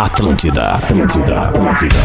Atlântida, 0.00 0.76
Atlântida, 0.76 1.42
Atlântida. 1.42 1.96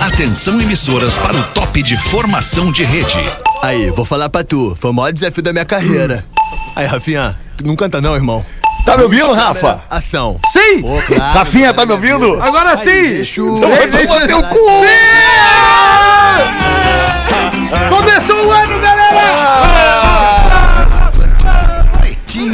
Atenção 0.00 0.60
emissoras 0.60 1.16
para 1.16 1.36
o 1.36 1.42
top 1.52 1.82
de 1.82 1.96
formação 1.96 2.70
de 2.70 2.84
rede. 2.84 3.18
Aí, 3.64 3.90
vou 3.90 4.04
falar 4.04 4.28
pra 4.28 4.44
tu. 4.44 4.76
Foi 4.78 4.92
o 4.92 4.94
maior 4.94 5.12
desafio 5.12 5.42
da 5.42 5.52
minha 5.52 5.64
carreira. 5.64 6.24
Aí, 6.76 6.86
Rafinha, 6.86 7.36
não 7.64 7.74
canta 7.74 8.00
não, 8.00 8.14
irmão. 8.14 8.46
Tá 8.86 8.96
me 8.96 9.02
ouvindo, 9.02 9.32
Rafa? 9.32 9.82
Ação. 9.90 10.38
Sim! 10.46 10.80
Pô, 10.80 11.02
claro, 11.08 11.38
Rafinha, 11.38 11.74
tá 11.74 11.84
me 11.84 11.90
ouvindo? 11.90 12.34
vida. 12.34 12.44
Agora 12.44 12.70
Aí, 12.70 12.78
sim! 12.78 13.08
Deixa 13.08 13.42
o... 13.42 13.56
Então 13.56 13.68
vai 13.68 13.88
tomar 13.88 14.26
teu 14.28 14.40
cu! 14.44 14.56
Começou 17.90 18.46
o 18.46 18.52
ano, 18.52 18.80
galera! 18.80 19.77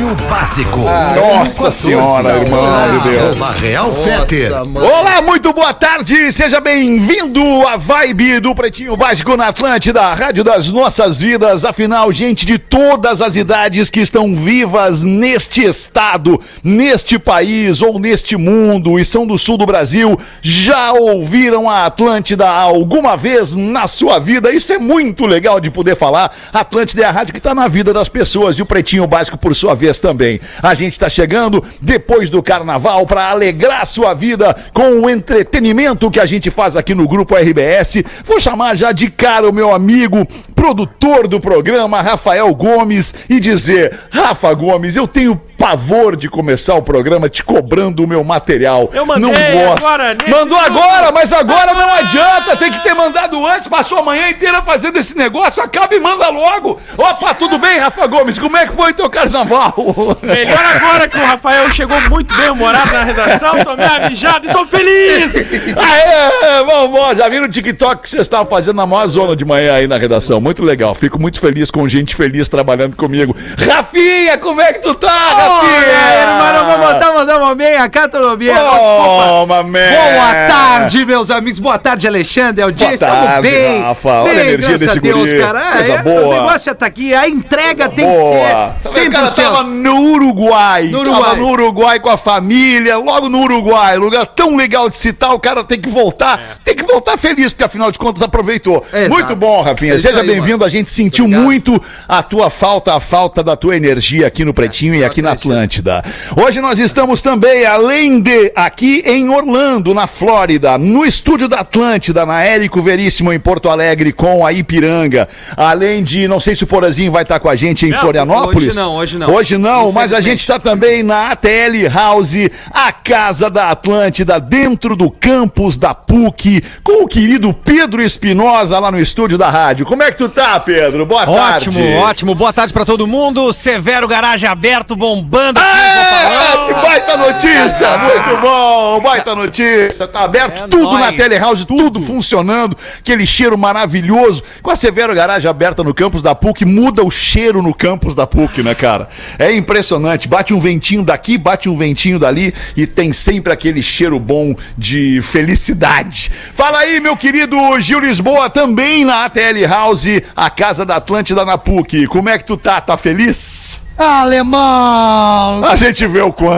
Pretinho 0.04 0.28
Básico. 0.28 0.80
Nossa 1.16 1.70
senhora, 1.70 2.36
irmão 2.36 2.98
de 2.98 3.08
Deus. 3.08 3.40
Arroba 3.40 3.58
Real 3.58 3.94
Feter. 4.04 4.52
Olá, 4.52 5.22
muito 5.22 5.50
boa 5.54 5.72
tarde, 5.72 6.30
seja 6.30 6.60
bem-vindo 6.60 7.40
à 7.66 7.78
vibe 7.78 8.40
do 8.40 8.54
Pretinho 8.54 8.96
Básico 8.98 9.34
na 9.34 9.48
Atlântida, 9.48 10.02
a 10.02 10.14
rádio 10.14 10.44
das 10.44 10.70
nossas 10.70 11.16
vidas. 11.16 11.64
Afinal, 11.64 12.12
gente 12.12 12.44
de 12.44 12.58
todas 12.58 13.22
as 13.22 13.34
idades 13.34 13.88
que 13.88 14.00
estão 14.00 14.36
vivas 14.36 15.02
neste 15.02 15.64
estado, 15.64 16.38
neste 16.62 17.18
país 17.18 17.80
ou 17.80 17.98
neste 17.98 18.36
mundo 18.36 18.98
e 18.98 19.04
são 19.04 19.26
do 19.26 19.38
sul 19.38 19.56
do 19.56 19.64
Brasil, 19.64 20.18
já 20.42 20.92
ouviram 20.92 21.70
a 21.70 21.86
Atlântida 21.86 22.46
alguma 22.46 23.16
vez 23.16 23.54
na 23.54 23.88
sua 23.88 24.18
vida? 24.18 24.52
Isso 24.52 24.70
é 24.70 24.78
muito 24.78 25.24
legal 25.24 25.60
de 25.60 25.70
poder 25.70 25.96
falar. 25.96 26.30
Atlântida 26.52 27.02
é 27.02 27.06
a 27.06 27.10
rádio 27.10 27.32
que 27.32 27.38
está 27.38 27.54
na 27.54 27.68
vida 27.68 27.92
das 27.92 28.10
pessoas 28.10 28.56
e 28.56 28.62
o 28.62 28.66
Pretinho 28.66 29.06
Básico, 29.06 29.38
por 29.38 29.54
sua 29.56 29.74
vez, 29.74 29.94
também. 30.04 30.38
A 30.62 30.74
gente 30.74 30.92
está 30.92 31.08
chegando 31.08 31.64
depois 31.80 32.28
do 32.28 32.42
carnaval 32.42 33.06
para 33.06 33.30
alegrar 33.30 33.86
sua 33.86 34.12
vida 34.12 34.54
com 34.74 35.00
o 35.00 35.08
entretenimento 35.08 36.10
que 36.10 36.20
a 36.20 36.26
gente 36.26 36.50
faz 36.50 36.76
aqui 36.76 36.94
no 36.94 37.08
Grupo 37.08 37.34
RBS. 37.34 38.04
Vou 38.22 38.38
chamar 38.38 38.76
já 38.76 38.92
de 38.92 39.10
cara 39.10 39.48
o 39.48 39.52
meu 39.52 39.72
amigo, 39.74 40.28
produtor 40.54 41.26
do 41.26 41.40
programa, 41.40 42.02
Rafael 42.02 42.54
Gomes, 42.54 43.14
e 43.30 43.40
dizer: 43.40 43.98
Rafa 44.10 44.52
Gomes, 44.52 44.94
eu 44.94 45.08
tenho 45.08 45.40
pavor 45.64 46.14
de 46.14 46.28
começar 46.28 46.74
o 46.74 46.82
programa 46.82 47.26
te 47.26 47.42
cobrando 47.42 48.04
o 48.04 48.06
meu 48.06 48.22
material. 48.22 48.90
Eu 48.92 49.06
mandei 49.06 49.22
não 49.22 49.30
gosto. 49.32 49.78
agora, 49.78 50.16
Mandou 50.28 50.58
agora, 50.58 51.10
mas 51.10 51.32
agora 51.32 51.72
não 51.72 51.88
adianta. 51.88 52.54
Tem 52.54 52.70
que 52.70 52.82
ter 52.82 52.92
mandado 52.92 53.46
antes. 53.46 53.66
Passou 53.66 53.96
a 53.96 54.02
manhã 54.02 54.28
inteira 54.28 54.60
fazendo 54.60 54.98
esse 54.98 55.16
negócio. 55.16 55.62
Acaba 55.62 55.94
e 55.94 55.98
manda 55.98 56.28
logo. 56.28 56.78
Opa, 56.98 57.32
tudo 57.32 57.56
bem, 57.56 57.78
Rafa 57.78 58.06
Gomes? 58.06 58.38
Como 58.38 58.54
é 58.58 58.66
que 58.66 58.74
foi 58.74 58.92
teu 58.92 59.08
carnaval? 59.08 59.74
Melhor 60.22 60.66
agora 60.66 61.08
que 61.08 61.16
o 61.16 61.24
Rafael 61.24 61.72
chegou 61.72 61.98
muito 62.10 62.36
bem 62.36 62.50
humorado 62.50 62.92
na 62.92 63.04
redação, 63.04 63.64
tomei 63.64 63.86
a 63.86 64.10
mijada 64.10 64.46
e 64.46 64.52
tô 64.52 64.66
feliz! 64.66 65.34
Aê, 65.34 66.64
vamos, 66.66 67.16
já 67.16 67.26
viram 67.26 67.46
o 67.46 67.48
TikTok 67.48 68.02
que 68.02 68.10
vocês 68.10 68.22
estavam 68.22 68.44
fazendo 68.44 68.76
na 68.76 68.86
maior 68.86 69.06
zona 69.06 69.34
de 69.34 69.46
manhã 69.46 69.76
aí 69.76 69.86
na 69.86 69.96
redação. 69.96 70.42
Muito 70.42 70.62
legal. 70.62 70.94
Fico 70.94 71.18
muito 71.18 71.40
feliz 71.40 71.70
com 71.70 71.88
gente 71.88 72.14
feliz 72.14 72.50
trabalhando 72.50 72.96
comigo. 72.96 73.34
Rafinha, 73.56 74.36
como 74.36 74.60
é 74.60 74.74
que 74.74 74.80
tu 74.80 74.94
tá, 74.94 75.08
Rafinha? 75.08 75.53
Irmão, 75.62 76.66
vou 76.66 76.78
botar, 76.92 77.12
mandar 77.12 77.38
uma 77.38 77.54
meia, 77.54 77.90
meia. 78.38 78.54
Oh, 78.62 79.46
man. 79.46 79.62
Boa 79.62 80.48
tarde, 80.48 81.04
meus 81.04 81.30
amigos. 81.30 81.58
Boa 81.58 81.78
tarde, 81.78 82.06
Alexandre. 82.06 82.62
Audiência, 82.62 83.06
Boa 83.06 83.12
estamos 83.12 83.26
tarde, 83.34 83.48
bem. 83.50 83.80
Rafa. 83.82 84.08
Olha 84.08 84.20
a 84.20 84.24
bem, 84.24 84.34
energia 84.34 84.56
graças 84.68 84.80
desse 84.80 84.98
a 84.98 85.00
Deus, 85.00 85.30
guri. 85.30 85.40
cara. 85.40 85.60
Coisa 85.60 85.92
É, 85.92 86.02
boa. 86.02 86.20
O 86.26 86.30
negócio 86.32 86.70
é 86.70 86.74
tá 86.74 86.86
aqui. 86.86 87.14
A 87.14 87.28
entrega 87.28 87.88
tem 87.88 88.06
que 88.06 88.18
Boa. 88.18 88.74
ser 88.80 89.08
O 89.08 89.12
cara 89.12 89.26
100%. 89.28 89.34
tava 89.44 89.62
no 89.64 90.00
Uruguai. 90.12 90.84
No 90.88 91.04
Tava 91.04 91.10
Uruguai. 91.10 91.36
no 91.36 91.48
Uruguai 91.48 92.00
com 92.00 92.10
a 92.10 92.16
família, 92.16 92.96
logo 92.96 93.28
no 93.28 93.40
Uruguai. 93.42 93.96
Lugar 93.96 94.26
tão 94.26 94.56
legal 94.56 94.88
de 94.88 94.96
citar, 94.96 95.32
o 95.34 95.38
cara 95.38 95.62
tem 95.64 95.80
que 95.80 95.88
voltar. 95.88 96.58
Tem 96.64 96.74
que 96.74 96.82
voltar 96.84 97.16
feliz, 97.18 97.52
porque 97.52 97.64
afinal 97.64 97.90
de 97.90 97.98
contas 97.98 98.22
aproveitou. 98.22 98.84
Exato. 98.92 99.10
Muito 99.10 99.36
bom, 99.36 99.62
Rafinha. 99.62 99.94
É 99.94 99.98
Seja 99.98 100.22
bem-vindo. 100.22 100.58
mano. 100.58 100.64
A 100.64 100.68
gente 100.68 100.90
sentiu 100.90 101.24
Obrigado. 101.24 101.44
muito 101.44 101.82
a 102.08 102.22
tua 102.22 102.50
falta, 102.50 102.94
a 102.94 103.00
falta 103.00 103.42
da 103.42 103.56
tua 103.56 103.76
energia 103.76 104.26
aqui 104.26 104.44
no 104.44 104.52
Pretinho 104.54 104.94
e 104.94 105.04
aqui 105.04 105.20
na 105.22 105.33
Atlântida. 105.34 106.02
Hoje 106.36 106.60
nós 106.60 106.78
estamos 106.78 107.22
também, 107.22 107.64
além 107.64 108.20
de 108.20 108.50
aqui 108.54 109.02
em 109.06 109.28
Orlando, 109.28 109.92
na 109.92 110.06
Flórida, 110.06 110.78
no 110.78 111.04
estúdio 111.04 111.48
da 111.48 111.60
Atlântida, 111.60 112.24
na 112.24 112.42
Érico 112.42 112.80
Veríssimo, 112.82 113.32
em 113.32 113.38
Porto 113.38 113.68
Alegre, 113.68 114.12
com 114.12 114.44
a 114.46 114.52
Ipiranga. 114.52 115.28
Além 115.56 116.02
de, 116.02 116.26
não 116.26 116.40
sei 116.40 116.54
se 116.54 116.64
o 116.64 116.66
Porazinho 116.66 117.12
vai 117.12 117.22
estar 117.22 117.38
com 117.40 117.48
a 117.48 117.56
gente 117.56 117.86
em 117.86 117.90
Não, 117.90 117.98
Florianópolis. 117.98 118.68
hoje 118.68 118.76
não, 118.76 118.94
hoje 118.96 119.18
não. 119.18 119.30
Hoje 119.30 119.58
não, 119.58 119.92
mas 119.92 120.12
a 120.12 120.20
gente 120.20 120.40
está 120.40 120.58
também 120.58 121.02
na 121.02 121.30
ATL 121.32 121.88
House, 121.92 122.34
a 122.70 122.92
casa 122.92 123.50
da 123.50 123.68
Atlântida, 123.70 124.40
dentro 124.40 124.96
do 124.96 125.10
campus 125.10 125.76
da 125.76 125.94
PUC, 125.94 126.62
com 126.82 127.04
o 127.04 127.08
querido 127.08 127.52
Pedro 127.52 128.00
Espinosa 128.02 128.78
lá 128.78 128.90
no 128.90 128.98
estúdio 128.98 129.36
da 129.36 129.50
rádio. 129.50 129.84
Como 129.84 130.02
é 130.02 130.10
que 130.10 130.16
tu 130.18 130.28
tá, 130.28 130.58
Pedro? 130.60 131.04
Boa 131.04 131.26
tarde. 131.26 131.68
Ótimo, 131.68 131.96
ótimo. 131.96 132.34
Boa 132.34 132.52
tarde 132.52 132.72
pra 132.72 132.84
todo 132.84 133.06
mundo. 133.06 133.52
Severo 133.52 134.06
Garagem 134.08 134.48
aberto, 134.48 134.94
bombando 134.94 135.23
aqui. 135.24 135.58
Ah, 135.58 136.66
que 136.66 136.74
baita 136.74 137.16
notícia! 137.16 137.98
Muito 137.98 138.40
bom! 138.40 139.00
Baita 139.00 139.34
notícia! 139.34 140.06
Tá 140.06 140.24
aberto 140.24 140.64
É 140.64 140.68
tudo 140.68 140.92
na 140.92 141.06
nóis. 141.10 141.16
Telehouse, 141.16 141.66
tudo. 141.66 142.00
funcionando, 142.00 142.76
aquele 142.98 143.26
cheiro 143.26 143.56
maravilhoso. 143.56 144.42
Com 144.62 144.70
a 144.70 144.76
Severo 144.76 145.14
Garagem 145.14 145.48
aberta 145.48 145.82
no 145.82 145.94
campus 145.94 146.22
da 146.22 146.34
PUC, 146.34 146.64
muda 146.64 147.04
o 147.04 147.10
cheiro 147.10 147.62
no 147.62 147.74
campus 147.74 148.14
da 148.14 148.26
PUC, 148.26 148.62
né, 148.62 148.74
cara? 148.74 149.08
É 149.38 149.54
impressionante. 149.54 150.28
Bate 150.28 150.54
um 150.54 150.60
ventinho 150.60 151.04
daqui, 151.04 151.38
bate 151.38 151.68
um 151.68 151.76
ventinho 151.76 152.18
dali 152.18 152.54
e 152.76 152.86
tem 152.86 153.12
sempre 153.12 153.52
aquele 153.52 153.82
cheiro 153.82 154.18
bom 154.18 154.54
de 154.76 155.20
felicidade. 155.22 156.30
Fala 156.54 156.78
aí, 156.78 157.00
meu 157.00 157.16
querido 157.16 157.56
Gil 157.80 158.00
Lisboa, 158.00 158.50
também 158.50 159.04
na 159.04 159.24
ATL 159.24 159.66
House, 159.68 160.06
a 160.34 160.50
casa 160.50 160.84
da 160.84 160.96
Atlântida 160.96 161.44
na 161.44 161.58
PUC. 161.58 162.06
Como 162.06 162.28
é 162.28 162.38
que 162.38 162.44
tu 162.44 162.56
tá? 162.56 162.80
Tá 162.80 162.96
feliz? 162.96 163.83
Alemão! 163.96 165.64
A 165.64 165.76
gente 165.76 166.06
vê 166.06 166.20
o 166.20 166.32
quanto. 166.32 166.56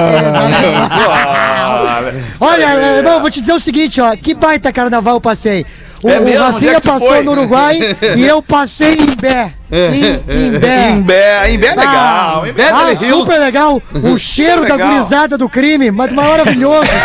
Olha, 2.41 2.71
alemão, 2.71 3.15
eu 3.15 3.21
vou 3.21 3.31
te 3.31 3.41
dizer 3.41 3.53
o 3.53 3.61
seguinte, 3.61 4.01
ó. 4.01 4.17
Que 4.17 4.35
baita 4.35 4.73
carnaval 4.73 5.17
eu 5.17 5.21
passei. 5.21 5.67
O, 6.03 6.09
É 6.09 6.19
o 6.19 6.25
mesmo? 6.25 6.43
É 6.45 6.51
Rafinha 6.51 6.81
tu 6.81 6.89
passou 6.89 7.09
foi? 7.09 7.23
no 7.23 7.33
Uruguai 7.33 7.79
e 8.17 8.25
eu 8.27 8.43
passei 8.43 8.95
em 8.95 9.17
Bé. 9.17 9.53
Em, 9.71 10.23
em 10.29 10.51
Bé. 10.59 10.91
Imbé, 10.91 11.51
Imbé 11.53 11.67
é 11.67 11.75
legal. 11.75 12.43
Ah, 12.45 12.49
Imbé 12.49 12.63
é 12.63 12.71
ah, 12.71 12.83
legal. 12.85 13.19
super 13.19 13.39
legal. 13.41 13.83
O 13.95 14.17
cheiro 14.19 14.67
da 14.67 14.75
legal. 14.77 14.89
gurizada 14.91 15.37
do 15.39 15.49
crime, 15.49 15.91
mas 15.91 16.13
maravilhoso. 16.13 16.89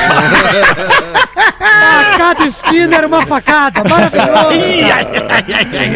A 1.63 2.17
cada 2.17 2.45
esquina 2.45 2.97
era 2.97 3.07
uma 3.07 3.25
facada. 3.25 3.83
Maravilhoso. 3.83 4.51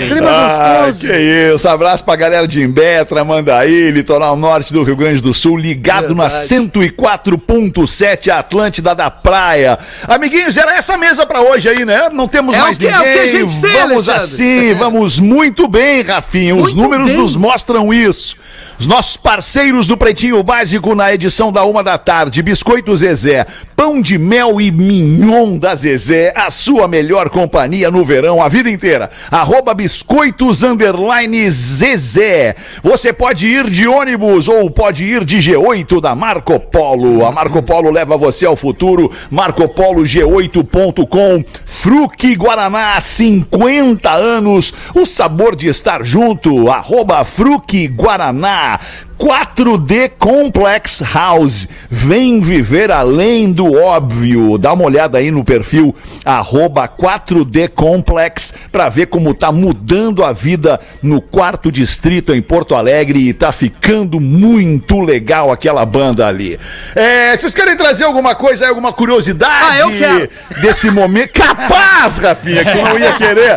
Clima 0.07 0.29
Ah, 0.29 0.83
gostoso. 0.87 0.99
que 1.01 1.53
isso, 1.53 1.67
abraço 1.69 2.03
pra 2.03 2.15
galera 2.15 2.47
de 2.47 2.61
Imbé, 2.61 3.03
Tramandaí, 3.03 3.91
litoral 3.91 4.35
norte 4.35 4.71
do 4.73 4.83
Rio 4.83 4.95
Grande 4.95 5.21
do 5.21 5.33
Sul, 5.33 5.57
ligado 5.57 6.15
na 6.15 6.27
104.7 6.29 8.29
Atlântida 8.29 8.95
da 8.95 9.09
Praia. 9.11 9.77
Amiguinhos, 10.07 10.57
era 10.57 10.75
essa 10.75 10.97
mesa 10.97 11.25
pra 11.25 11.41
hoje 11.41 11.69
aí, 11.69 11.85
né? 11.85 12.09
Não 12.11 12.27
temos 12.27 12.55
É 12.55 12.59
mais 12.59 12.77
o 12.77 12.79
que- 12.79 12.87
é 12.87 12.95
o 12.95 12.99
ninguém. 12.99 13.13
que 13.13 13.19
a 13.19 13.25
gente 13.27 13.61
tem, 13.61 13.71
vamos 13.71 14.09
Alexandre. 14.09 14.23
assim, 14.23 14.73
vamos 14.75 15.19
muito 15.19 15.67
bem, 15.67 16.01
Rafinha. 16.01 16.54
Os 16.55 16.73
Muito 16.73 16.83
números 16.83 17.11
bem. 17.11 17.21
nos 17.21 17.35
mostram 17.35 17.93
isso. 17.93 18.35
Os 18.79 18.87
nossos 18.87 19.17
parceiros 19.17 19.87
do 19.87 19.95
Pretinho 19.95 20.41
Básico 20.43 20.95
na 20.95 21.13
edição 21.13 21.51
da 21.51 21.63
uma 21.63 21.83
da 21.83 21.97
tarde, 21.97 22.41
Biscoito 22.41 22.95
Zezé, 22.95 23.45
pão 23.75 24.01
de 24.01 24.17
mel 24.17 24.59
e 24.59 24.71
mignon 24.71 25.57
da 25.57 25.73
Zezé, 25.75 26.33
a 26.35 26.51
sua 26.51 26.87
melhor 26.87 27.29
companhia 27.29 27.89
no 27.89 28.03
verão, 28.03 28.41
a 28.41 28.49
vida 28.49 28.69
inteira. 28.69 29.09
Arroba 29.31 29.73
biscoitos 29.73 30.63
underline 30.63 31.49
Zezé. 31.49 32.55
Você 32.83 33.13
pode 33.13 33.47
ir 33.47 33.69
de 33.69 33.87
ônibus 33.87 34.47
ou 34.47 34.69
pode 34.69 35.05
ir 35.05 35.23
de 35.23 35.37
G8 35.37 36.01
da 36.01 36.15
Marco 36.15 36.59
Polo. 36.59 37.25
A 37.25 37.31
Marco 37.31 37.61
Polo 37.63 37.91
leva 37.91 38.17
você 38.17 38.45
ao 38.45 38.55
futuro. 38.55 39.11
MarcoPoloG8.com. 39.31 41.43
Fruque 41.65 42.35
Guaraná, 42.35 42.99
50 42.99 44.11
anos. 44.11 44.73
O 44.93 45.05
sabor 45.05 45.55
de 45.55 45.67
estar 45.67 46.03
junto. 46.03 46.44
Arroba 46.69 47.23
Fruque 47.23 47.87
Guaraná. 47.87 48.79
4D 49.19 50.11
Complex 50.19 51.01
House. 51.13 51.67
Vem 51.89 52.41
viver 52.41 52.91
além 52.91 53.51
do 53.51 53.73
óbvio. 53.73 54.57
Dá 54.57 54.73
uma 54.73 54.85
olhada 54.85 55.17
aí 55.17 55.31
no 55.31 55.43
perfil 55.43 55.95
arroba 56.23 56.87
4D 56.87 57.69
Complex 57.69 58.53
para 58.71 58.89
ver 58.89 59.07
como 59.07 59.33
tá 59.33 59.51
mudando 59.51 60.23
a 60.23 60.31
vida 60.33 60.79
no 61.01 61.21
quarto 61.21 61.71
distrito 61.71 62.33
em 62.33 62.41
Porto 62.41 62.75
Alegre 62.75 63.19
e 63.29 63.33
tá 63.33 63.51
ficando 63.51 64.19
muito 64.19 64.99
legal 64.99 65.51
aquela 65.51 65.85
banda 65.85 66.27
ali. 66.27 66.59
É, 66.95 67.37
vocês 67.37 67.53
querem 67.53 67.75
trazer 67.77 68.03
alguma 68.03 68.35
coisa 68.35 68.65
aí, 68.65 68.69
alguma 68.69 68.91
curiosidade 68.93 69.53
Ah, 69.71 69.79
eu 69.79 69.91
quero. 69.97 70.29
desse 70.61 70.89
momento? 70.91 71.33
Capaz, 71.33 72.17
Rafinha, 72.17 72.63
que 72.63 72.81
não 72.81 72.99
ia 72.99 73.13
querer. 73.13 73.55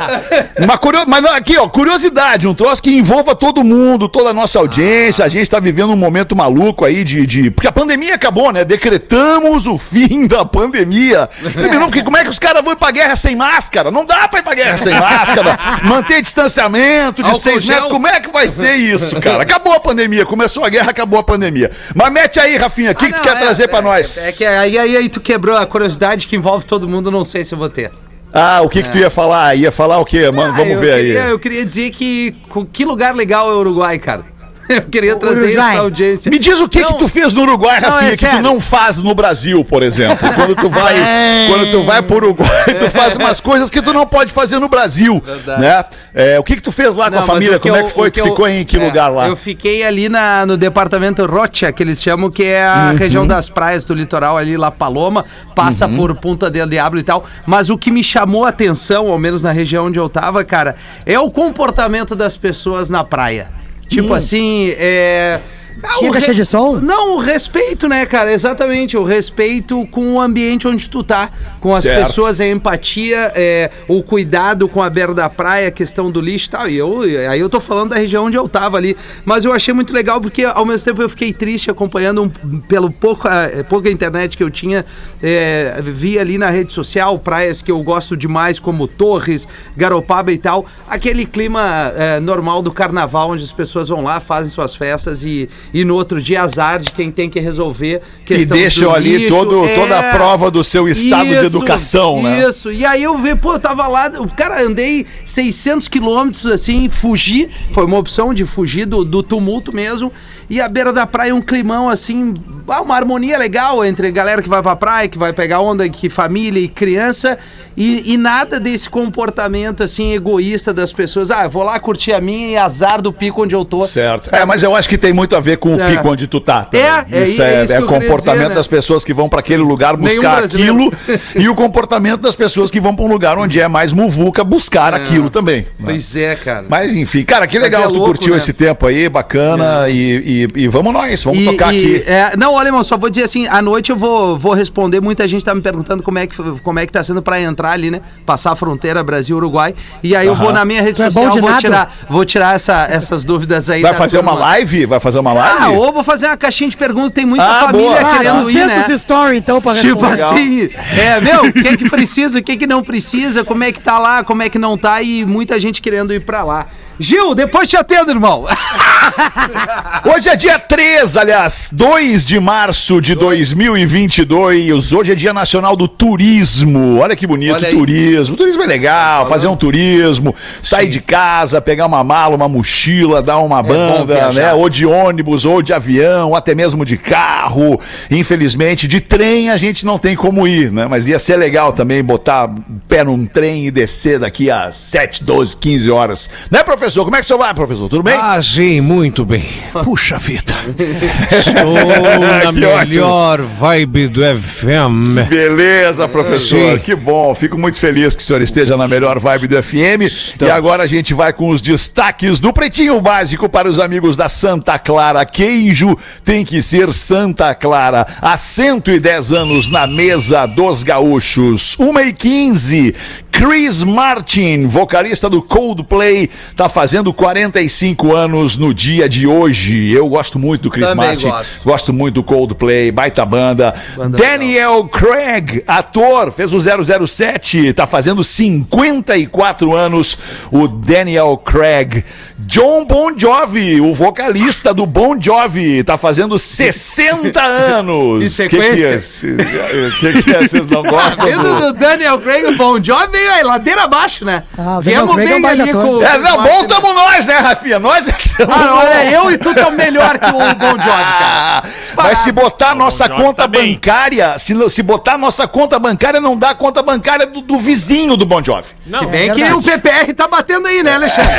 Uma 0.59 0.79
curio... 0.79 1.05
Mas 1.07 1.23
não, 1.23 1.35
aqui, 1.35 1.57
ó, 1.59 1.69
curiosidade, 1.69 2.47
um 2.47 2.55
troço 2.55 2.83
que 2.83 2.91
envolva 2.97 3.35
todo 3.35 3.65
mundo, 3.65 4.09
toda 4.09 4.31
a 4.31 4.35
nossa 4.35 4.59
audiência. 4.59 5.25
A 5.25 5.29
gente 5.29 5.48
gente 5.49 5.51
tá 5.51 5.61
vivendo 5.61 5.91
um 5.93 5.97
momento 5.97 6.37
maluco 6.37 6.85
aí 6.85 7.03
de, 7.03 7.27
de. 7.27 7.51
Porque 7.51 7.67
a 7.67 7.73
pandemia 7.73 8.15
acabou, 8.15 8.53
né? 8.53 8.65
Decretamos 8.65 9.67
o 9.67 9.79
fim 9.79 10.27
da 10.27 10.45
pandemia. 10.45 11.29
Entendeu? 11.43 11.81
Porque 11.83 12.03
como 12.03 12.17
é 12.17 12.23
que 12.23 12.29
os 12.31 12.39
caras 12.39 12.63
vão 12.63 12.73
ir 12.75 12.77
pra 12.77 12.91
guerra 12.91 13.17
sem 13.17 13.35
máscara? 13.35 13.91
Não 13.91 14.05
dá 14.05 14.29
pra 14.29 14.41
ir 14.41 14.43
pra 14.43 14.55
guerra 14.55 14.77
sem 14.77 14.95
máscara. 14.95 15.59
Manter 15.85 16.21
distanciamento 16.21 17.23
de 17.23 17.29
Álcool 17.29 17.41
seis 17.41 17.63
gel. 17.63 17.75
metros. 17.77 17.93
Como 17.93 18.07
é 18.07 18.21
que 18.21 18.31
vai 18.31 18.49
ser 18.49 18.75
isso, 18.77 19.19
cara? 19.21 19.43
Acabou 19.43 19.73
a 19.73 19.81
pandemia, 19.81 20.27
começou 20.27 20.65
a 20.65 20.69
guerra, 20.69 20.91
acabou 20.91 21.19
a 21.19 21.23
pandemia. 21.23 21.71
Mas 21.95 22.13
mete 22.13 22.39
aí, 22.39 22.57
Rafinha, 22.57 22.93
o 22.93 22.95
que, 22.95 23.07
Ah, 23.07 23.09
que 23.09 23.15
não, 23.17 23.23
quer 23.23 23.37
é- 23.37 23.41
trazer 23.41 23.69
pra 23.69 23.79
é- 23.79 23.83
nós? 23.83 24.29
É, 24.29 24.33
que 24.33 24.45
aí, 24.47 24.79
aí, 24.79 24.97
aí 24.97 25.09
tu 25.09 25.21
quebrou 25.21 25.57
a 25.57 25.65
curiosidade 25.67 26.27
que 26.27 26.37
envolve 26.37 26.67
todo 26.67 26.89
mundo, 26.89 27.11
não 27.11 27.25
sei 27.25 27.45
se 27.45 27.55
eu 27.55 27.59
vou 27.59 27.69
ter. 27.71 27.91
Ah, 28.33 28.61
o 28.61 28.69
que 28.69 28.83
que 28.83 28.91
tu 28.91 28.99
ia 28.99 29.09
falar? 29.09 29.55
Ia 29.57 29.73
falar 29.73 29.99
o 29.99 30.05
quê? 30.05 30.31
Mano, 30.31 30.53
Ah, 30.53 30.57
vamos 30.57 30.79
ver 30.79 30.97
queria- 30.97 31.25
aí. 31.25 31.31
Eu 31.31 31.39
queria 31.39 31.65
dizer 31.65 31.91
que 31.91 32.37
que 32.73 32.85
lugar 32.85 33.15
legal 33.15 33.51
é 33.51 33.55
o 33.55 33.59
Uruguai, 33.59 33.99
cara. 33.99 34.23
Eu 34.69 34.83
queria 34.83 35.17
trazer 35.17 35.47
isso 35.49 35.57
pra 35.57 35.79
audiência. 35.81 36.31
Me 36.31 36.39
diz 36.39 36.61
o 36.61 36.69
que 36.69 36.81
Não, 36.81 36.93
que 36.93 36.99
tu 36.99 37.09
fez 37.09 37.33
no 37.33 37.43
Uruguai, 37.43 37.81
Não, 37.81 37.91
Rafinha, 37.91 38.13
é 38.13 38.17
que 38.17 38.29
tu 38.29 38.43
não 38.43 38.61
faz 38.61 38.99
no 38.99 39.15
Brasil, 39.15 39.65
por 39.65 39.83
exemplo. 39.83 40.29
Quando 40.35 40.55
tu 40.55 40.69
vai, 40.69 40.95
quando 41.49 41.71
tu 41.71 41.83
vai 41.85 42.03
pro 42.03 42.17
Uruguai, 42.17 42.65
tu 42.79 42.89
faz 42.91 43.17
umas 43.17 43.41
coisas 43.41 43.71
que 43.71 43.81
tu 43.81 43.93
não 43.93 44.07
pode 44.07 44.33
fazer 44.33 44.59
no 44.59 44.69
Brasil, 44.69 45.23
Verdade. 45.25 45.61
né? 45.63 45.85
É, 46.15 46.39
o 46.39 46.43
que 46.43 46.57
que 46.57 46.63
tu 46.63 46.71
fez 46.73 46.95
lá 46.95 47.07
com 47.07 47.13
Não, 47.13 47.19
a 47.19 47.21
mas 47.23 47.27
família? 47.27 47.59
que 47.59 47.69
Como 47.69 47.77
é 47.77 47.81
eu- 47.81 47.87
que 47.87 47.93
foi? 47.93 48.09
o 48.09 48.11
Tu 48.11 48.21
eu- 48.21 48.25
ficou 48.27 48.49
em 48.49 48.65
que 48.65 48.77
é, 48.77 48.85
lugar 48.85 49.09
lá? 49.09 49.29
Eu 49.29 49.37
fiquei 49.37 49.85
ali 49.85 50.09
na, 50.09 50.45
no 50.45 50.57
departamento 50.57 51.25
Rocha, 51.25 51.73
que 51.73 51.83
eles 51.83 52.03
chamam, 52.03 52.31
que 52.31 52.45
é 52.45 52.67
a 52.67 52.91
Uhum. 52.93 52.97
região 52.99 53.27
das 53.27 53.49
praias 53.49 53.85
do 53.85 53.95
litoral 53.95 54.37
ali, 54.37 54.57
La 54.57 54.71
Paloma, 54.71 55.25
passa 55.55 55.87
Uhum. 55.87 55.97
por 55.97 56.15
Punta 56.17 56.51
del 56.51 56.67
Diablo 56.67 56.99
e 56.99 57.03
tal. 57.03 57.25
Mas 57.47 57.71
o 57.71 57.79
que 57.79 57.91
me 57.91 58.03
chamou 58.05 58.45
a 58.45 58.49
atenção, 58.51 59.07
ao 59.09 59.19
menos 59.19 59.43
na 59.43 59.53
região 59.53 59.87
onde 59.87 59.99
eu 59.99 60.09
tava, 60.09 60.45
cara, 60.45 60.77
é 61.07 61.19
o 61.19 61.31
comportamento 61.31 62.15
das 62.15 62.37
pessoas 62.37 62.91
na 62.91 63.03
praia. 63.05 63.49
Tipo 63.89 64.13
assim, 64.15 64.71
é. 64.77 65.41
Ah, 65.83 65.95
Tinha 65.99 66.13
caixa 66.13 66.35
de 66.35 66.45
som? 66.45 66.77
Não, 66.81 67.17
o 67.17 67.19
respeito, 67.21 67.89
né, 67.89 68.05
cara? 68.07 68.33
Exatamente, 68.33 68.97
o 68.97 69.05
respeito 69.05 69.87
com 69.89 70.15
o 70.15 70.21
ambiente 70.21 70.67
onde 70.67 70.89
tu 70.89 71.03
tá, 71.03 71.31
com 71.61 71.75
as 71.75 71.83
Certo. 71.85 72.07
pessoas, 72.07 72.41
a 72.41 72.47
empatia, 72.49 73.33
é, 73.35 73.71
o 73.87 74.03
cuidado 74.03 74.69
com 74.69 74.83
a 74.83 74.91
beira 74.91 75.15
da 75.15 75.29
praia, 75.29 75.69
a 75.69 75.71
questão 75.71 76.11
do 76.11 76.21
lixo 76.21 76.47
e 76.47 76.51
tal. 76.51 76.69
E 76.69 76.77
eu, 76.77 77.01
aí 77.31 77.41
eu 77.41 77.49
tô 77.49 77.61
falando 77.61 77.91
da 77.91 77.97
região 77.97 78.25
onde 78.27 78.37
eu 78.37 78.49
tava 78.49 78.77
ali. 78.77 78.97
Mas 79.25 79.45
eu 79.45 79.53
achei 79.53 79.73
muito 79.75 79.93
legal 79.93 80.21
porque, 80.21 80.45
ao 80.45 80.65
mesmo 80.65 80.85
tempo, 80.85 81.03
eu 81.03 81.09
fiquei 81.09 81.33
triste 81.33 81.71
acompanhando 81.71 82.23
um- 82.23 82.59
pelo 82.61 82.91
pouco, 82.91 83.29
eh, 83.29 83.63
pouca 83.63 83.91
internet 83.91 84.37
que 84.37 84.43
eu 84.43 84.51
tinha. 84.51 84.85
eh, 85.23 85.81
vi 85.83 86.19
ali 86.19 86.39
na 86.39 86.51
rede 86.51 86.73
social 86.73 87.19
praias 87.19 87.61
que 87.63 87.71
eu 87.71 87.83
gosto 87.83 88.17
demais, 88.17 88.59
como 88.61 88.87
Torres, 88.87 89.47
Garopaba 89.77 90.31
e 90.33 90.39
tal. 90.39 90.67
Aquele 90.89 91.25
clima 91.27 91.93
eh, 91.97 92.21
normal 92.21 92.63
do 92.63 92.71
carnaval, 92.73 93.31
onde 93.31 93.43
as 93.43 93.53
pessoas 93.53 93.89
vão 93.89 94.03
lá, 94.03 94.21
fazem 94.21 94.51
suas 94.53 94.75
festas 94.75 95.25
e, 95.25 95.49
e 95.73 95.85
no 95.85 95.95
outro 95.95 96.21
dia 96.21 96.43
azar 96.43 96.79
de 96.79 96.91
quem 96.93 97.11
tem 97.11 97.29
que 97.29 97.41
resolver. 97.41 98.01
E 98.21 98.25
questão 98.25 98.57
deixam 98.57 98.91
do 98.91 98.95
ali 98.97 99.17
lixo. 99.17 99.29
todo, 99.35 99.63
toda 99.75 99.95
É. 99.95 100.11
a 100.11 100.15
prova 100.15 100.51
do 100.51 100.63
seu 100.65 100.89
estado 100.89 101.27
de 101.29 101.35
Isso, 101.35 101.45
educação, 101.47 102.23
né? 102.23 102.49
Isso, 102.49 102.71
e 102.73 102.85
aí 102.85 103.03
eu 103.03 103.17
vi, 103.19 103.35
pô, 103.35 103.55
eu 103.55 103.59
tava 103.59 103.87
lá, 103.89 104.11
o 104.19 104.29
cara, 104.29 104.63
andei 104.63 105.07
600 105.25 105.89
quilômetros, 105.89 106.47
assim, 106.47 106.89
fugi, 106.89 107.49
foi 107.73 107.85
uma 107.85 107.99
opção 107.99 108.33
de 108.33 108.45
fugir 108.45 108.87
do, 108.87 109.05
do 109.05 109.23
tumulto 109.23 109.73
mesmo, 109.73 110.13
e 110.51 110.61
a 110.61 110.69
beira 110.69 110.93
da 110.93 111.07
praia 111.07 111.35
um 111.35 111.43
climão, 111.43 111.91
assim, 111.91 112.35
ah, 112.69 112.81
uma 112.81 112.97
harmonia 112.97 113.37
legal 113.37 113.85
entre 113.85 114.11
galera 114.11 114.41
que 114.41 114.49
vai 114.49 114.63
pra 114.63 114.75
praia, 114.75 115.09
que 115.09 115.19
vai 115.19 115.33
pegar 115.33 115.61
onda, 115.61 115.87
que 115.89 116.09
família 116.09 116.61
e 116.61 116.69
criança, 116.69 117.39
e, 117.77 118.15
e 118.15 118.17
nada 118.17 118.59
desse 118.59 118.89
comportamento, 118.89 119.83
assim, 119.83 120.13
egoísta 120.13 120.73
das 120.73 120.93
pessoas, 120.93 121.31
ah, 121.31 121.47
vou 121.47 121.63
lá 121.63 121.79
curtir 121.79 122.13
a 122.13 122.21
minha 122.21 122.49
e 122.49 122.57
azar 122.57 123.01
do 123.03 123.13
pico 123.13 123.43
onde 123.43 123.55
eu 123.55 123.65
tô. 123.65 123.87
Certo. 123.87 124.25
sabe? 124.27 124.43
É, 124.43 124.47
mas 124.47 124.63
eu 124.63 124.75
acho 124.75 124.89
que 124.89 124.97
tem 124.99 125.13
muito 125.13 125.37
a 125.37 125.41
ver 125.41 125.58
com 125.59 125.77
o 125.77 125.81
É. 125.81 125.91
pico 125.91 126.09
onde 126.09 126.27
tu 126.27 126.41
tá. 126.41 126.65
também. 126.65 126.87
É, 126.87 127.05
é 127.11 127.25
isso 127.25 127.43
é, 127.43 127.55
é 127.57 127.65
isso 127.65 127.73
é 127.75 127.83
comportamento 127.83 128.39
dizer, 128.39 128.49
né? 128.51 128.55
das 128.55 128.67
pessoas 128.67 129.05
que 129.05 129.13
vão 129.13 129.29
pra 129.29 129.41
aquele 129.41 129.63
lugar 129.63 129.97
buscar 129.97 130.45
aquilo 130.45 130.93
e 131.37 131.49
o 131.49 131.55
comportamento 131.55 132.21
das 132.21 132.35
pessoas 132.37 132.71
que 132.71 132.81
vão 132.81 132.95
pra 132.95 133.05
um 133.05 133.09
lugar 133.09 133.37
onde 133.39 133.61
é 133.61 133.69
mais 133.69 133.93
muvuca 133.93 134.43
buscar 134.45 134.95
aquilo 134.95 135.29
também. 135.31 135.63
né? 135.79 135.85
Pois 135.85 136.17
é, 136.17 136.35
cara. 136.37 136.67
Mas 136.69 136.95
enfim, 136.95 137.25
cara, 137.25 137.47
que 137.47 137.59
legal, 137.59 137.83
é 137.83 137.87
tu 137.87 137.93
louco, 137.95 138.07
curtiu 138.07 138.33
né? 138.33 138.39
esse 138.39 138.53
tempo 138.53 138.87
aí, 138.87 139.09
bacana, 139.09 139.89
e, 139.89 140.49
e, 140.55 140.63
e 140.63 140.69
vamos 140.69 140.93
nós, 140.93 141.23
vamos 141.25 141.41
E- 141.41 141.45
tocar 141.45 141.75
e, 141.75 141.79
aqui. 141.97 142.05
é, 142.07 142.37
não, 142.37 142.55
olha, 142.55 142.69
irmão, 142.69 142.85
só 142.85 142.97
vou 142.97 143.11
dizer 143.11 143.25
assim, 143.25 143.47
à 143.49 143.61
noite 143.61 143.91
eu 143.91 143.97
vou, 143.97 144.39
vou 144.39 144.53
responder, 144.55 145.01
muita 145.01 145.27
gente 145.27 145.45
tá 145.45 145.55
me 145.55 145.61
perguntando 145.61 146.03
como 146.03 146.19
é 146.19 146.27
que, 146.27 146.37
como 146.63 146.79
é 146.79 146.87
que 146.87 146.93
tá 146.93 147.03
sendo 147.03 147.21
pra 147.23 147.41
entrar 147.41 147.73
ali, 147.73 147.91
né? 147.91 148.01
Passar 148.25 148.53
a 148.53 148.57
fronteira 148.57 149.03
Brasil-Uruguai. 149.03 149.75
E 150.03 150.15
aí 150.15 150.27
eu 150.27 150.35
vou 150.35 150.53
na 150.53 150.65
minha 150.65 150.83
rede 150.83 150.97
Tu 150.97 151.03
é 151.03 151.11
bom 151.11 151.25
social, 151.27 151.33
de 151.33 151.41
vou 151.41 151.57
tirar, 151.59 151.95
vou 152.09 152.25
tirar 152.25 152.55
essa, 152.55 152.87
essas 152.91 153.25
dúvidas 153.25 153.69
aí. 153.71 153.83
Vai 153.83 153.95
fazer 153.95 154.19
uma 154.19 154.33
live? 154.35 154.87
Vai 154.87 155.01
fazer 155.01 155.19
uma 155.19 155.33
live? 155.33 155.48
Ah, 155.61 155.71
ou 155.71 155.93
vou 155.93 156.03
fazer 156.05 156.27
uma 156.27 156.37
caixinha 156.37 156.71
de 156.71 156.77
perguntas, 156.77 157.13
tem 157.13 157.25
muita 157.27 157.45
Ah, 157.45 157.61
família 157.67 157.89
boa. 157.89 158.01
Ah, 158.01 158.17
querendo 158.19 158.51
ir, 158.51 158.67
né? 158.67 158.75
200 158.81 159.01
story, 159.01 159.39
então, 159.39 159.61
pra 159.61 159.75
Tipo 159.75 160.05
responder. 160.07 160.23
assim, 160.23 160.69
é, 160.99 161.21
meu, 161.21 161.45
o 161.47 161.53
que 161.53 161.69
é 161.69 161.77
que 161.77 161.89
precisa, 161.89 162.39
o 162.39 162.43
que 162.43 162.53
é 162.53 162.57
que 162.57 162.67
não 162.67 162.83
precisa, 162.83 163.45
como 163.45 163.65
é 163.65 163.73
que 163.73 163.81
tá 163.81 163.99
lá, 163.99 164.23
como 164.25 164.43
é 164.43 164.49
que 164.49 164.59
não 164.59 164.77
tá 164.77 165.01
e 165.03 165.25
muita 165.25 165.59
gente 165.59 165.81
querendo 165.83 166.13
ir 166.13 166.21
pra 166.21 166.43
lá. 166.45 166.67
Gil, 167.01 167.33
depois 167.35 167.69
te 167.69 167.77
atendo, 167.77 168.11
irmão. 168.11 168.45
Hoje 170.15 170.29
é 170.29 170.37
dia 170.37 170.59
3, 170.59 171.17
aliás, 171.17 171.71
2 171.73 172.27
de 172.27 172.41
março 172.41 173.01
de 173.01 173.15
2022. 173.15 174.93
Hoje 174.93 175.13
é 175.13 175.15
dia 175.15 175.33
nacional 175.33 175.77
do 175.77 175.87
turismo. 175.87 176.99
Olha 176.99 177.15
que 177.15 177.27
bonito, 177.27 177.55
Olha 177.55 177.71
turismo. 177.71 178.37
Turismo 178.37 178.63
é 178.63 178.67
legal, 178.67 179.27
fazer 179.27 179.47
um 179.47 179.57
turismo, 179.57 180.35
sair 180.63 180.89
de 180.89 181.01
casa, 181.01 181.61
pegar 181.61 181.87
uma 181.87 182.03
mala, 182.03 182.35
uma 182.35 182.49
mochila, 182.49 183.23
dar 183.23 183.39
uma 183.39 183.63
bom 183.63 183.69
banda, 184.05 184.33
né? 184.33 184.53
Ou 184.55 184.69
de 184.69 184.85
ônibus, 184.87 185.28
ou 185.45 185.63
de 185.63 185.73
avião, 185.73 186.29
ou 186.31 186.37
até 186.37 186.55
mesmo 186.55 186.85
de 186.85 186.97
carro. 186.97 187.81
Infelizmente, 188.11 188.87
de 188.89 189.01
trem 189.01 189.51
a 189.51 189.57
gente 189.57 189.85
não 189.85 189.99
tem 189.99 190.15
como 190.17 190.47
ir, 190.47 190.71
né? 190.73 190.87
Mas 190.89 191.07
ia 191.07 191.19
ser 191.19 191.37
legal 191.37 191.73
também 191.73 192.03
botar 192.03 192.47
o 192.49 192.63
pé 192.89 193.05
num 193.05 193.27
trem 193.27 193.67
e 193.67 193.71
descer 193.71 194.19
daqui 194.19 194.51
a 194.51 194.71
7, 194.71 195.25
12, 195.25 195.57
15 195.57 195.91
horas. 195.91 196.31
Né, 196.51 196.63
professor? 196.63 197.05
Como 197.05 197.17
é 197.17 197.19
que 197.21 197.25
o 197.25 197.27
senhor 197.27 197.39
vai, 197.39 197.55
professor? 197.55 197.89
Tudo 197.89 198.03
bem? 198.03 198.17
Ah, 198.19 198.41
sim, 198.43 198.81
muito 198.81 199.25
bem. 199.25 199.45
Puxa 199.85 200.19
vida. 200.19 200.55
Estou 201.31 201.75
na 201.75 202.53
Que 202.59 202.65
ótimo. 202.65 202.89
melhor 202.89 203.41
vibe 203.43 204.09
do 204.09 204.21
FM. 204.23 205.29
Beleza, 205.29 206.09
professor. 206.09 206.75
Sim. 206.75 206.79
Que 206.79 206.95
bom. 206.95 207.35
Fico 207.35 207.59
muito 207.59 207.79
feliz 207.79 208.15
que 208.17 208.23
o 208.23 208.25
senhor 208.25 208.43
esteja 208.43 208.77
na 208.77 208.89
melhor 208.89 209.19
vibe 209.19 209.49
do 209.49 209.63
FM. 209.63 210.39
E 210.41 210.51
agora 210.51 210.83
a 210.83 210.87
gente 210.87 211.15
vai 211.15 211.33
com 211.33 211.51
os 211.51 211.61
destaques 211.61 212.41
do 212.41 212.53
Pretinho 212.53 213.01
Básico 213.01 213.49
para 213.49 213.69
os 213.69 213.79
amigos 213.79 214.17
da 214.17 214.29
Santa 214.29 214.79
Clara. 214.79 215.18
Queijo 215.25 215.97
tem 216.25 216.45
que 216.45 216.61
ser 216.63 216.93
Santa 216.93 217.55
Clara. 217.55 218.07
Há 218.21 218.37
110 218.37 219.33
anos 219.33 219.69
na 219.69 219.87
mesa 219.87 220.47
dos 220.47 220.83
gaúchos. 220.83 221.77
1 221.79 222.01
e 222.01 222.13
15. 222.13 222.95
Chris 223.31 223.85
Martin, 223.85 224.67
vocalista 224.67 225.29
do 225.31 225.41
Coldplay, 225.41 226.29
tá 226.57 226.69
fazendo 226.69 227.13
45 227.13 228.15
anos 228.15 228.57
no 228.57 228.75
dia 228.75 229.09
de 229.09 229.27
hoje. 229.27 229.93
Eu 229.93 230.09
gosto 230.09 230.39
muito 230.39 230.63
do 230.63 230.71
Chris 230.71 230.87
Também 230.87 231.07
Martin. 231.09 231.29
gosto. 231.29 231.65
Gosto 231.65 231.93
muito 231.93 232.15
do 232.17 232.23
Coldplay, 232.25 232.91
baita 232.91 233.25
banda. 233.25 233.75
Banda 233.97 234.19
Daniel 234.19 234.85
Craig, 234.89 235.63
ator, 235.67 236.33
fez 236.33 236.53
o 236.53 236.59
007, 237.07 237.73
tá 237.75 237.87
fazendo 237.87 238.25
54 238.25 239.75
anos. 239.75 240.19
O 240.51 240.67
Daniel 240.67 241.37
Craig. 241.37 242.05
John 242.41 242.87
Bon 242.87 243.17
Jovi, 243.17 243.79
o 243.81 243.93
vocalista 243.93 244.73
do 244.73 244.87
Bon 244.87 245.21
Jovi, 245.21 245.85
tá 245.85 245.99
fazendo 245.99 246.39
60 246.39 247.39
anos. 247.45 248.23
Que 248.23 248.31
sequência. 248.31 248.99
Que 248.99 249.45
que 249.45 249.57
é? 249.59 249.87
O 249.87 249.93
que, 249.99 250.23
que 250.23 250.31
é? 250.35 250.49
Vocês 250.49 250.67
não 250.67 250.83
gostam 250.89 251.27
Vendo 251.27 251.43
do... 251.43 251.61
do 251.61 251.73
Daniel 251.75 252.19
Craig, 252.19 252.47
o 252.47 252.57
Bon 252.57 252.83
Jovi 252.83 253.19
aí, 253.31 253.43
ladeira 253.43 253.83
abaixo, 253.85 254.25
né? 254.25 254.43
Ah, 254.57 254.79
Viemos 254.81 255.17
é 255.17 255.25
bem 255.25 255.47
ali 255.47 255.73
com... 255.73 256.03
É, 256.03 256.19
não, 256.19 256.43
bom 256.43 256.65
tamo 256.65 256.93
nós, 256.93 257.25
né, 257.25 257.37
Rafinha? 257.39 257.79
Nós 257.79 258.09
é 258.09 258.13
que 258.13 258.29
tamo 258.37 258.53
Ah, 258.53 258.59
bom. 258.59 258.75
olha, 258.79 259.11
eu 259.11 259.31
e 259.31 259.39
tu 259.39 259.55
tão 259.55 259.71
melhor 259.73 260.19
que 260.19 260.27
o 260.29 260.33
Bon 260.33 260.71
Jovi, 260.71 260.83
cara. 261.19 261.63
Mas 261.97 262.19
se 262.19 262.33
botar 262.33 262.71
a 262.71 262.75
nossa 262.75 263.09
conta 263.09 263.43
tá 263.43 263.49
bem. 263.49 263.75
bancária, 263.75 264.39
se, 264.39 264.55
se 264.71 264.83
botar 264.83 265.15
a 265.15 265.19
nossa 265.19 265.47
conta 265.47 265.79
bancária, 265.79 266.21
não 266.21 266.37
dá 266.37 266.51
a 266.51 266.55
conta 266.55 266.83
bancária 266.83 267.27
do, 267.27 267.41
do 267.41 267.59
vizinho 267.59 268.17
do 268.17 268.25
Bon 268.27 268.43
Jovi. 268.43 268.69
Se 268.91 269.07
bem 269.07 269.29
é 269.31 269.35
que 269.35 269.41
verdade. 269.43 269.55
o 269.55 269.63
PPR 269.63 270.13
tá 270.15 270.27
batendo 270.29 270.67
aí, 270.69 270.83
né, 270.83 270.95
Alexandre? 270.95 271.33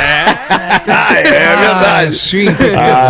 Ah, 0.88 1.14
é 1.14 1.22
verdade. 1.56 2.18
Sim. 2.18 2.46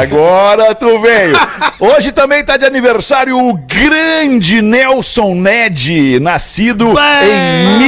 Agora 0.01 0.75
tu 0.75 0.99
veio. 1.01 1.37
Hoje 1.79 2.13
também 2.13 2.45
tá 2.45 2.57
de 2.57 2.65
aniversário 2.65 3.39
o 3.39 3.55
grande 3.55 4.63
Nelson 4.63 5.35
Ned, 5.35 6.19
nascido 6.21 6.95
em 7.23 7.79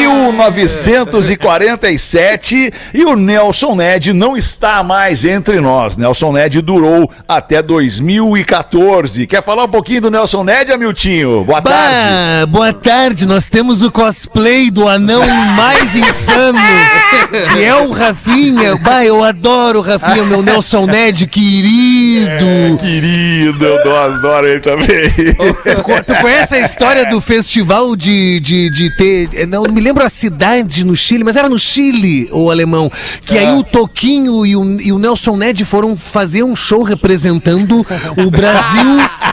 1947 0.72 2.72
e 2.94 3.04
o 3.04 3.16
Nelson 3.16 3.74
Ned 3.76 4.12
não 4.12 4.36
está 4.36 4.82
mais 4.82 5.24
entre 5.24 5.60
nós. 5.60 5.96
Nelson 5.96 6.32
Ned 6.32 6.60
durou 6.62 7.10
até 7.28 7.62
2014. 7.62 9.26
Quer 9.26 9.42
falar 9.42 9.64
um 9.64 9.68
pouquinho 9.68 10.02
do 10.02 10.10
Nelson 10.10 10.44
Ned, 10.44 10.72
Amiltinho? 10.72 11.44
Boa 11.44 11.60
tarde. 11.60 11.94
Bah, 11.94 12.46
boa 12.46 12.72
tarde, 12.72 13.26
nós 13.26 13.48
temos 13.48 13.82
o 13.82 13.90
cosplay 13.90 14.70
do 14.70 14.88
anão 14.88 15.22
mais 15.56 15.94
insano, 15.96 16.58
que 17.54 17.64
é 17.64 17.74
o 17.76 17.92
Rafinha. 17.92 18.76
Bah, 18.76 19.04
eu 19.04 19.22
adoro 19.22 19.80
o 19.80 19.82
Rafinha, 19.82 20.24
meu 20.24 20.42
Nelson 20.42 20.86
Ned 20.86 21.26
querido. 21.26 22.78
Querido, 22.80 23.64
eu 23.64 23.96
adoro 23.98 24.46
ele 24.46 24.60
também. 24.60 25.10
Tu, 25.74 25.82
co- 25.82 26.02
tu 26.04 26.14
conhece 26.20 26.54
a 26.54 26.60
história 26.60 27.06
do 27.06 27.20
festival 27.20 27.94
de, 27.96 28.40
de, 28.40 28.70
de 28.70 28.96
ter. 28.96 29.46
Não, 29.46 29.62
não 29.64 29.72
me 29.72 29.80
lembro 29.80 30.04
a 30.04 30.08
cidade 30.08 30.61
no 30.84 30.96
Chile, 30.96 31.24
mas 31.24 31.36
era 31.36 31.48
no 31.48 31.58
Chile, 31.58 32.28
o 32.32 32.50
alemão. 32.50 32.90
Que 33.24 33.38
aí 33.38 33.52
o 33.54 33.62
Toquinho 33.62 34.44
e 34.46 34.56
o, 34.56 34.80
e 34.80 34.92
o 34.92 34.98
Nelson 34.98 35.36
Ned 35.36 35.64
foram 35.64 35.96
fazer 35.96 36.42
um 36.42 36.56
show 36.56 36.82
representando 36.82 37.86
o 38.16 38.30
Brasil. 38.30 38.98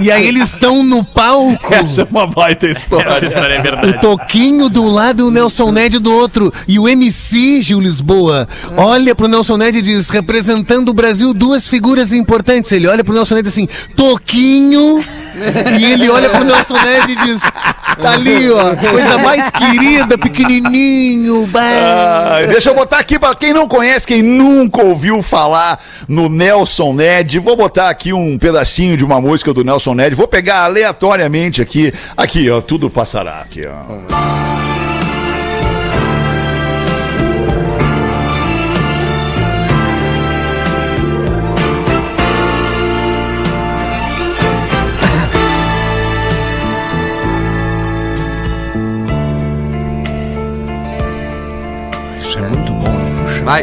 E, 0.00 0.04
e 0.06 0.10
aí 0.10 0.26
eles 0.26 0.48
estão 0.48 0.82
no 0.82 1.04
palco. 1.04 1.74
Essa 1.74 2.02
é 2.02 2.06
uma 2.10 2.26
baita 2.26 2.66
história. 2.66 3.08
Essa 3.10 3.26
história 3.26 3.54
é 3.54 3.86
O. 3.90 4.00
Toquinho 4.00 4.68
do 4.68 4.84
lado 4.84 5.20
e 5.20 5.22
o 5.22 5.30
Nelson 5.30 5.70
Ned 5.72 5.98
do 5.98 6.12
outro. 6.12 6.52
E 6.66 6.78
o 6.78 6.88
MC 6.88 7.60
Gil 7.60 7.80
Lisboa 7.80 8.48
olha 8.76 9.14
pro 9.14 9.28
Nelson 9.28 9.56
Ned 9.56 9.78
e 9.78 9.82
diz: 9.82 10.10
representando 10.10 10.88
o 10.88 10.94
Brasil, 10.94 11.34
duas 11.34 11.68
figuras 11.68 12.12
importantes. 12.12 12.72
Ele 12.72 12.86
olha 12.86 13.04
pro 13.04 13.14
Nelson 13.14 13.36
Ned 13.36 13.48
assim: 13.48 13.68
Toquinho. 13.94 15.04
E 15.78 15.84
ele 15.84 16.08
olha 16.08 16.28
pro 16.30 16.44
Nelson 16.44 16.74
Ned 16.74 17.12
e 17.12 17.16
diz: 17.26 17.40
tá 17.40 18.12
ali, 18.12 18.50
ó, 18.50 18.74
coisa 18.76 19.18
mais 19.18 19.50
querida, 19.50 20.16
pequenininho. 20.18 21.46
bah." 21.46 21.60
Ah, 21.60 22.46
deixa 22.48 22.70
eu 22.70 22.74
botar 22.74 22.98
aqui 22.98 23.18
pra 23.18 23.34
quem 23.34 23.52
não 23.52 23.68
conhece, 23.68 24.06
quem 24.06 24.22
nunca 24.22 24.82
ouviu 24.82 25.22
falar 25.22 25.78
no 26.08 26.28
Nelson 26.28 26.92
Ned, 26.92 27.38
vou 27.38 27.56
botar 27.56 27.88
aqui 27.88 28.12
um 28.12 28.38
pedacinho 28.38 28.96
de 28.96 29.04
uma 29.04 29.20
música 29.20 29.52
do 29.52 29.64
Nelson 29.64 29.94
Ned, 29.94 30.14
vou 30.14 30.28
pegar 30.28 30.64
aleatoriamente 30.64 31.60
aqui, 31.60 31.92
aqui 32.16 32.50
ó, 32.50 32.60
tudo 32.60 32.88
passará 32.88 33.40
aqui 33.40 33.64
ó. 33.66 34.45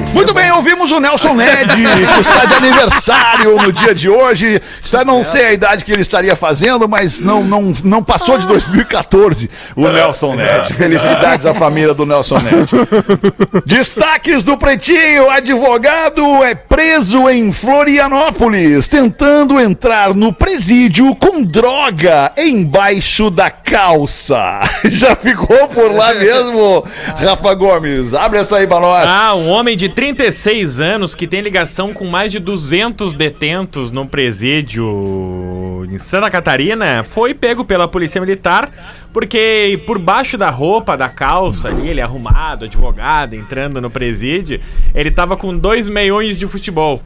Isso 0.01 0.15
Muito 0.15 0.31
é 0.31 0.33
bom. 0.33 0.39
bem, 0.39 0.51
ouvimos 0.51 0.91
o 0.91 0.99
Nelson 0.99 1.33
Ned, 1.33 1.67
que 1.75 2.19
está 2.21 2.45
de 2.45 2.53
aniversário 2.53 3.57
no 3.61 3.71
dia 3.71 3.93
de 3.93 4.09
hoje. 4.09 4.61
Está, 4.81 5.03
não 5.03 5.23
sei 5.23 5.45
a 5.45 5.53
idade 5.53 5.83
que 5.83 5.91
ele 5.91 6.01
estaria 6.01 6.35
fazendo, 6.35 6.87
mas 6.87 7.19
não, 7.19 7.43
não, 7.43 7.73
não 7.83 8.03
passou 8.03 8.37
de 8.37 8.47
2014 8.47 9.49
o 9.75 9.87
Nelson 9.89 10.35
Ned. 10.35 10.73
Felicidades 10.73 11.45
à 11.45 11.53
família 11.53 11.93
do 11.93 12.05
Nelson 12.05 12.39
Ned. 12.39 12.71
Destaques 13.65 14.43
do 14.43 14.57
Pretinho: 14.57 15.29
advogado 15.29 16.43
é 16.43 16.55
preso 16.55 17.29
em 17.29 17.51
Florianópolis, 17.51 18.87
tentando 18.87 19.59
entrar 19.59 20.13
no 20.13 20.31
presídio 20.31 21.13
com 21.15 21.43
droga 21.43 22.31
embaixo 22.37 23.29
da 23.29 23.49
calça. 23.49 24.61
Já 24.91 25.15
ficou 25.15 25.67
por 25.67 25.91
lá 25.91 26.13
mesmo, 26.13 26.85
Rafa 27.17 27.53
Gomes? 27.53 28.13
Abre 28.13 28.39
essa 28.39 28.57
aí 28.57 28.67
pra 28.67 28.79
nós. 28.79 29.09
Ah, 29.09 29.35
um 29.35 29.51
homem 29.51 29.73
de 29.75 29.89
36 29.89 30.80
anos 30.80 31.15
que 31.15 31.27
tem 31.27 31.42
ligação 31.42 31.94
com 31.94 32.06
mais 32.06 32.32
de 32.32 32.39
200 32.39 33.13
detentos 33.13 33.92
num 33.92 34.06
presídio 34.08 35.86
em 35.89 35.98
Santa 36.00 36.30
Catarina 36.30 37.03
foi 37.03 37.34
pego 37.34 37.63
pela 37.65 37.88
polícia 37.88 38.20
militar 38.20 38.72
porque 39.13 39.79
por 39.86 40.00
baixo 40.00 40.38
da 40.38 40.50
roupa, 40.50 40.98
da 40.98 41.08
calça 41.08 41.67
ali, 41.70 41.88
ele 41.88 42.01
arrumado, 42.01 42.65
advogado, 42.65 43.36
entrando 43.36 43.79
no 43.79 43.89
presídio, 43.89 44.60
ele 44.93 45.12
tava 45.12 45.38
com 45.38 45.55
dois 45.55 45.88
meiões 45.88 46.38
de 46.38 46.48
futebol. 46.48 47.01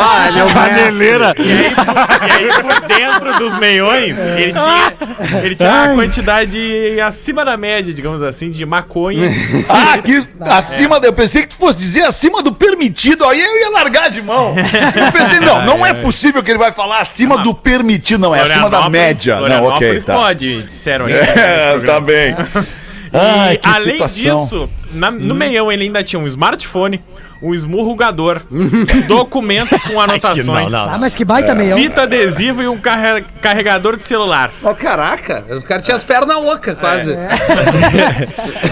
Ah, 0.00 0.28
ele 0.28 0.38
é 0.38 0.44
o 0.44 0.52
Caneleira. 0.52 1.34
E 1.38 1.52
aí, 1.52 2.46
e 2.46 2.50
aí, 2.50 2.62
por 2.62 2.80
dentro 2.86 3.38
dos 3.38 3.58
meiões, 3.58 4.16
ele 4.18 4.52
tinha, 4.52 5.42
ele 5.42 5.54
tinha 5.54 5.70
uma 5.70 5.94
quantidade 5.94 7.00
acima 7.00 7.44
da 7.44 7.56
média, 7.56 7.92
digamos 7.92 8.22
assim, 8.22 8.50
de 8.50 8.64
maconha. 8.64 9.28
Ah, 9.68 9.94
aqui 9.94 10.26
acima, 10.40 10.98
eu 11.02 11.12
pensei 11.12 11.42
que 11.42 11.48
tu 11.48 11.56
fosse 11.56 11.76
dizer 11.78 12.02
acima 12.02 12.42
do 12.42 12.52
permitido, 12.52 13.24
aí 13.24 13.40
eu 13.40 13.60
ia 13.60 13.70
largar 13.70 14.10
de 14.10 14.22
mão. 14.22 14.54
Eu 14.96 15.12
pensei, 15.12 15.40
não, 15.40 15.64
não 15.64 15.86
é 15.86 15.92
possível 15.92 16.42
que 16.42 16.50
ele 16.50 16.58
vai 16.58 16.72
falar 16.72 17.00
acima 17.00 17.38
do 17.38 17.54
permitido, 17.54 18.20
não, 18.20 18.34
é 18.34 18.40
acima 18.40 18.70
da 18.70 18.88
média. 18.88 19.40
Não, 19.40 19.64
ok, 19.64 20.00
tá. 20.00 20.14
pode, 20.14 20.37
disseram 20.38 21.06
aí. 21.06 21.12
É, 21.12 21.74
nesse 21.74 21.86
tá 21.86 22.00
bem. 22.00 22.34
Ai, 23.12 23.56
que 23.56 23.66
além 23.68 23.92
situação. 24.08 24.42
disso, 24.44 24.70
na- 24.92 25.10
no 25.10 25.34
meião 25.34 25.72
ele 25.72 25.84
ainda 25.84 26.02
tinha 26.04 26.20
um 26.20 26.26
smartphone, 26.26 27.00
um 27.40 27.54
esmurrugador, 27.54 28.40
documentos 29.06 29.80
com 29.82 30.00
anotações, 30.00 30.72
Ah, 30.72 30.96
mas 31.00 31.14
que 31.14 31.24
baita 31.24 31.54
meião. 31.54 31.78
fita 31.78 32.02
adesiva 32.02 32.62
e 32.62 32.68
um 32.68 32.78
carre- 32.78 33.24
carregador 33.40 33.96
de 33.96 34.04
celular. 34.04 34.50
Ó, 34.62 34.74
caraca, 34.74 35.44
o 35.50 35.62
cara 35.62 35.80
tinha 35.80 35.96
as 35.96 36.04
pernas 36.04 36.36
ocas, 36.36 36.76
quase. 36.78 37.16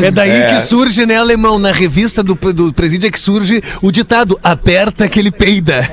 É 0.02 0.11
daí 0.11 0.54
que 0.54 0.61
surge, 0.61 1.06
né, 1.06 1.16
alemão? 1.16 1.58
Na 1.58 1.73
revista 1.73 2.23
do, 2.23 2.35
do 2.35 2.73
presídio 2.73 3.08
é 3.08 3.11
que 3.11 3.20
surge 3.20 3.62
o 3.82 3.90
ditado: 3.90 4.38
aperta 4.42 5.08
que 5.08 5.18
ele 5.18 5.30
peida. 5.30 5.88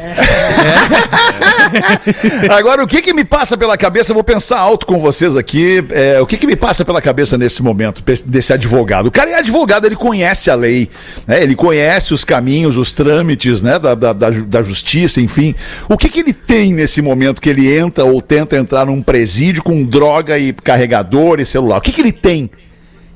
Agora, 2.55 2.83
o 2.83 2.87
que 2.87 3.01
que 3.01 3.13
me 3.13 3.23
passa 3.23 3.57
pela 3.57 3.77
cabeça? 3.77 4.11
Eu 4.11 4.15
vou 4.15 4.23
pensar 4.23 4.59
alto 4.59 4.85
com 4.85 4.99
vocês 4.99 5.35
aqui. 5.35 5.83
é, 5.91 6.19
o 6.21 6.25
que 6.25 6.37
que 6.37 6.45
me 6.47 6.55
passa 6.55 6.83
pela 6.85 7.01
cabeça 7.01 7.37
nesse 7.37 7.61
momento, 7.63 8.03
desse 8.25 8.53
advogado? 8.53 9.07
O 9.07 9.11
cara 9.11 9.29
é 9.31 9.35
advogado, 9.35 9.85
ele 9.85 9.95
conhece 9.95 10.49
a 10.49 10.55
lei, 10.55 10.89
né? 11.27 11.41
ele 11.41 11.55
conhece 11.55 12.13
os 12.13 12.23
caminhos, 12.23 12.62
os 12.65 12.93
trâmites 12.93 13.61
né? 13.61 13.77
da, 13.79 13.93
da, 13.95 14.13
da 14.13 14.61
justiça, 14.61 15.21
enfim. 15.21 15.55
O 15.87 15.97
que 15.97 16.09
que 16.09 16.19
ele 16.19 16.33
tem 16.33 16.73
nesse 16.73 17.01
momento 17.01 17.41
que 17.41 17.49
ele 17.49 17.73
entra 17.73 18.03
ou 18.03 18.21
tenta 18.21 18.57
entrar 18.57 18.85
num 18.85 19.01
presídio 19.01 19.63
com 19.63 19.83
droga 19.83 20.37
e 20.37 20.53
carregador 20.53 21.39
e 21.39 21.45
celular? 21.45 21.77
O 21.77 21.81
que 21.81 21.91
que 21.91 22.01
ele 22.01 22.11
tem? 22.11 22.49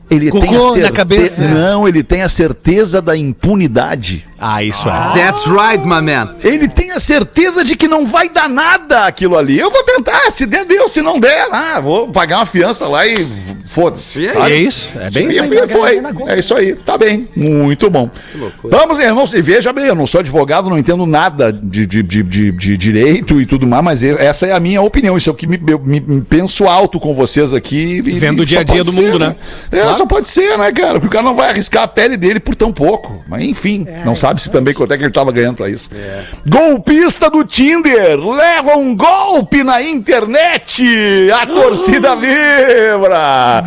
Ele 0.10 0.32
Cocô 0.32 0.46
tem 0.46 0.56
a 0.56 0.60
na 0.60 0.72
certe- 0.74 0.92
cabeça. 0.94 1.42
Não, 1.48 1.88
ele 1.88 2.02
tem 2.04 2.22
a 2.22 2.30
certeza 2.30 3.02
da 3.02 3.16
impunidade. 3.18 4.26
Ah, 4.40 4.64
isso 4.64 4.88
é. 4.88 5.14
That's 5.20 5.46
right, 5.48 5.80
my 5.84 6.00
man. 6.02 6.36
Ele 6.44 6.68
tem 6.68 6.92
a 6.92 7.00
certeza 7.00 7.64
de 7.64 7.76
que 7.76 7.88
não 7.88 8.06
vai 8.06 8.30
dar 8.30 8.48
nada 8.48 9.06
aquilo 9.08 9.36
ali. 9.36 9.58
Eu 9.60 9.72
vou 9.72 9.84
tentar, 9.84 10.30
se 10.32 10.46
der, 10.46 10.64
deu, 10.64 10.88
se 10.88 11.02
não 11.02 11.20
der, 11.20 11.48
ah, 11.52 11.80
vou 11.82 12.10
pagar 12.10 12.38
uma 12.38 12.46
fiança 12.46 12.88
lá 12.88 13.06
e 13.08 13.28
foda-se. 13.68 14.28
é 14.28 14.56
isso, 14.56 14.92
é 15.00 15.10
bem 15.10 15.30
isso 15.30 15.42
aí. 15.42 15.68
foi, 15.68 16.02
é 16.28 16.40
isso 16.40 16.56
aí, 16.56 16.76
tá 16.76 16.98
bem, 16.98 17.28
muito 17.36 17.90
bom. 17.90 18.10
Vamos, 18.64 19.00
não, 19.00 19.24
e 19.34 19.42
veja 19.42 19.74
bem, 19.74 19.86
eu 19.86 19.96
não 19.96 20.06
sou 20.06 20.20
advogado, 20.20 20.70
não 20.70 20.78
entendo 20.78 21.06
nada 21.08 21.52
de, 21.52 21.86
de, 21.88 22.04
de, 22.04 22.22
de- 22.24 22.52
de 22.52 22.78
direito 22.78 23.42
e 23.42 23.46
tudo 23.46 23.66
mais, 23.66 23.84
mas 23.84 24.04
e- 24.04 24.10
essa 24.20 24.46
é 24.46 24.52
a 24.54 24.60
minha 24.60 24.82
opinião, 24.84 25.18
isso 25.18 25.30
é 25.30 25.34
o 25.34 25.36
que 25.36 25.48
me, 25.48 25.58
me- 25.58 26.00
me 26.00 26.22
penso 26.22 26.66
alto 26.68 27.00
com 27.00 27.14
vocês 27.16 27.54
aqui. 27.54 28.04
e- 28.06 28.20
Vendo 28.20 28.42
o 28.42 28.46
dia 28.46 28.60
a 28.60 28.64
dia 28.64 28.84
do 28.84 28.92
ser, 28.92 29.02
mundo, 29.02 29.18
né? 29.20 29.36
É, 29.72 29.82
só 29.98 30.06
pode 30.06 30.28
ser, 30.28 30.58
né, 30.58 30.72
cara? 30.72 30.94
Porque 30.94 31.08
o 31.08 31.10
cara 31.10 31.24
não 31.24 31.34
vai 31.36 31.50
arriscar 31.50 31.84
a 31.84 31.88
pele 31.88 32.16
dele 32.18 32.40
por 32.40 32.56
tão 32.56 32.72
pouco. 32.72 33.24
Mas 33.28 33.44
enfim, 33.44 33.86
não 34.06 34.16
sabe 34.16 34.42
se 34.42 34.52
também 34.52 34.74
quanto 34.74 34.94
é 34.94 34.98
que 34.98 35.04
ele 35.04 35.12
tava 35.12 35.32
ganhando 35.32 35.56
pra 35.58 35.70
isso. 35.70 35.90
Golpista 36.48 37.30
do 37.30 37.44
Tinder 37.44 38.18
leva 38.20 38.76
um 38.78 38.96
golpe 38.96 39.64
na 39.64 39.82
internet. 39.82 40.84
A 41.32 41.46
torcida 41.48 42.16
vibra. 42.16 43.64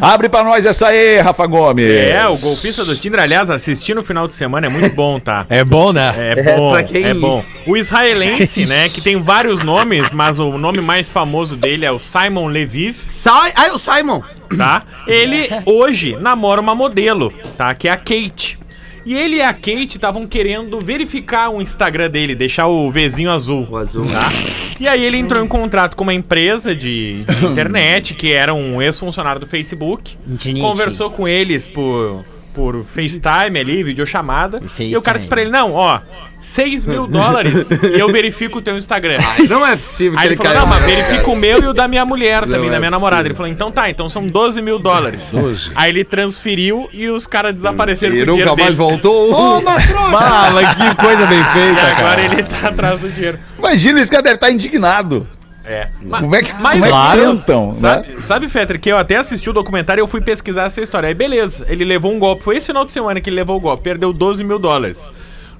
Abre 0.00 0.28
pra 0.28 0.42
nós 0.44 0.66
essa 0.66 0.88
aí, 0.88 1.18
Rafa 1.20 1.46
Gomes. 1.46 1.86
É, 1.88 2.26
o 2.28 2.36
golpista 2.36 2.84
do 2.84 2.94
Tinder, 2.96 3.20
aliás, 3.20 3.48
assistir 3.50 3.94
no 3.94 4.02
final 4.02 4.26
de 4.28 4.34
semana 4.34 4.66
é 4.66 4.68
muito 4.68 4.90
bom, 4.94 5.18
tá? 5.18 5.46
É 5.48 5.64
bom, 5.64 5.92
né? 5.92 6.12
É 6.36 6.56
bom, 6.56 6.72
pra 6.72 6.82
quem- 6.82 7.04
é 7.04 7.14
bom. 7.14 7.42
O 7.66 7.76
israelense, 7.76 8.66
né, 8.66 8.88
que 8.88 9.00
tem 9.00 9.16
vários 9.16 9.60
nomes, 9.60 10.12
mas 10.12 10.38
o 10.38 10.58
nome 10.58 10.80
mais 10.80 11.10
famoso 11.10 11.56
dele 11.56 11.84
é 11.86 11.90
o 11.92 11.98
Simon 11.98 12.46
Leviv, 12.48 12.96
Sai, 13.06 13.52
ai, 13.54 13.70
o 13.70 13.78
Simon. 13.78 14.20
Tá? 14.56 14.84
Ele 15.06 15.48
hoje 15.66 16.16
namora 16.20 16.60
uma 16.60 16.74
modelo, 16.74 17.32
tá? 17.56 17.74
Que 17.74 17.88
é 17.88 17.92
a 17.92 17.96
Kate. 17.96 18.58
E 19.06 19.14
ele 19.14 19.36
e 19.36 19.42
a 19.42 19.52
Kate 19.52 19.96
estavam 19.96 20.26
querendo 20.26 20.80
verificar 20.80 21.50
o 21.50 21.60
Instagram 21.60 22.08
dele, 22.08 22.34
deixar 22.34 22.68
o 22.68 22.90
Vzinho 22.90 23.30
azul. 23.30 23.66
O 23.70 23.76
azul. 23.76 24.06
Tá? 24.06 24.32
E 24.80 24.88
aí 24.88 25.04
ele 25.04 25.18
entrou 25.18 25.44
em 25.44 25.48
contrato 25.48 25.94
com 25.94 26.04
uma 26.04 26.14
empresa 26.14 26.74
de, 26.74 27.24
de 27.24 27.44
internet, 27.46 28.14
que 28.14 28.32
era 28.32 28.54
um 28.54 28.80
ex-funcionário 28.80 29.40
do 29.40 29.46
Facebook. 29.46 30.16
Conversou 30.58 31.10
com 31.10 31.28
eles 31.28 31.68
por, 31.68 32.24
por 32.54 32.84
FaceTime 32.84 33.58
ali, 33.58 33.82
videochamada. 33.82 34.60
FaceTime. 34.60 34.92
E 34.92 34.96
o 34.96 35.02
cara 35.02 35.18
disse 35.18 35.28
pra 35.28 35.40
ele: 35.42 35.50
Não, 35.50 35.72
ó, 35.72 36.00
6 36.40 36.84
mil 36.84 37.06
dólares 37.06 37.70
e 37.70 37.98
eu 37.98 38.08
verifico 38.08 38.58
o 38.58 38.62
teu 38.62 38.76
Instagram. 38.76 39.18
Não 39.48 39.66
é 39.66 39.76
possível 39.76 40.18
Aí 40.18 40.28
que 40.28 40.34
ele 40.34 40.40
ele 40.40 40.42
falou, 40.48 40.60
não, 40.60 40.66
mas 40.66 40.84
verifica 40.84 41.30
o 41.30 41.36
meu 41.36 41.62
e 41.62 41.66
o 41.66 41.72
da 41.72 41.88
minha 41.88 42.04
mulher 42.04 42.42
também, 42.42 42.60
Não 42.64 42.70
da 42.70 42.76
é 42.76 42.78
minha 42.78 42.90
namorada. 42.90 43.26
Ele 43.26 43.34
falou, 43.34 43.50
então 43.50 43.70
tá, 43.72 43.88
então 43.88 44.08
são 44.08 44.26
12 44.28 44.60
mil 44.60 44.78
dólares. 44.78 45.32
Aí 45.74 45.90
ele 45.90 46.04
transferiu 46.04 46.88
e 46.92 47.08
os 47.08 47.26
caras 47.26 47.54
desapareceram 47.54 48.14
E 48.14 48.18
com 48.18 48.22
o 48.22 48.26
dinheiro 48.26 48.50
nunca 48.50 48.62
mais 48.62 48.76
dele. 48.76 48.88
voltou. 48.90 49.62
Fala, 50.12 50.74
que 50.74 50.94
coisa 50.96 51.26
bem 51.26 51.40
E 51.40 51.44
feita, 51.44 51.80
agora 51.82 51.94
cara. 51.94 52.22
ele 52.22 52.42
tá 52.42 52.68
atrás 52.68 53.00
do 53.00 53.08
dinheiro. 53.08 53.38
Imagina, 53.58 54.00
esse 54.00 54.10
cara 54.10 54.22
deve 54.22 54.34
estar 54.36 54.50
indignado. 54.50 55.26
É. 55.64 55.88
Como 56.08 56.34
é 56.34 56.42
que, 56.42 56.52
Mais 56.54 56.80
como 56.80 56.94
é 56.94 57.28
ou 57.28 57.36
que 57.36 57.38
tentam, 57.38 57.66
né? 57.68 57.72
Sabe, 57.74 58.22
sabe, 58.22 58.48
Fetter, 58.48 58.80
que 58.80 58.90
eu 58.90 58.98
até 58.98 59.16
assisti 59.16 59.48
o 59.48 59.52
documentário 59.52 60.00
e 60.00 60.02
eu 60.02 60.08
fui 60.08 60.20
pesquisar 60.20 60.64
essa 60.64 60.80
história. 60.80 61.08
Aí 61.08 61.14
beleza, 61.14 61.64
ele 61.68 61.84
levou 61.84 62.12
um 62.12 62.18
golpe. 62.18 62.44
Foi 62.44 62.56
esse 62.56 62.66
final 62.66 62.84
de 62.84 62.92
semana 62.92 63.20
que 63.20 63.30
ele 63.30 63.36
levou 63.36 63.56
o 63.56 63.60
golpe. 63.60 63.82
Perdeu 63.82 64.12
12 64.12 64.44
mil 64.44 64.58
dólares. 64.58 65.10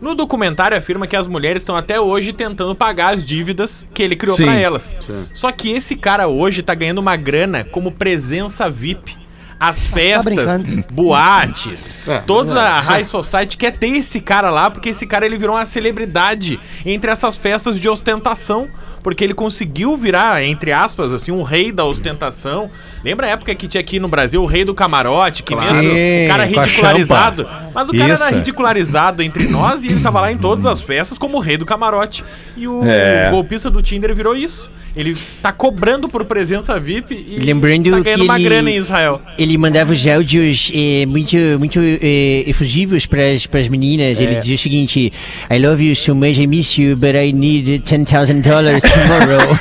No 0.01 0.15
documentário 0.15 0.77
afirma 0.77 1.07
que 1.07 1.17
as 1.17 1.27
mulheres 1.27 1.63
estão 1.63 1.75
até 1.75 1.99
hoje 1.99 2.33
tentando 2.33 2.75
pagar 2.75 3.15
as 3.15 3.25
dívidas 3.25 3.87
que 3.95 4.03
ele 4.03 4.17
criou 4.17 4.37
Sim. 4.37 4.45
pra 4.45 4.55
elas. 4.55 4.95
Só 5.33 5.51
que 5.51 5.73
esse 5.73 5.97
cara 5.97 6.29
hoje 6.29 6.63
tá 6.63 6.75
ganhando 6.75 6.99
uma 6.99 7.17
grana 7.17 7.65
como 7.65 7.91
presença 7.91 8.69
VIP. 8.69 9.24
As 9.59 9.87
festas, 9.87 10.25
brincando. 10.25 10.85
boates, 10.93 11.99
toda 12.27 12.61
a 12.61 12.81
High 12.81 13.05
Society 13.05 13.57
quer 13.57 13.73
ter 13.73 13.89
esse 13.89 14.21
cara 14.21 14.51
lá, 14.51 14.71
porque 14.71 14.91
esse 14.91 15.07
cara 15.07 15.25
ele 15.25 15.37
virou 15.39 15.57
uma 15.57 15.65
celebridade 15.65 16.59
entre 16.85 17.11
essas 17.11 17.37
festas 17.37 17.79
de 17.81 17.89
ostentação. 17.89 18.69
Porque 19.03 19.23
ele 19.23 19.35
conseguiu 19.35 19.99
virar, 19.99 20.43
entre 20.43 20.73
aspas, 20.73 21.13
assim, 21.13 21.31
um 21.31 21.43
rei 21.43 21.71
da 21.71 21.85
ostentação. 21.85 22.71
Lembra 23.05 23.27
a 23.27 23.31
época 23.33 23.55
que 23.55 23.69
tinha 23.69 23.79
aqui 23.83 24.01
no 24.01 24.09
Brasil 24.09 24.43
o 24.43 24.47
rei 24.47 24.65
do 24.65 24.75
camarote, 24.75 25.43
que 25.43 25.55
mesmo 25.55 25.79
Sim, 25.79 26.25
o 26.25 26.29
cara 26.31 26.45
ridicularizado. 26.47 27.47
Mas 27.75 27.91
o 27.91 27.93
cara 27.93 28.15
Isso. 28.15 28.25
era 28.25 28.35
ridicularizado 28.37 29.23
entre 29.23 29.47
nós 29.47 29.83
e 29.83 29.89
ele 29.89 30.01
tava 30.01 30.23
lá 30.23 30.33
em 30.33 30.39
todas 30.39 30.65
as 30.65 30.81
festas 30.81 31.19
como 31.19 31.37
o 31.37 31.41
rei 31.41 31.59
do 31.59 31.67
camarote. 31.67 32.25
E 32.57 32.67
o 32.67 32.81
É. 32.83 33.29
golpista 33.31 33.71
do 33.71 33.83
Tinder 33.83 34.15
virou 34.15 34.35
isso. 34.35 34.71
Ele 34.97 35.15
tá 35.43 35.53
cobrando 35.53 36.09
por 36.09 36.25
presença 36.25 36.81
VIP 36.81 37.15
e 37.29 37.41
Lembrando 37.41 37.91
tá 37.91 38.01
ganhando 38.01 38.21
que 38.21 38.25
uma 38.27 38.37
ele- 38.39 38.45
grana 38.49 38.71
em 38.71 38.77
Israel. 38.77 39.21
Ele 39.45 39.59
mandava 39.59 39.93
os 39.93 40.07
áudios 40.07 40.73
eh, 40.75 41.05
muito, 41.05 41.37
muito 41.59 41.79
eh, 41.79 42.45
efusivos 42.47 43.05
para 43.05 43.21
as 43.31 43.69
meninas. 43.69 44.19
Ele 44.19 44.37
dizia 44.37 44.55
o 44.55 44.59
seguinte: 44.59 45.13
I 45.51 45.59
love 45.59 45.87
you 45.87 45.95
so 45.95 46.15
much, 46.15 46.39
I 46.39 46.47
miss 46.47 46.79
you, 46.79 46.97
but 46.97 47.15
I 47.15 47.31
need 47.31 47.81
10,000 47.81 48.41
dollars 48.41 48.83
tomorrow. 48.83 49.55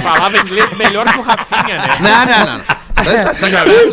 Falava 0.02 0.38
inglês 0.38 0.72
melhor 0.78 1.12
que 1.12 1.18
o 1.18 1.20
Rafinha, 1.20 1.76
né? 1.76 1.98
Não, 2.00 2.24
não, 2.24 2.56
não. 2.56 2.77
Tá 3.04 3.32
de 3.32 3.40
sacanagem. 3.40 3.90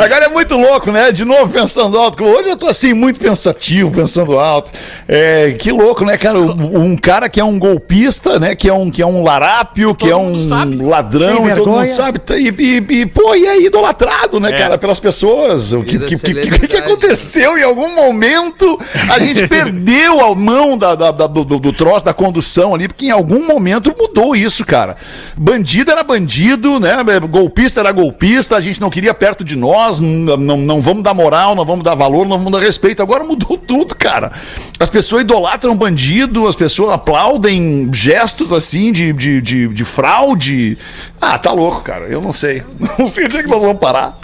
Agora 0.00 0.24
é 0.24 0.28
muito 0.28 0.56
louco, 0.56 0.90
né? 0.90 1.12
De 1.12 1.24
novo 1.24 1.48
pensando 1.52 1.98
alto. 1.98 2.22
Hoje 2.24 2.48
eu 2.50 2.56
tô 2.56 2.66
assim, 2.66 2.92
muito 2.92 3.18
pensativo, 3.20 3.90
pensando 3.90 4.38
alto. 4.38 4.70
É, 5.08 5.52
que 5.58 5.70
louco, 5.72 6.04
né, 6.04 6.16
cara? 6.16 6.38
Um 6.40 6.96
cara 6.96 7.28
que 7.28 7.40
é 7.40 7.44
um 7.44 7.58
golpista, 7.58 8.38
né? 8.38 8.54
Que 8.54 8.68
é 8.68 8.72
um, 8.72 8.90
que 8.90 9.02
é 9.02 9.06
um 9.06 9.22
larápio, 9.22 9.94
que 9.94 10.08
Todo 10.08 10.12
é 10.12 10.16
um 10.16 10.38
sabe. 10.38 10.76
ladrão, 10.76 11.48
e 11.48 11.54
todo 11.54 11.70
mundo 11.70 11.86
sabe. 11.86 12.20
E, 12.30 12.48
e, 12.48 13.00
e, 13.00 13.06
pô, 13.06 13.34
e 13.34 13.46
é 13.46 13.60
idolatrado, 13.62 14.40
né, 14.40 14.50
É. 14.50 14.56
cara, 14.56 14.78
pelas 14.78 15.00
pessoas. 15.00 15.72
O 15.72 15.82
que, 15.82 15.98
que, 15.98 16.16
que, 16.18 16.66
que, 16.68 16.76
aconteceu? 16.76 17.56
Em 17.58 17.62
algum 17.62 17.94
momento 17.94 18.78
a 19.10 19.18
gente 19.18 19.46
perdeu 19.48 20.24
a 20.24 20.34
mão 20.34 20.76
da, 20.78 20.94
da- 20.94 21.10
da- 21.10 21.26
do, 21.26 21.44
do 21.44 21.72
troço, 21.72 22.04
da 22.04 22.14
condução 22.14 22.74
ali, 22.74 22.88
porque 22.88 23.06
em 23.06 23.10
algum 23.10 23.46
momento 23.46 23.94
mudou 23.98 24.34
isso, 24.36 24.64
cara. 24.64 24.96
Bandido 25.36 25.90
era 25.90 26.02
bandido, 26.02 26.78
né? 26.80 26.96
Golpista 27.32 27.80
era 27.80 27.90
golpista, 27.90 28.56
a 28.56 28.60
gente 28.60 28.78
não 28.78 28.90
queria 28.90 29.14
perto 29.14 29.42
de 29.42 29.56
nós, 29.56 30.00
não, 30.00 30.36
não, 30.36 30.56
não 30.58 30.80
vamos 30.82 31.02
dar 31.02 31.14
moral, 31.14 31.54
não 31.54 31.64
vamos 31.64 31.82
dar 31.82 31.94
valor, 31.94 32.28
não 32.28 32.36
vamos 32.36 32.52
dar 32.52 32.58
respeito. 32.58 33.00
Agora 33.00 33.24
mudou 33.24 33.56
tudo, 33.66 33.94
cara. 33.94 34.30
As 34.78 34.90
pessoas 34.90 35.22
idolatram 35.22 35.74
bandido, 35.74 36.46
as 36.46 36.54
pessoas 36.54 36.92
aplaudem 36.92 37.88
gestos 37.90 38.52
assim 38.52 38.92
de, 38.92 39.14
de, 39.14 39.40
de, 39.40 39.68
de 39.68 39.84
fraude. 39.84 40.76
Ah, 41.18 41.38
tá 41.38 41.50
louco, 41.52 41.80
cara. 41.80 42.04
Eu 42.04 42.20
não 42.20 42.34
sei. 42.34 42.62
Não 42.98 43.06
sei 43.06 43.24
onde 43.24 43.38
é 43.38 43.42
que 43.42 43.48
nós 43.48 43.62
vamos 43.62 43.78
parar. 43.78 44.18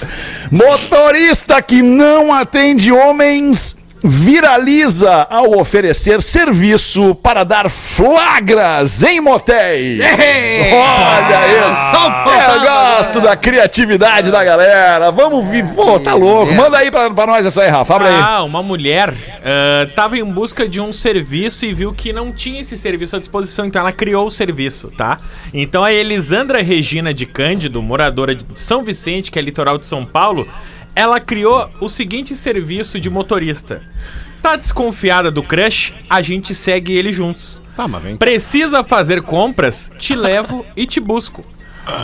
Motorista 0.50 1.60
que 1.62 1.80
não 1.80 2.32
atende 2.32 2.92
homens 2.92 3.78
viraliza 4.02 5.26
ao 5.28 5.58
oferecer 5.58 6.22
serviço 6.22 7.14
para 7.16 7.44
dar 7.44 7.70
flagras 7.70 9.02
em 9.02 9.20
motéis. 9.20 10.00
Olha 10.02 11.48
isso. 11.48 11.90
Só 11.90 12.10
faltava, 12.10 12.58
gosto 12.98 13.20
da 13.20 13.36
criatividade 13.36 14.28
da 14.28 14.42
galera. 14.42 15.12
Vamos 15.12 15.48
vir. 15.48 15.64
Pô, 15.72 16.00
tá 16.00 16.14
louco. 16.14 16.52
Manda 16.52 16.78
aí 16.78 16.90
pra, 16.90 17.08
pra 17.08 17.26
nós 17.28 17.46
essa 17.46 17.62
aí, 17.62 17.68
Rafa. 17.68 17.94
Abre 17.94 18.08
aí. 18.08 18.20
Ah, 18.20 18.42
uma 18.42 18.60
mulher 18.60 19.14
ah, 19.44 19.88
tava 19.94 20.18
em 20.18 20.24
busca 20.24 20.68
de 20.68 20.80
um 20.80 20.92
serviço 20.92 21.64
e 21.64 21.72
viu 21.72 21.92
que 21.92 22.12
não 22.12 22.32
tinha 22.32 22.60
esse 22.60 22.76
serviço 22.76 23.14
à 23.14 23.20
disposição, 23.20 23.66
então 23.66 23.80
ela 23.80 23.92
criou 23.92 24.26
o 24.26 24.30
serviço, 24.32 24.90
tá? 24.96 25.20
Então 25.54 25.84
a 25.84 25.92
Elisandra 25.92 26.60
Regina 26.60 27.14
de 27.14 27.24
Cândido, 27.24 27.80
moradora 27.80 28.34
de 28.34 28.44
São 28.56 28.82
Vicente, 28.82 29.30
que 29.30 29.38
é 29.38 29.42
litoral 29.42 29.78
de 29.78 29.86
São 29.86 30.04
Paulo, 30.04 30.48
ela 30.96 31.20
criou 31.20 31.70
o 31.80 31.88
seguinte 31.88 32.34
serviço 32.34 32.98
de 32.98 33.08
motorista. 33.08 33.80
Tá 34.42 34.56
desconfiada 34.56 35.30
do 35.30 35.42
crush? 35.44 35.94
A 36.10 36.20
gente 36.20 36.52
segue 36.52 36.96
ele 36.96 37.12
juntos. 37.12 37.62
Ah, 37.76 37.86
mas 37.86 38.02
vem. 38.02 38.16
Precisa 38.16 38.82
fazer 38.82 39.22
compras? 39.22 39.88
Te 40.00 40.16
levo 40.16 40.66
e 40.76 40.84
te 40.84 40.98
busco. 40.98 41.44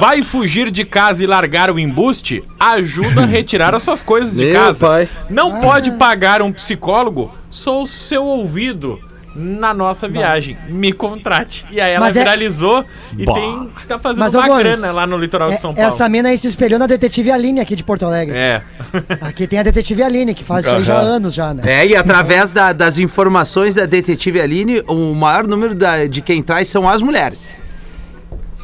Vai 0.00 0.22
fugir 0.22 0.70
de 0.70 0.84
casa 0.84 1.22
e 1.22 1.26
largar 1.26 1.70
o 1.70 1.78
embuste? 1.78 2.42
Ajuda 2.58 3.22
a 3.22 3.26
retirar 3.26 3.74
as 3.74 3.82
suas 3.82 4.02
coisas 4.02 4.34
de 4.34 4.44
Meu 4.46 4.54
casa. 4.54 4.86
pai. 4.86 5.08
Não 5.30 5.60
pode 5.60 5.92
pagar 5.92 6.42
um 6.42 6.52
psicólogo? 6.52 7.32
Sou 7.50 7.86
seu 7.86 8.24
ouvido 8.24 8.98
na 9.36 9.74
nossa 9.74 10.08
viagem. 10.08 10.56
Me 10.68 10.92
contrate. 10.92 11.66
E 11.70 11.80
aí 11.80 11.92
ela 11.92 12.06
Mas 12.06 12.16
é- 12.16 12.20
viralizou 12.20 12.84
e 13.18 13.24
tem, 13.26 13.68
tá 13.88 13.98
fazendo 13.98 14.20
Mas, 14.20 14.34
ô, 14.34 14.38
uma 14.38 14.46
Gomes, 14.46 14.62
grana 14.62 14.92
lá 14.92 15.06
no 15.06 15.18
litoral 15.18 15.48
de 15.48 15.56
É- 15.56 15.58
São 15.58 15.74
Paulo. 15.74 15.88
Essa 15.88 16.08
mina 16.08 16.28
aí 16.28 16.38
se 16.38 16.46
espelhou 16.46 16.78
na 16.78 16.86
detetive 16.86 17.30
Aline 17.32 17.60
aqui 17.60 17.74
de 17.74 17.82
Porto 17.82 18.06
Alegre. 18.06 18.34
É. 18.36 18.62
Aqui 19.20 19.46
tem 19.48 19.58
a 19.58 19.62
detetive 19.64 20.02
Aline, 20.04 20.34
que 20.34 20.44
faz 20.44 20.64
isso 20.64 20.74
aí 20.74 20.84
já 20.84 20.94
há 20.98 21.00
anos 21.00 21.34
já, 21.34 21.52
né? 21.52 21.62
É, 21.66 21.86
e 21.86 21.96
através 21.96 22.52
da- 22.52 22.72
das 22.72 22.96
informações 22.98 23.74
da 23.74 23.86
detetive 23.86 24.40
Aline, 24.40 24.82
o 24.86 25.14
maior 25.14 25.46
número 25.48 25.74
da- 25.74 26.06
de 26.06 26.20
quem 26.22 26.40
traz 26.42 26.68
são 26.68 26.88
as 26.88 27.02
mulheres. 27.02 27.58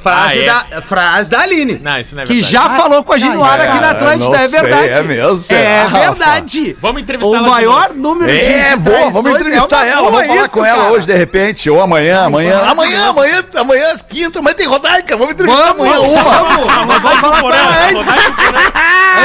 Frase, 0.02 0.38
Ah, 0.48 0.64
é? 0.70 0.74
da, 0.76 0.82
frase 0.82 1.30
da 1.30 1.40
Aline. 1.40 1.78
Não, 1.82 2.00
isso 2.00 2.16
não 2.16 2.22
é 2.22 2.26
que 2.26 2.32
verdade. 2.40 2.52
já 2.52 2.70
falou 2.70 3.04
com 3.04 3.12
a 3.12 3.18
gente 3.18 3.34
no 3.34 3.44
ar 3.44 3.58
não, 3.58 3.64
aqui 3.66 3.80
na 3.80 3.86
é, 3.86 3.90
Atlântida, 3.90 4.36
é 4.36 4.48
sei, 4.48 4.60
verdade. 4.60 4.88
é 4.88 5.02
mesmo? 5.02 5.36
Será, 5.36 5.60
É 5.60 5.82
Rafa? 5.82 5.98
verdade. 6.10 6.76
Vamos 6.80 7.02
entrevistar 7.02 7.30
O 7.30 7.34
ela 7.36 7.44
de 7.44 7.50
maior 7.50 7.88
novo. 7.94 8.00
número 8.14 8.32
de 8.32 8.38
É, 8.38 8.76
boa, 8.76 9.10
vamos 9.10 9.32
entrevistar 9.32 9.76
uma 9.78 9.86
ela, 9.86 10.10
vamos 10.10 10.26
falar 10.26 10.40
isso, 10.40 10.50
com 10.50 10.64
ela 10.64 10.78
cara. 10.84 10.92
hoje 10.92 11.06
de 11.06 11.14
repente, 11.16 11.68
ou 11.70 11.80
amanhã, 11.82 12.24
amanhã, 12.24 12.60
amanhã, 12.66 13.08
amanhã, 13.10 13.44
amanhã 13.56 13.92
às 13.92 14.02
quinta, 14.02 14.38
amanhã 14.38 14.54
tem 14.54 14.66
Rodaica, 14.66 15.16
vamos 15.16 15.34
entrevistar 15.34 15.72
Vamos, 15.74 15.86
amanhã 15.86 16.00
uma. 16.00 16.22
vamos, 16.22 16.72
vamos, 16.72 16.98
vamos 17.02 17.20
falar 17.20 17.40
com 17.40 17.50
ela 17.52 17.70
antes. 17.88 18.06
Porã. 18.06 18.60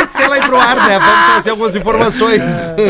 Antes 0.01 0.15
dela 0.15 0.37
ir 0.37 0.43
pro 0.43 0.59
ar, 0.59 0.75
né? 0.75 0.99
Vamos 0.99 1.25
trazer 1.31 1.49
algumas 1.51 1.75
informações. 1.75 2.41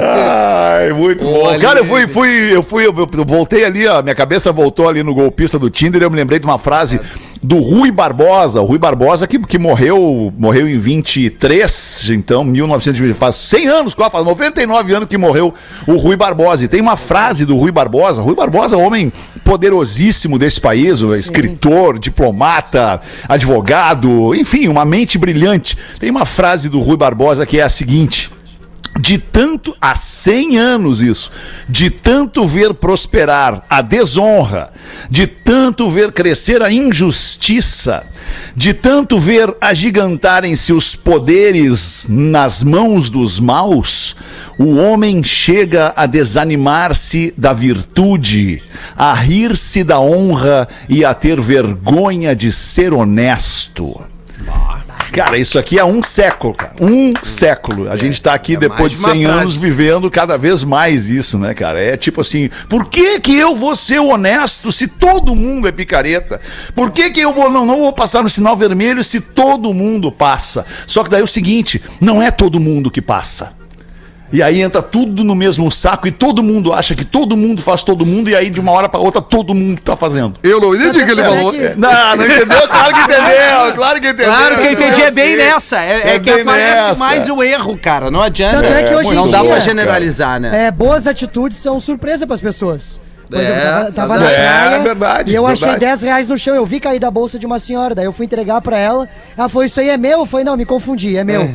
Ai, 0.02 0.92
muito 0.94 1.24
bom. 1.24 1.44
Olha 1.48 1.60
Cara, 1.60 1.80
eu 1.80 1.86
fui, 1.86 2.08
fui, 2.08 2.56
eu 2.56 2.64
fui, 2.64 2.88
eu, 2.88 2.94
eu 2.98 3.26
voltei 3.26 3.64
ali, 3.66 3.86
ó, 3.88 4.02
minha 4.02 4.16
cabeça 4.16 4.52
voltou 4.52 4.88
ali 4.88 5.04
no 5.04 5.14
golpista 5.14 5.60
do 5.60 5.70
Tinder, 5.70 6.02
eu 6.02 6.10
me 6.10 6.16
lembrei 6.16 6.40
de 6.40 6.46
uma 6.46 6.58
frase 6.58 7.00
do 7.44 7.58
Rui 7.76 7.92
Barbosa, 7.92 8.62
o 8.62 8.66
Rui 8.66 8.78
Barbosa 8.78 9.28
que, 9.28 9.38
que 9.38 9.60
morreu, 9.60 10.32
morreu 10.38 10.66
em 10.66 10.78
23, 10.80 12.10
então, 12.12 12.42
1920, 12.42 13.14
faz 13.14 13.36
100 13.36 13.68
anos, 13.68 13.94
faz 13.94 14.26
99 14.26 14.94
anos 14.94 15.10
que 15.10 15.18
morreu 15.18 15.54
o 15.86 15.98
Rui 15.98 16.16
Barbosa. 16.16 16.64
E 16.64 16.70
tem 16.70 16.80
uma 16.80 16.96
frase 16.96 17.46
do 17.46 17.58
Rui 17.58 17.74
Barbosa, 17.74 18.22
Rui 18.22 18.34
Barbosa, 18.34 18.78
homem 18.78 19.12
poderosíssimo 19.44 20.40
desse 20.40 20.62
país, 20.62 21.02
o 21.02 21.14
escritor, 21.14 22.00
diplomata, 22.00 23.02
advogado, 23.28 24.34
enfim, 24.34 24.70
uma 24.70 24.86
mente 24.86 25.18
brilhante. 25.18 25.78
Tem 26.00 26.10
uma 26.10 26.26
frase 26.26 26.70
do 26.70 26.80
Rui 26.80 26.96
Barbosa 26.96 27.46
que 27.46 27.60
é 27.60 27.64
a 27.64 27.70
seguinte: 27.70 28.32
de 29.06 29.20
tanto, 29.20 29.78
há 29.80 29.94
100 29.94 30.58
anos 30.58 31.00
isso, 31.00 31.30
de 31.70 31.92
tanto 31.92 32.48
ver 32.48 32.74
prosperar 32.74 33.64
a 33.70 33.80
desonra, 33.80 34.74
de 35.12 35.28
tanto 35.28 35.88
ver 35.92 36.12
crescer 36.12 36.64
a 36.64 36.72
injustiça, 36.72 38.04
de 38.56 38.74
tanto 38.74 39.20
ver 39.20 39.56
agigantarem-se 39.62 40.74
os 40.74 40.96
poderes 40.96 42.08
nas 42.10 42.64
mãos 42.64 43.12
dos 43.12 43.40
maus, 43.40 44.16
o 44.58 44.76
homem 44.78 45.24
chega 45.24 45.94
a 45.96 46.08
desanimar-se 46.08 47.32
da 47.38 47.54
virtude, 47.54 48.64
a 48.98 49.14
rir-se 49.14 49.84
da 49.84 50.00
honra 50.00 50.68
e 50.90 51.06
a 51.06 51.14
ter 51.14 51.40
vergonha 51.40 52.36
de 52.36 52.52
ser 52.52 52.92
honesto. 52.92 54.02
Cara, 55.16 55.38
isso 55.38 55.58
aqui 55.58 55.80
é 55.80 55.86
um 55.86 56.02
século, 56.02 56.54
cara. 56.54 56.74
Um 56.80 57.14
século. 57.24 57.90
A 57.90 57.96
gente 57.96 58.22
tá 58.22 58.34
aqui 58.34 58.56
é 58.56 58.58
depois 58.58 58.92
de 58.92 58.98
de 58.98 59.06
uma 59.06 59.14
100 59.14 59.24
frase. 59.24 59.40
anos 59.40 59.56
vivendo 59.56 60.12
cada 60.12 60.38
vez 60.38 60.64
mais 60.64 61.10
isso, 61.10 61.40
né, 61.40 61.54
cara? 61.54 61.82
É 61.82 61.96
tipo 61.96 62.20
assim, 62.20 62.50
por 62.70 62.90
que 62.90 63.20
que 63.22 63.34
eu 63.36 63.56
vou 63.56 63.76
ser 63.76 64.00
honesto 64.00 64.72
se 64.72 64.88
todo 64.88 65.34
mundo 65.34 65.68
é 65.68 65.72
picareta? 65.72 66.42
Por 66.76 66.92
que 66.92 67.10
que 67.12 67.22
eu 67.22 67.34
vou, 67.34 67.50
não, 67.50 67.66
não 67.66 67.80
vou 67.80 67.94
passar 67.94 68.22
no 68.24 68.30
sinal 68.30 68.58
vermelho 68.58 69.04
se 69.04 69.22
todo 69.22 69.74
mundo 69.74 70.12
passa? 70.12 70.66
Só 70.86 71.04
que 71.04 71.10
daí 71.10 71.22
é 71.22 71.24
o 71.24 71.28
seguinte, 71.28 71.82
não 72.02 72.22
é 72.22 72.30
todo 72.30 72.60
mundo 72.60 72.92
que 72.92 73.02
passa. 73.02 73.54
E 74.34 74.42
aí 74.42 74.62
entra 74.62 74.82
tudo 74.82 75.24
no 75.24 75.36
mesmo 75.36 75.70
saco 75.72 76.08
e 76.08 76.12
todo 76.12 76.42
mundo 76.44 76.74
acha 76.74 76.96
que 76.96 77.06
todo 77.06 77.38
mundo 77.38 77.62
faz 77.62 77.84
todo 77.84 78.06
mundo 78.06 78.30
e 78.30 78.36
aí 78.36 78.50
de 78.50 78.60
uma 78.60 78.72
hora 78.72 78.90
pra 78.90 79.00
outra 79.00 79.22
todo 79.22 79.54
mundo 79.54 79.80
tá 79.82 79.96
fazendo. 79.96 80.36
Eu 80.44 80.60
não 80.60 80.76
entendi 80.76 81.00
o 81.00 81.06
que 81.06 81.12
ele 81.12 81.22
É 81.22 81.26
falou. 81.26 81.52
que- 81.54 81.74
Não, 81.78 82.16
não 82.18 82.26
entendeu? 82.26 82.68
Claro 82.68 82.94
que 82.94 83.02
entendeu, 83.02 83.74
claro 83.76 84.02
que 84.02 84.08
entendeu. 84.08 84.26
Claro 84.34 84.58
que 84.58 84.66
eu 84.68 84.72
entendi, 84.72 85.02
é 85.04 85.12
bem 85.12 85.38
nessa. 85.38 85.80
É, 85.82 86.16
é 86.16 86.20
que 86.20 86.32
bem 86.32 86.42
aparece 86.42 86.88
nessa. 86.90 87.00
mais 87.00 87.30
o 87.30 87.42
erro, 87.44 87.78
cara. 87.78 88.10
Não 88.12 88.22
adianta. 88.22 88.62
Tanto 88.64 88.74
é 88.74 88.84
que 88.84 88.96
hoje 88.96 89.10
em 89.12 89.14
não 89.16 89.30
dá 89.30 89.40
dia- 89.42 89.50
pra 89.52 89.60
generalizar, 89.60 90.40
né? 90.40 90.66
É, 90.68 90.72
boas 90.72 91.06
atitudes 91.08 91.58
são 91.60 91.80
surpresa 91.80 92.26
pras 92.28 92.42
pessoas. 92.42 93.00
Por 93.28 93.40
É, 93.40 93.42
exemplo, 93.42 93.92
tava, 93.92 93.92
tava 93.92 94.16
é 94.16 94.20
na 94.20 94.26
praia 94.70 94.80
verdade, 94.84 95.32
e 95.32 95.36
eu 95.36 95.48
achei 95.48 95.68
verdade. 95.68 95.86
10 95.86 96.02
reais 96.04 96.28
no 96.28 96.38
chão. 96.38 96.54
Eu 96.56 96.64
vi 96.64 96.80
cair 96.80 97.00
da 97.00 97.10
bolsa 97.10 97.40
de 97.40 97.46
uma 97.48 97.58
senhora. 97.58 97.96
Daí 97.96 98.06
eu 98.06 98.14
fui 98.14 98.24
entregar 98.28 98.62
pra 98.62 98.78
ela. 98.78 99.10
Ela 99.36 99.50
falou: 99.50 99.66
Isso 99.66 99.80
aí 99.80 99.90
é 99.90 99.98
meu? 99.98 100.20
Eu 100.20 100.26
falei: 100.28 100.46
Não, 100.46 100.56
me 100.56 100.64
confundi, 100.64 101.18
é 101.18 101.24
meu. 101.24 101.42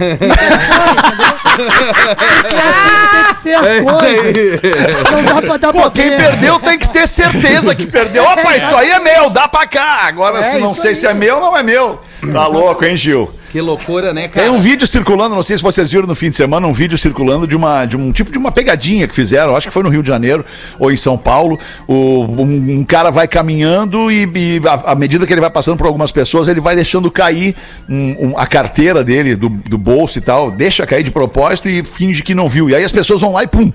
Entendeu? 3.61 4.01
É 4.01 4.93
as 4.93 5.03
coisas. 5.03 5.11
Não 5.11 5.23
dá 5.25 5.43
pra 5.43 5.57
dar 5.57 5.73
Pô, 5.73 5.81
pra 5.83 5.91
quem 5.91 6.11
perdeu 6.17 6.59
tem 6.59 6.79
que 6.79 6.89
ter 6.91 7.07
certeza 7.09 7.75
que 7.75 7.87
perdeu. 7.87 8.25
Opa, 8.31 8.57
isso 8.57 8.75
aí 8.77 8.91
é 8.91 8.99
meu, 9.01 9.31
dá 9.31 9.49
pra 9.49 9.67
cá. 9.67 10.01
Agora, 10.07 10.41
É, 10.41 10.43
se 10.43 10.59
não 10.59 10.75
sei 10.75 10.91
aí. 10.91 10.97
se 10.97 11.07
é 11.07 11.15
meu, 11.15 11.41
não 11.41 11.57
é 11.57 11.63
meu. 11.63 11.99
Tá 12.33 12.47
louco, 12.47 12.85
hein, 12.85 12.97
Gil? 12.97 13.31
Que 13.51 13.61
loucura, 13.61 14.13
né, 14.15 14.29
cara? 14.29 14.47
Tem 14.47 14.55
um 14.55 14.61
vídeo 14.61 14.87
circulando, 14.87 15.35
não 15.35 15.43
sei 15.43 15.57
se 15.57 15.63
vocês 15.63 15.91
viram 15.91 16.07
no 16.07 16.15
fim 16.15 16.29
de 16.29 16.37
semana, 16.37 16.65
um 16.69 16.73
vídeo 16.73 16.97
circulando 16.97 17.49
de 17.49 17.57
uma 17.57 17.85
de 17.85 17.97
um 17.97 18.13
tipo 18.13 18.31
de 18.31 18.39
uma 18.39 18.53
pegadinha 18.53 19.09
que 19.09 19.15
fizeram, 19.15 19.57
acho 19.57 19.67
que 19.67 19.73
foi 19.75 19.83
no 19.83 19.89
Rio 19.89 20.03
de 20.05 20.09
Janeiro 20.09 20.45
ou 20.79 20.93
em 20.93 20.97
São 20.97 21.19
Paulo. 21.19 21.59
O, 21.89 22.27
um, 22.27 22.79
um 22.81 22.85
cara 22.85 23.11
vai 23.11 23.27
caminhando 23.27 24.09
e, 24.13 24.23
e 24.23 24.61
à 24.69 24.93
à 24.93 24.95
medida 24.95 25.27
que 25.27 25.33
ele 25.33 25.41
vai 25.41 25.51
passando 25.51 25.77
por 25.79 25.87
algumas 25.87 26.13
pessoas, 26.13 26.47
ele 26.47 26.61
vai 26.61 26.77
deixando 26.77 27.11
cair 27.11 27.57
um- 27.89 28.29
um- 28.29 28.39
a 28.39 28.47
carteira 28.47 29.03
dele 29.03 29.35
do, 29.35 29.49
do 29.49 29.77
bolso 29.79 30.19
e 30.19 30.21
tal, 30.21 30.51
deixa 30.53 30.87
cair 30.87 31.03
de 31.03 31.11
propósito 31.11 31.69
e 31.69 31.83
finge 31.83 32.23
que 32.23 32.35
não 32.37 32.49
viu. 32.49 32.71
E 32.71 32.75
aí 32.77 32.85
as 32.85 32.93
pessoas 32.93 33.21
vão 33.21 33.33
lá 33.33 33.43
e 33.43 33.49
pum! 33.51 33.73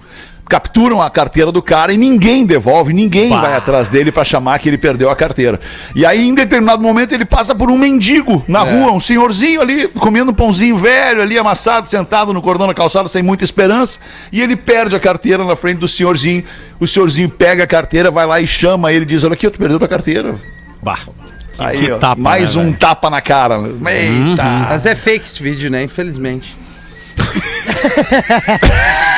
Capturam 0.47 1.01
a 1.01 1.09
carteira 1.09 1.51
do 1.51 1.59
cara 1.59 1.91
e 1.91 1.97
ninguém 1.97 2.45
devolve, 2.45 2.93
ninguém 2.93 3.29
vai 3.29 3.55
atrás 3.55 3.89
dele 3.89 4.11
pra 4.11 4.23
chamar 4.23 4.59
que 4.59 4.69
ele 4.69 4.77
perdeu 4.77 5.09
a 5.09 5.15
carteira. 5.15 5.59
E 5.95 6.05
aí, 6.05 6.27
em 6.27 6.35
determinado 6.35 6.83
momento, 6.83 7.13
ele 7.13 7.25
passa 7.25 7.55
por 7.55 7.71
um 7.71 7.77
mendigo 7.77 8.45
na 8.47 8.59
rua, 8.59 8.91
um 8.91 8.99
senhorzinho 8.99 9.59
ali, 9.59 9.88
comendo 9.88 10.29
um 10.29 10.35
pãozinho 10.35 10.75
velho 10.75 11.23
ali, 11.23 11.35
amassado, 11.35 11.88
sentado 11.88 12.31
no 12.31 12.43
cordão 12.43 12.67
da 12.67 12.75
calçada, 12.75 13.09
sem 13.09 13.23
muita 13.23 13.43
esperança, 13.43 13.97
e 14.31 14.39
ele 14.39 14.55
perde 14.55 14.95
a 14.95 14.99
carteira 14.99 15.43
na 15.43 15.55
frente 15.55 15.79
do 15.79 15.88
senhorzinho. 15.88 16.43
O 16.79 16.85
senhorzinho 16.85 17.27
pega 17.27 17.63
a 17.63 17.67
carteira, 17.67 18.11
vai 18.11 18.27
lá 18.27 18.39
e 18.39 18.45
chama 18.45 18.93
ele, 18.93 19.03
diz: 19.03 19.23
Olha 19.23 19.33
aqui, 19.33 19.49
tu 19.49 19.57
perdeu 19.57 19.79
tua 19.79 19.88
carteira. 19.88 20.35
Bah. 20.79 20.99
Aí, 21.57 21.79
que 21.79 21.91
ó, 21.91 21.97
tapa, 21.97 22.21
mais 22.21 22.53
né, 22.53 22.61
um 22.61 22.65
velho? 22.65 22.77
tapa 22.77 23.09
na 23.09 23.21
cara. 23.21 23.57
Eita! 23.88 24.43
Mas 24.69 24.85
é 24.85 24.93
fake 24.93 25.25
esse 25.25 25.41
vídeo, 25.41 25.71
né? 25.71 25.81
Infelizmente. 25.83 26.55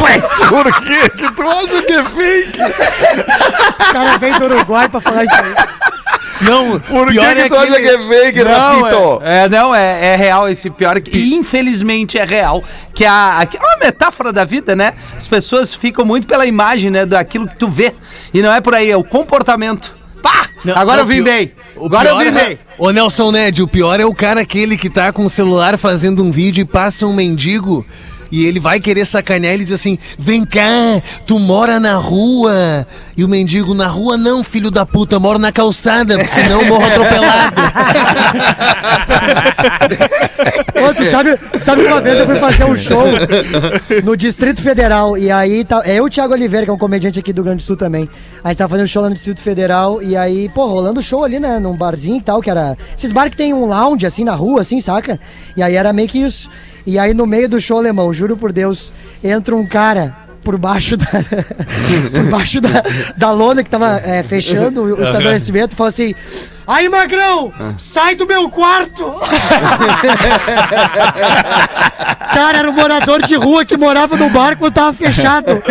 Mas 0.00 0.48
por 0.48 0.72
que 0.82 1.10
que 1.10 1.32
tu 1.32 1.42
acha 1.48 1.82
que 1.82 1.92
é 1.92 2.04
fake? 2.04 2.60
O 2.62 3.92
cara 3.92 4.18
vem 4.18 4.32
do 4.38 4.44
Uruguai 4.44 4.88
pra 4.88 5.00
falar 5.00 5.24
isso 5.24 5.34
aí. 5.34 5.54
Não, 6.40 6.80
Por 6.80 7.06
que, 7.06 7.12
pior 7.12 7.34
que 7.34 7.40
é 7.42 7.48
tu 7.48 7.54
acha 7.56 7.76
que 7.80 7.88
é 7.88 7.98
fake, 7.98 8.42
Não, 8.44 8.82
Rafito? 8.82 9.22
é, 9.24 9.44
é, 9.44 9.48
não, 9.48 9.74
é, 9.74 10.06
é 10.14 10.16
real 10.16 10.48
esse 10.48 10.68
pior. 10.70 10.98
que- 11.00 11.16
E 11.16 11.34
infelizmente 11.34 12.18
é 12.18 12.24
real. 12.24 12.64
Que 12.94 13.04
a, 13.04 13.38
a, 13.38 13.42
é 13.44 13.58
uma 13.60 13.76
metáfora 13.84 14.32
da 14.32 14.44
vida, 14.44 14.74
né? 14.74 14.94
As 15.16 15.28
pessoas 15.28 15.72
ficam 15.72 16.04
muito 16.04 16.26
pela 16.26 16.44
imagem, 16.44 16.90
né? 16.90 17.06
Daquilo 17.06 17.46
que 17.46 17.56
tu 17.56 17.68
vê. 17.68 17.94
E 18.34 18.42
não 18.42 18.52
é 18.52 18.60
por 18.60 18.74
aí, 18.74 18.90
é 18.90 18.96
o 18.96 19.04
comportamento. 19.04 19.94
Pá! 20.20 20.46
Não, 20.64 20.76
Agora 20.76 21.00
eu 21.02 21.04
não, 21.04 21.08
vim 21.12 21.22
pior- 21.22 21.32
bem. 21.36 21.52
o 21.76 21.86
Agora 21.86 22.08
eu 22.08 22.16
pior 22.16 22.32
vim 22.32 22.38
é- 22.38 22.44
bem. 22.44 22.58
Ô 22.78 22.90
Nelson 22.90 23.30
Ned, 23.30 23.62
o 23.62 23.68
pior 23.68 24.00
é 24.00 24.04
o 24.04 24.14
cara 24.14 24.40
aquele 24.40 24.76
que 24.76 24.88
tá 24.90 25.12
com 25.12 25.24
o 25.24 25.30
celular 25.30 25.76
fazendo 25.78 26.24
um 26.24 26.30
vídeo 26.32 26.62
e 26.62 26.64
passa 26.64 27.06
um 27.06 27.12
mendigo 27.14 27.86
e 28.32 28.46
ele 28.46 28.58
vai 28.58 28.80
querer 28.80 29.04
sacanear 29.04 29.52
ele 29.52 29.64
diz 29.64 29.74
assim: 29.74 29.98
Vem 30.18 30.42
cá, 30.42 31.02
tu 31.26 31.38
mora 31.38 31.78
na 31.78 31.96
rua. 31.96 32.86
E 33.14 33.22
o 33.22 33.28
mendigo, 33.28 33.74
na 33.74 33.88
rua 33.88 34.16
não, 34.16 34.42
filho 34.42 34.70
da 34.70 34.86
puta, 34.86 35.16
eu 35.16 35.20
moro 35.20 35.38
na 35.38 35.52
calçada, 35.52 36.16
porque 36.16 36.32
senão 36.32 36.62
eu 36.62 36.66
morro 36.66 36.86
atropelado. 36.86 37.54
Ô, 40.82 40.94
tu 40.94 41.04
sabe, 41.04 41.38
sabe 41.60 41.82
uma 41.82 42.00
vez 42.00 42.18
eu 42.18 42.26
fui 42.26 42.36
fazer 42.36 42.64
um 42.64 42.74
show 42.74 43.04
no 44.02 44.16
Distrito 44.16 44.62
Federal 44.62 45.18
e 45.18 45.30
aí 45.30 45.62
tá, 45.62 45.82
é 45.84 45.96
eu 45.96 46.08
Thiago 46.08 46.32
Oliveira, 46.32 46.64
que 46.64 46.70
é 46.70 46.72
um 46.72 46.78
comediante 46.78 47.20
aqui 47.20 47.34
do 47.34 47.44
Grande 47.44 47.62
Sul 47.62 47.76
também. 47.76 48.08
A 48.42 48.48
gente 48.48 48.58
tava 48.58 48.70
fazendo 48.70 48.84
um 48.84 48.88
show 48.88 49.02
lá 49.02 49.10
no 49.10 49.14
Distrito 49.14 49.40
Federal 49.40 50.02
e 50.02 50.16
aí, 50.16 50.48
pô, 50.48 50.66
rolando 50.66 51.02
show 51.02 51.22
ali, 51.22 51.38
né, 51.38 51.58
num 51.58 51.76
barzinho 51.76 52.16
e 52.16 52.22
tal, 52.22 52.40
que 52.40 52.50
era 52.50 52.78
esses 52.96 53.12
bar 53.12 53.28
que 53.28 53.36
tem 53.36 53.52
um 53.52 53.66
lounge 53.66 54.06
assim 54.06 54.24
na 54.24 54.34
rua, 54.34 54.62
assim, 54.62 54.80
saca? 54.80 55.20
E 55.54 55.62
aí 55.62 55.76
era 55.76 55.92
meio 55.92 56.08
que 56.08 56.18
isso. 56.18 56.48
E 56.86 56.98
aí 56.98 57.14
no 57.14 57.26
meio 57.26 57.48
do 57.48 57.60
show 57.60 57.78
alemão, 57.78 58.12
juro 58.12 58.36
por 58.36 58.52
Deus, 58.52 58.92
entra 59.22 59.54
um 59.54 59.66
cara 59.66 60.16
por 60.42 60.58
baixo 60.58 60.96
da 60.96 61.06
por 62.10 62.30
baixo 62.30 62.60
da, 62.60 62.82
da 63.16 63.30
lona 63.30 63.62
que 63.62 63.70
tava 63.70 64.00
é, 64.00 64.22
fechando 64.22 64.82
o 64.82 65.02
estabelecimento 65.02 65.72
e 65.72 65.76
falou 65.76 65.88
assim: 65.88 66.14
Aí, 66.66 66.88
Magrão, 66.88 67.52
sai 67.76 68.14
do 68.14 68.26
meu 68.26 68.48
quarto! 68.48 69.14
Cara, 72.32 72.58
era 72.58 72.70
um 72.70 72.72
morador 72.72 73.22
de 73.22 73.34
rua 73.34 73.64
que 73.64 73.76
morava 73.76 74.16
no 74.16 74.30
bar 74.30 74.56
quando 74.56 74.72
tava 74.72 74.92
fechado. 74.94 75.62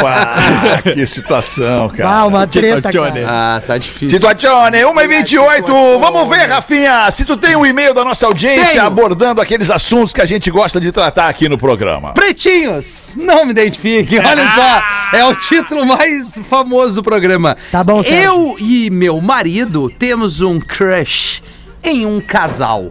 Pá, 0.00 0.82
que 0.82 1.06
situação, 1.06 1.88
cara. 1.88 2.10
Ah, 2.10 2.26
uma 2.26 2.46
treta, 2.46 2.90
cara. 2.90 3.24
Ah, 3.26 3.62
tá 3.64 3.78
difícil. 3.78 4.18
Situazione, 4.18 4.84
1 4.84 5.00
e 5.00 5.06
28 5.06 5.98
Vamos 5.98 6.28
ver, 6.28 6.46
Rafinha, 6.48 7.10
se 7.10 7.24
tu 7.24 7.36
tem 7.36 7.54
um 7.54 7.64
e-mail 7.64 7.94
da 7.94 8.04
nossa 8.04 8.26
audiência 8.26 8.72
Tenho. 8.72 8.86
abordando 8.86 9.40
aqueles 9.40 9.70
assuntos 9.70 10.12
que 10.12 10.20
a 10.20 10.26
gente 10.26 10.50
gosta 10.50 10.80
de 10.80 10.90
tratar 10.90 11.28
aqui 11.28 11.48
no 11.48 11.56
programa. 11.56 12.12
Pretinhos, 12.12 13.14
não 13.16 13.44
me 13.44 13.52
identifique, 13.52 14.18
olha 14.18 14.48
só, 14.54 14.82
é 15.16 15.24
o 15.24 15.34
título 15.34 15.86
mais 15.86 16.40
famoso 16.48 16.96
do 16.96 17.02
programa. 17.02 17.56
Tá 17.70 17.84
bom, 17.84 18.02
Sérgio. 18.02 18.22
Eu 18.22 18.56
e 18.58 18.90
meu 18.90 19.20
marido 19.20 19.90
temos 19.98 20.40
um 20.40 20.60
crush 20.60 21.42
em 21.82 22.06
um 22.06 22.20
casal. 22.20 22.88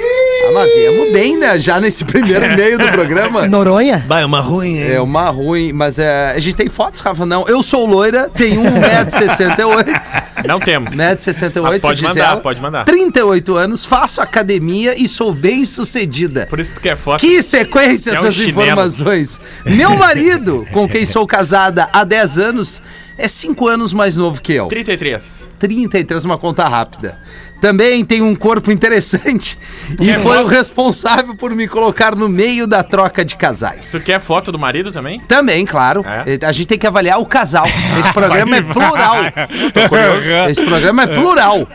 Ah, 0.00 0.50
mas 0.54 0.72
viemos 0.72 1.12
bem, 1.12 1.36
né? 1.36 1.58
Já 1.58 1.80
nesse 1.80 2.04
primeiro 2.04 2.44
e-mail 2.46 2.78
do 2.78 2.88
programa. 2.88 3.46
Noronha? 3.48 4.04
Vai, 4.06 4.24
uma 4.24 4.40
ruim, 4.40 4.78
É 4.78 5.00
uma 5.00 5.28
ruim, 5.30 5.72
mas 5.72 5.98
é, 5.98 6.30
a 6.30 6.38
gente 6.38 6.54
tem 6.54 6.68
fotos, 6.68 7.00
Rafa? 7.00 7.26
Não. 7.26 7.46
Eu 7.48 7.62
sou 7.64 7.84
loira, 7.84 8.28
tenho 8.32 8.62
1,68m. 8.62 10.22
Não 10.46 10.60
temos. 10.60 10.94
1,68m. 10.94 11.62
Mas 11.62 11.78
pode 11.80 12.02
mandar, 12.04 12.30
ela. 12.32 12.40
pode 12.40 12.60
mandar. 12.60 12.84
38 12.84 13.56
anos, 13.56 13.84
faço 13.84 14.20
academia 14.20 14.94
e 14.96 15.08
sou 15.08 15.32
bem 15.34 15.64
sucedida. 15.64 16.46
Por 16.46 16.60
isso 16.60 16.70
que 16.70 16.76
tu 16.76 16.82
quer 16.82 16.96
foto. 16.96 17.20
Que 17.20 17.42
sequência 17.42 18.10
É 18.10 18.14
um 18.14 18.16
essas 18.16 18.34
chinelo. 18.36 18.62
informações. 18.62 19.40
Meu 19.66 19.96
marido, 19.96 20.66
com 20.72 20.88
quem 20.88 21.04
sou 21.04 21.26
casada 21.26 21.88
há 21.92 22.04
10 22.04 22.38
anos, 22.38 22.82
é 23.18 23.26
5 23.26 23.66
anos 23.66 23.92
mais 23.92 24.16
novo 24.16 24.40
que 24.40 24.54
eu. 24.54 24.68
33. 24.68 25.48
33, 25.58 26.24
uma 26.24 26.38
conta 26.38 26.66
rápida. 26.68 27.18
Também 27.60 28.04
tem 28.04 28.22
um 28.22 28.34
corpo 28.34 28.70
interessante 28.70 29.58
e 30.00 30.12
foi 30.14 30.36
foto? 30.36 30.44
o 30.44 30.46
responsável 30.46 31.34
por 31.34 31.54
me 31.54 31.66
colocar 31.66 32.14
no 32.14 32.28
meio 32.28 32.66
da 32.66 32.82
troca 32.82 33.24
de 33.24 33.36
casais. 33.36 33.90
Tu 33.90 34.00
quer 34.00 34.20
foto 34.20 34.52
do 34.52 34.58
marido 34.58 34.92
também? 34.92 35.20
Também, 35.20 35.66
claro. 35.66 36.04
É? 36.04 36.46
A 36.46 36.52
gente 36.52 36.66
tem 36.66 36.78
que 36.78 36.86
avaliar 36.86 37.18
o 37.18 37.26
casal. 37.26 37.66
Esse 37.98 38.12
programa 38.14 38.56
é 38.56 38.62
plural. 38.62 39.16
Esse 40.50 40.62
programa 40.64 41.02
é 41.02 41.06
plural. 41.06 41.68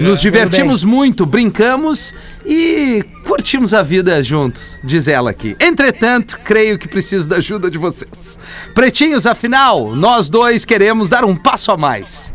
Nos 0.00 0.20
divertimos 0.20 0.82
muito, 0.82 1.26
brincamos 1.26 2.14
e 2.44 3.04
curtimos 3.26 3.74
a 3.74 3.82
vida 3.82 4.22
juntos, 4.22 4.80
diz 4.82 5.06
ela 5.06 5.30
aqui. 5.30 5.54
Entretanto, 5.60 6.38
creio 6.42 6.78
que 6.78 6.88
preciso 6.88 7.28
da 7.28 7.36
ajuda 7.36 7.70
de 7.70 7.76
vocês. 7.76 8.38
Pretinhos, 8.74 9.26
afinal, 9.26 9.94
nós 9.94 10.30
dois 10.30 10.64
queremos 10.64 11.10
dar 11.10 11.24
um 11.24 11.36
passo 11.36 11.70
a 11.70 11.76
mais. 11.76 12.32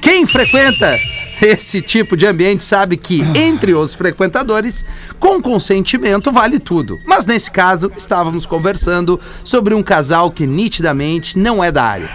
Quem 0.00 0.26
frequenta 0.26 0.96
esse 1.42 1.82
tipo 1.82 2.16
de 2.16 2.26
ambiente 2.26 2.64
sabe 2.64 2.96
que, 2.96 3.20
entre 3.34 3.74
os 3.74 3.92
frequentadores, 3.94 4.84
com 5.18 5.40
consentimento 5.42 6.32
vale 6.32 6.58
tudo. 6.58 6.98
Mas 7.06 7.26
nesse 7.26 7.50
caso, 7.50 7.90
estávamos 7.96 8.46
conversando 8.46 9.20
sobre 9.44 9.74
um 9.74 9.82
casal 9.82 10.30
que 10.30 10.46
nitidamente 10.46 11.38
não 11.38 11.62
é 11.62 11.70
da 11.70 11.84
área. 11.84 12.10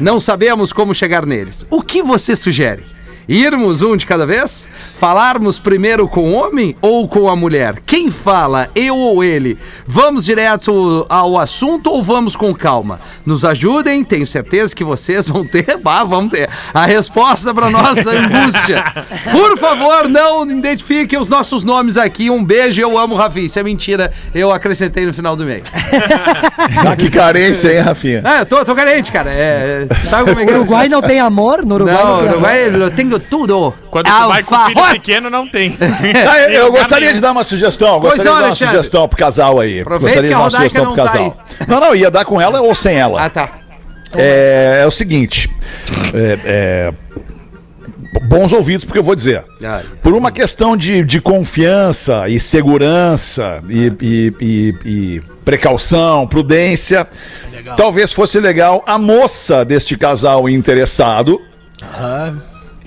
Não 0.00 0.20
sabemos 0.20 0.72
como 0.72 0.94
chegar 0.94 1.24
neles. 1.24 1.64
O 1.70 1.82
que 1.82 2.02
você 2.02 2.34
sugere? 2.34 2.95
Irmos 3.28 3.82
um 3.82 3.96
de 3.96 4.06
cada 4.06 4.24
vez? 4.24 4.68
Falarmos 4.98 5.58
primeiro 5.58 6.06
com 6.06 6.30
o 6.30 6.32
homem 6.32 6.76
ou 6.80 7.08
com 7.08 7.28
a 7.28 7.34
mulher? 7.34 7.80
Quem 7.84 8.08
fala, 8.08 8.68
eu 8.74 8.96
ou 8.96 9.24
ele? 9.24 9.58
Vamos 9.84 10.24
direto 10.24 11.04
ao 11.08 11.36
assunto 11.36 11.90
ou 11.90 12.04
vamos 12.04 12.36
com 12.36 12.54
calma? 12.54 13.00
Nos 13.24 13.44
ajudem, 13.44 14.04
tenho 14.04 14.26
certeza 14.26 14.74
que 14.74 14.84
vocês 14.84 15.28
vão 15.28 15.44
ter, 15.44 15.76
bah, 15.82 16.04
vamos 16.04 16.30
ter, 16.30 16.48
a 16.72 16.86
resposta 16.86 17.52
para 17.52 17.68
nossa 17.68 18.10
angústia. 18.10 18.84
Por 19.32 19.58
favor, 19.58 20.08
não 20.08 20.48
identifiquem 20.48 21.18
os 21.18 21.28
nossos 21.28 21.64
nomes 21.64 21.96
aqui. 21.96 22.30
Um 22.30 22.44
beijo, 22.44 22.80
eu 22.80 22.96
amo 22.96 23.16
Rafinha. 23.16 23.46
Isso 23.46 23.58
é 23.58 23.62
mentira, 23.64 24.12
eu 24.32 24.52
acrescentei 24.52 25.04
no 25.04 25.12
final 25.12 25.34
do 25.34 25.44
mês. 25.44 25.64
Ah, 26.86 26.94
que 26.94 27.10
carência, 27.10 27.72
hein, 27.72 27.80
Rafinha? 27.80 28.22
Ah, 28.24 28.40
eu 28.40 28.46
tô, 28.46 28.64
tô 28.64 28.74
carente, 28.74 29.10
cara. 29.10 29.30
É, 29.30 29.86
sabe 30.04 30.30
como 30.30 30.40
é 30.40 30.46
que 30.46 30.52
O 30.52 30.54
é? 30.54 30.58
Uruguai 30.58 30.88
não 30.88 31.02
tem 31.02 31.18
amor? 31.18 31.64
No 31.64 31.74
Uruguai 31.74 31.96
não, 31.96 32.16
Não, 32.16 32.18
tem 32.20 32.30
Uruguai 32.30 33.15
eu 33.15 33.15
tudo. 33.18 33.72
Quando 33.90 34.06
tu 34.06 34.28
vai 34.28 34.42
com 34.42 34.54
o 34.54 34.66
filho 34.66 34.86
pequeno, 34.90 35.30
não 35.30 35.46
tem. 35.48 35.76
Ah, 36.28 36.40
eu, 36.40 36.50
eu 36.66 36.72
gostaria 36.72 37.12
de 37.12 37.20
dar 37.20 37.32
uma 37.32 37.44
sugestão, 37.44 38.00
Pois 38.00 38.14
gostaria 38.14 38.24
não, 38.24 38.36
de 38.36 38.40
dar 38.40 38.44
uma 38.44 38.46
Alexandre. 38.48 38.74
sugestão 38.76 39.08
pro 39.08 39.18
casal 39.18 39.60
aí. 39.60 39.80
Aproveita 39.80 40.22
gostaria 40.22 40.28
de 40.28 40.34
dar 40.34 40.40
uma 40.40 40.50
sugestão 40.50 40.82
pro 40.86 40.90
não 40.90 40.96
tá 40.96 41.04
casal. 41.12 41.38
Não, 41.68 41.80
não, 41.80 41.94
ia 41.94 42.10
dar 42.10 42.24
com 42.24 42.40
ela 42.40 42.60
ou 42.60 42.74
sem 42.74 42.96
ela. 42.96 43.24
Ah, 43.24 43.30
tá. 43.30 43.50
É, 44.14 44.80
é 44.82 44.86
o 44.86 44.90
seguinte. 44.90 45.50
é, 46.14 46.38
é, 46.44 46.94
bons 48.28 48.52
ouvidos, 48.52 48.84
porque 48.84 48.98
eu 48.98 49.02
vou 49.04 49.14
dizer. 49.14 49.44
Ai. 49.62 49.84
Por 50.02 50.14
uma 50.14 50.30
questão 50.32 50.76
de, 50.76 51.04
de 51.04 51.20
confiança 51.20 52.28
e 52.28 52.40
segurança 52.40 53.62
e, 53.68 53.92
e- 54.00 54.32
e- 54.40 54.74
e 54.86 55.22
precaução, 55.44 56.26
prudência, 56.26 57.06
talvez 57.76 58.12
fosse 58.12 58.40
legal 58.40 58.82
a 58.86 58.98
moça 58.98 59.64
deste 59.64 59.96
casal 59.98 60.48
interessado 60.48 61.40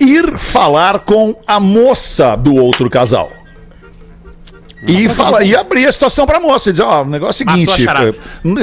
ir 0.00 0.38
falar 0.38 1.00
com 1.00 1.36
a 1.46 1.60
moça 1.60 2.34
do 2.36 2.54
outro 2.54 2.88
casal. 2.90 3.30
E, 4.88 5.10
fala, 5.10 5.44
e 5.44 5.54
abrir 5.54 5.86
a 5.86 5.92
situação 5.92 6.24
pra 6.24 6.40
moça, 6.40 6.70
e 6.70 6.72
dizer, 6.72 6.84
ó, 6.84 7.02
o 7.02 7.04
negócio 7.04 7.44
é 7.46 7.46
o 7.46 7.54
seguinte. 7.54 7.86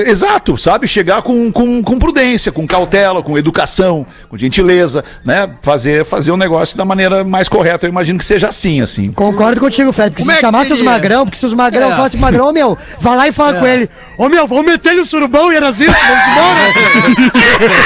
Exato, 0.08 0.58
sabe? 0.58 0.88
Chegar 0.88 1.22
com, 1.22 1.52
com, 1.52 1.84
com 1.84 2.00
prudência, 2.00 2.52
com 2.52 2.66
cautela, 2.66 3.22
com 3.22 3.38
educação, 3.38 4.04
com 4.28 4.36
gentileza, 4.36 5.04
né? 5.24 5.48
Fazer, 5.62 6.04
fazer 6.06 6.32
o 6.32 6.38
negócio 6.38 6.76
da 6.76 6.84
maneira 6.84 7.24
mais 7.24 7.48
correta. 7.48 7.86
Eu 7.86 7.92
imagino 7.92 8.18
que 8.18 8.26
seja 8.26 8.48
assim, 8.48 8.82
assim. 8.82 9.12
Concordo 9.12 9.60
contigo, 9.60 9.94
Fred. 9.94 10.10
Porque 10.10 10.24
Como 10.24 10.32
se 10.32 10.38
é 10.40 10.42
chamasse 10.42 10.74
os 10.74 10.82
magrão, 10.82 11.24
porque 11.24 11.38
se 11.38 11.46
os 11.46 11.54
magrão 11.54 11.94
É. 11.94 11.96
fossem 11.96 12.20
magrão, 12.20 12.50
ô 12.50 12.52
meu, 12.52 12.76
vai 13.00 13.16
lá 13.16 13.28
e 13.28 13.32
fala 13.32 13.60
com 13.60 13.68
ele. 13.68 13.88
Ô 14.18 14.28
meu, 14.28 14.48
vamos 14.48 14.66
meter 14.66 14.94
ele 14.94 15.02
no 15.02 15.06
surubão 15.06 15.54
e 15.54 15.56
era 15.56 15.68
assim, 15.68 15.86
vamos 15.86 16.00
embora. 16.32 17.78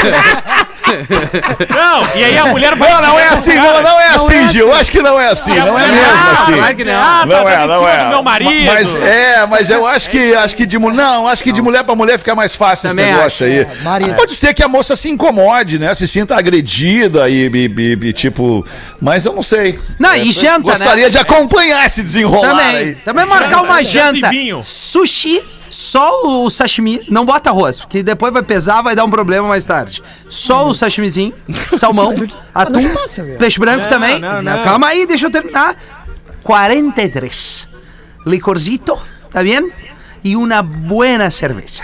Não, 1.69 2.08
e 2.15 2.23
aí 2.23 2.38
a 2.38 2.45
mulher 2.47 2.75
vai. 2.75 2.91
Não, 2.91 3.01
não 3.01 3.19
é 3.19 3.27
assim, 3.30 3.54
não, 3.56 3.82
não 3.82 3.99
é 3.99 4.08
assim, 4.10 4.49
Gil. 4.49 4.73
Acho 4.73 4.91
que 4.91 5.01
não 5.01 5.19
é 5.19 5.30
assim, 5.30 5.54
não 5.56 5.77
é 5.77 5.88
mesmo 5.88 6.06
Ah, 6.13 6.32
assim. 6.34 6.54
claro 6.54 6.75
que 6.75 6.84
não. 6.84 6.93
Ah, 7.01 7.25
Não 7.25 7.43
tá 7.43 7.51
é, 7.51 7.67
não 7.67 7.77
cima 7.80 7.89
é. 7.91 8.10
meu 8.10 8.23
marido. 8.23 8.65
Mas 8.65 8.95
é, 8.95 9.45
mas 9.47 9.69
eu 9.69 9.86
acho 9.88 10.10
que 10.10 10.34
acho 10.36 10.56
que 10.56 10.65
de 10.65 10.77
mulher, 10.77 10.95
não, 10.95 11.27
acho 11.27 11.43
que 11.43 11.51
de 11.51 11.62
mulher 11.62 11.84
pra 11.84 11.95
mulher 11.95 12.17
fica 12.17 12.36
mais 12.36 12.56
fácil 12.56 12.88
esse 12.88 12.95
negócio 12.95 13.45
aí. 13.45 13.60
É, 13.60 13.67
Maria. 13.84 14.13
Pode 14.13 14.34
ser 14.36 14.54
que 14.54 14.63
a 14.63 14.67
moça 14.67 14.95
se 14.95 15.10
incomode, 15.10 15.80
né? 15.80 15.93
Se 15.95 16.08
sinta 16.08 16.36
agredida 16.36 17.30
e, 17.30 17.47
e- 17.47 17.73
e- 17.77 18.08
e, 18.10 18.13
tipo, 18.13 18.65
mas 18.99 19.25
eu 19.25 19.34
não 19.34 19.43
sei. 19.43 19.80
Não, 19.99 20.15
e 20.15 20.27
Eu 20.27 20.34
janta, 20.34 20.62
Gostaria 20.62 21.04
né? 21.06 21.10
de 21.10 21.17
acompanhar 21.17 21.86
esse 21.86 22.01
desenrolar 22.01 22.49
Também. 22.49 22.75
aí. 22.75 22.95
Também 22.95 23.25
marcar 23.25 23.62
uma 23.62 23.84
Janta 23.84 24.34
e. 24.34 24.62
Sushi, 24.63 25.41
só 25.71 26.43
o 26.43 26.49
sashimi. 26.49 27.01
Não 27.10 27.25
bota 27.25 27.49
arroz, 27.49 27.79
porque 27.79 28.03
depois 28.03 28.31
vai 28.34 28.43
pesar, 28.43 28.81
vai 28.81 28.95
dar 28.95 29.05
um 29.05 29.10
problema 29.10 29.47
mais 29.47 29.65
tarde. 29.65 30.03
Só 30.29 30.67
o 30.67 30.73
sashimizinho, 30.73 31.34
salmão, 31.77 32.13
atum, 32.53 32.93
passa, 32.93 33.23
meu. 33.23 33.38
peixe 33.38 33.60
branco 33.60 33.84
Não, 33.84 33.89
também. 33.89 34.19
não, 34.19 34.41
não. 34.41 34.63
Calma 34.63 34.88
aí, 34.88 35.07
deixa 35.07 35.25
eu 35.27 35.31
terminar. 35.31 35.75
43. 36.43 37.67
Licorcito, 38.25 38.97
tá 39.31 39.41
bem? 39.43 39.71
E 40.23 40.36
uma 40.36 40.62
buena 40.62 41.31
cerveja. 41.31 41.84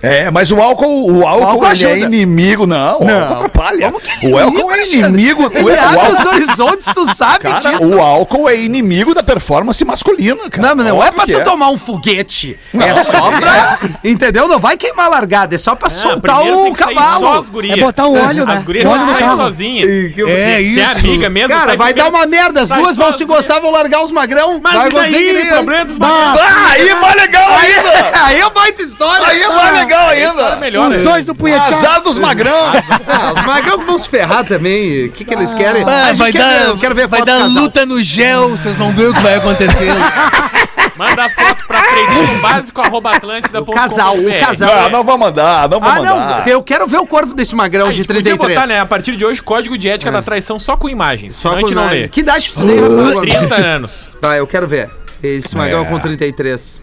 É, 0.00 0.30
mas 0.30 0.50
o 0.52 0.60
álcool, 0.60 1.10
o 1.12 1.26
álcool, 1.26 1.44
álcool 1.64 1.66
ele 1.72 1.84
é 1.86 1.98
inimigo, 1.98 2.66
não. 2.66 3.00
O 3.00 3.10
álcool 3.10 3.34
atrapalha. 3.34 3.92
o 4.22 4.38
álcool 4.38 4.72
é 4.72 4.84
inimigo. 4.86 5.42
O, 5.48 5.52
Ele 5.52 5.70
o 5.70 5.82
abre 5.82 5.98
álcool, 6.00 6.12
os 6.12 6.26
horizontes, 6.26 6.88
tu 6.94 7.14
sabe 7.14 7.44
cara, 7.44 7.58
disso. 7.58 7.84
o 7.84 8.00
álcool 8.00 8.48
é 8.48 8.56
inimigo 8.56 9.12
da 9.12 9.24
performance 9.24 9.84
masculina, 9.84 10.48
cara. 10.48 10.68
Não, 10.68 10.76
mas 10.76 10.86
não 10.86 11.02
é 11.04 11.10
pra 11.10 11.26
tu 11.26 11.42
tomar 11.42 11.68
um 11.70 11.76
foguete. 11.76 12.56
É 12.74 13.02
só 13.02 13.30
pra. 13.32 13.78
Entendeu? 14.04 14.46
Não 14.46 14.60
vai 14.60 14.76
queimar 14.76 15.06
a 15.06 15.08
largada, 15.08 15.56
é 15.56 15.58
só 15.58 15.74
pra 15.74 15.90
soltar 15.90 16.36
primeiro 16.36 16.60
o 16.60 16.64
tem 16.64 16.72
que 16.74 16.78
sair 16.78 16.94
cavalo. 16.94 17.18
Só 17.20 17.38
as 17.40 17.48
gurias. 17.48 17.78
É 17.78 17.80
botar 17.80 18.06
um 18.06 18.24
óleo, 18.26 18.46
né? 18.46 18.54
As 18.54 18.62
gurias 18.62 18.84
não 18.84 19.06
saem 19.06 19.18
carro. 19.18 19.36
sozinhas. 19.36 19.88
É 19.90 20.12
Se 20.14 20.22
é 20.30 20.60
isso. 20.60 21.06
amiga 21.06 21.28
mesmo. 21.28 21.48
Cara, 21.48 21.76
vai 21.76 21.92
dar 21.92 22.08
uma 22.08 22.24
merda. 22.24 22.62
As 22.62 22.68
duas 22.68 22.96
vão 22.96 23.12
se 23.12 23.24
gostar, 23.24 23.58
vão 23.58 23.72
largar 23.72 24.04
os 24.04 24.12
magrão. 24.12 24.60
Mas 24.62 24.92
vai 24.92 25.10
daí, 25.10 25.42
que- 25.42 25.48
problema 25.48 25.84
dos 25.86 25.98
Ah, 26.00 26.66
aí 26.70 26.88
é 26.88 26.94
mais 26.94 27.14
legal 27.16 27.50
Aí, 27.50 27.72
ainda! 27.74 28.10
aí 28.24 28.40
é 28.40 28.50
baita 28.50 28.82
história. 28.82 29.26
Aí 29.26 29.42
é 29.42 29.48
mais 29.48 29.72
legal 29.74 29.87
É 29.94 30.26
ainda! 30.26 30.56
melhor. 30.56 30.90
Os 30.90 31.02
dois 31.02 31.26
do 31.26 31.34
punheteado. 31.34 31.74
Azar 31.74 32.00
dos 32.02 32.18
magrão! 32.18 32.72
Ah, 33.06 33.32
os 33.34 33.42
magrão 33.46 33.78
que 33.78 33.84
vão 33.84 33.98
se 33.98 34.08
ferrar 34.08 34.44
também. 34.44 35.06
O 35.06 35.12
que, 35.12 35.24
que 35.24 35.34
eles 35.34 35.52
querem? 35.54 35.82
Ah, 35.82 36.12
vai 36.14 36.32
quer 36.32 36.38
dar, 36.38 36.48
ver- 36.60 36.68
eu 36.68 36.78
quero 36.78 36.94
ver 36.94 37.06
vai 37.06 37.20
foto 37.20 37.26
dar 37.28 37.46
luta 37.46 37.86
no 37.86 38.02
gel, 38.02 38.50
vocês 38.50 38.74
vão 38.76 38.92
ver 38.92 39.08
o 39.10 39.14
que 39.14 39.20
vai 39.20 39.34
acontecer. 39.36 39.88
Manda 40.96 41.26
a 41.26 41.30
foto 41.30 41.64
pra 41.68 41.80
pretinho 41.80 42.40
básico 42.40 42.80
arroba 42.80 43.12
atlântida 43.14 43.60
O 43.60 43.66
casal, 43.66 44.16
o 44.18 44.40
casal. 44.40 44.82
Não, 44.82 44.90
não 44.90 45.04
vou 45.04 45.16
mandar, 45.16 45.68
não 45.68 45.78
vou 45.78 45.88
Ah, 45.88 45.94
mandar. 45.94 46.40
não. 46.44 46.46
Eu 46.52 46.60
quero 46.60 46.88
ver 46.88 46.96
o 46.98 47.06
corpo 47.06 47.34
desse 47.34 47.54
magrão 47.54 47.86
A 47.86 47.90
de 47.90 47.98
gente 47.98 48.06
podia 48.08 48.22
33. 48.22 48.56
botar, 48.58 48.66
né? 48.66 48.80
A 48.80 48.86
partir 48.86 49.16
de 49.16 49.24
hoje, 49.24 49.40
código 49.40 49.78
de 49.78 49.88
ética 49.88 50.10
da 50.10 50.22
traição 50.22 50.58
só 50.58 50.76
com 50.76 50.88
imagens. 50.88 51.34
Só 51.36 51.50
com 51.60 51.68
não 51.70 51.86
lê. 51.88 52.08
Que 52.08 52.20
idade 52.20 52.52
tu 52.52 52.60
tem, 52.66 52.74
Rafael, 52.80 53.08
agora? 53.10 53.26
30 53.30 53.54
anos. 53.54 54.10
Ah, 54.20 54.36
eu 54.36 54.46
quero 54.46 54.66
ver. 54.66 54.90
Esse 55.22 55.56
magrão 55.56 55.82
É. 55.82 55.84
com 55.84 55.98
33. 56.00 56.82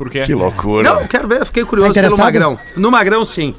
Por 0.00 0.08
quê? 0.08 0.22
Que 0.22 0.32
loucura. 0.32 0.82
Não, 0.82 1.06
quero 1.06 1.28
ver. 1.28 1.40
eu 1.40 1.44
Fiquei 1.44 1.62
curioso 1.62 1.92
Tá 1.92 2.00
pelo 2.00 2.16
magrão. 2.16 2.58
No 2.74 2.90
magrão, 2.90 3.22
sim. 3.26 3.54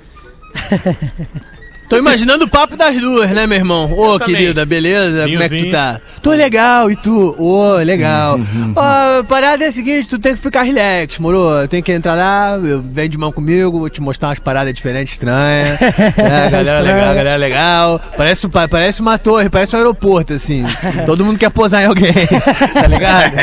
Tô 1.92 1.98
imaginando 1.98 2.46
o 2.46 2.48
papo 2.48 2.78
das 2.78 2.98
duas, 2.98 3.30
né, 3.32 3.46
meu 3.46 3.58
irmão? 3.58 3.92
Ô, 3.92 4.18
também. 4.18 4.34
querida, 4.36 4.66
beleza? 4.66 5.24
Como 5.24 5.36
é 5.36 5.40
que 5.42 5.44
tu 5.44 5.50
Vinhozinho. 5.50 5.72
tá? 5.74 6.00
Tô 6.22 6.30
legal, 6.32 6.90
e 6.90 6.96
tu? 6.96 7.36
Ô, 7.38 7.76
legal. 7.84 8.40
Ó, 8.78 9.20
a 9.20 9.24
parada 9.26 9.66
é 9.66 9.68
a 9.68 9.72
seguinte, 9.74 10.08
tu 10.08 10.18
tem 10.18 10.34
que 10.34 10.40
ficar 10.42 10.62
relax, 10.62 11.20
moro? 11.20 11.68
Tem 11.68 11.84
que 11.84 11.92
entrar 11.92 12.16
lá, 12.16 12.58
vem 12.82 13.10
de 13.10 13.18
mão 13.18 13.30
comigo, 13.30 13.78
vou 13.78 13.90
te 13.90 14.00
mostrar 14.02 14.30
umas 14.30 14.40
paradas 14.40 14.74
diferentes, 14.74 15.14
estranhas. 15.14 15.78
É, 16.18 16.50
galera 16.50 16.80
legal, 16.82 17.16
galera 17.16 17.36
legal. 17.36 18.02
Parece, 18.16 18.48
pa- 18.48 18.68
parece 18.70 19.02
uma 19.02 19.18
torre, 19.18 19.50
parece 19.50 19.76
um 19.76 19.80
aeroporto, 19.80 20.34
assim. 20.34 20.64
Todo 21.06 21.26
mundo 21.26 21.38
quer 21.38 21.50
posar 21.50 21.82
em 21.84 21.88
alguém, 21.88 22.14
tá 22.74 22.88
ligado? 22.88 23.34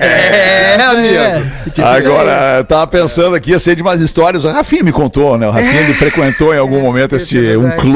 É, 0.00 0.82
amigo. 0.82 1.50
tipo, 1.72 1.86
Agora, 1.86 2.56
eu 2.58 2.64
tava 2.64 2.86
pensando 2.86 3.34
aqui, 3.36 3.50
eu 3.50 3.60
sei 3.60 3.74
de 3.74 3.82
umas 3.82 4.00
histórias. 4.00 4.44
O 4.44 4.50
Rafinha 4.50 4.82
me 4.82 4.92
contou, 4.92 5.36
né? 5.36 5.46
O 5.46 5.50
Rafinha 5.50 5.82
ele 5.82 5.92
frequentou 5.94 6.54
em 6.54 6.58
algum 6.58 6.80
momento 6.80 7.14
esse, 7.16 7.56
um 7.56 7.70
clube 7.72 7.89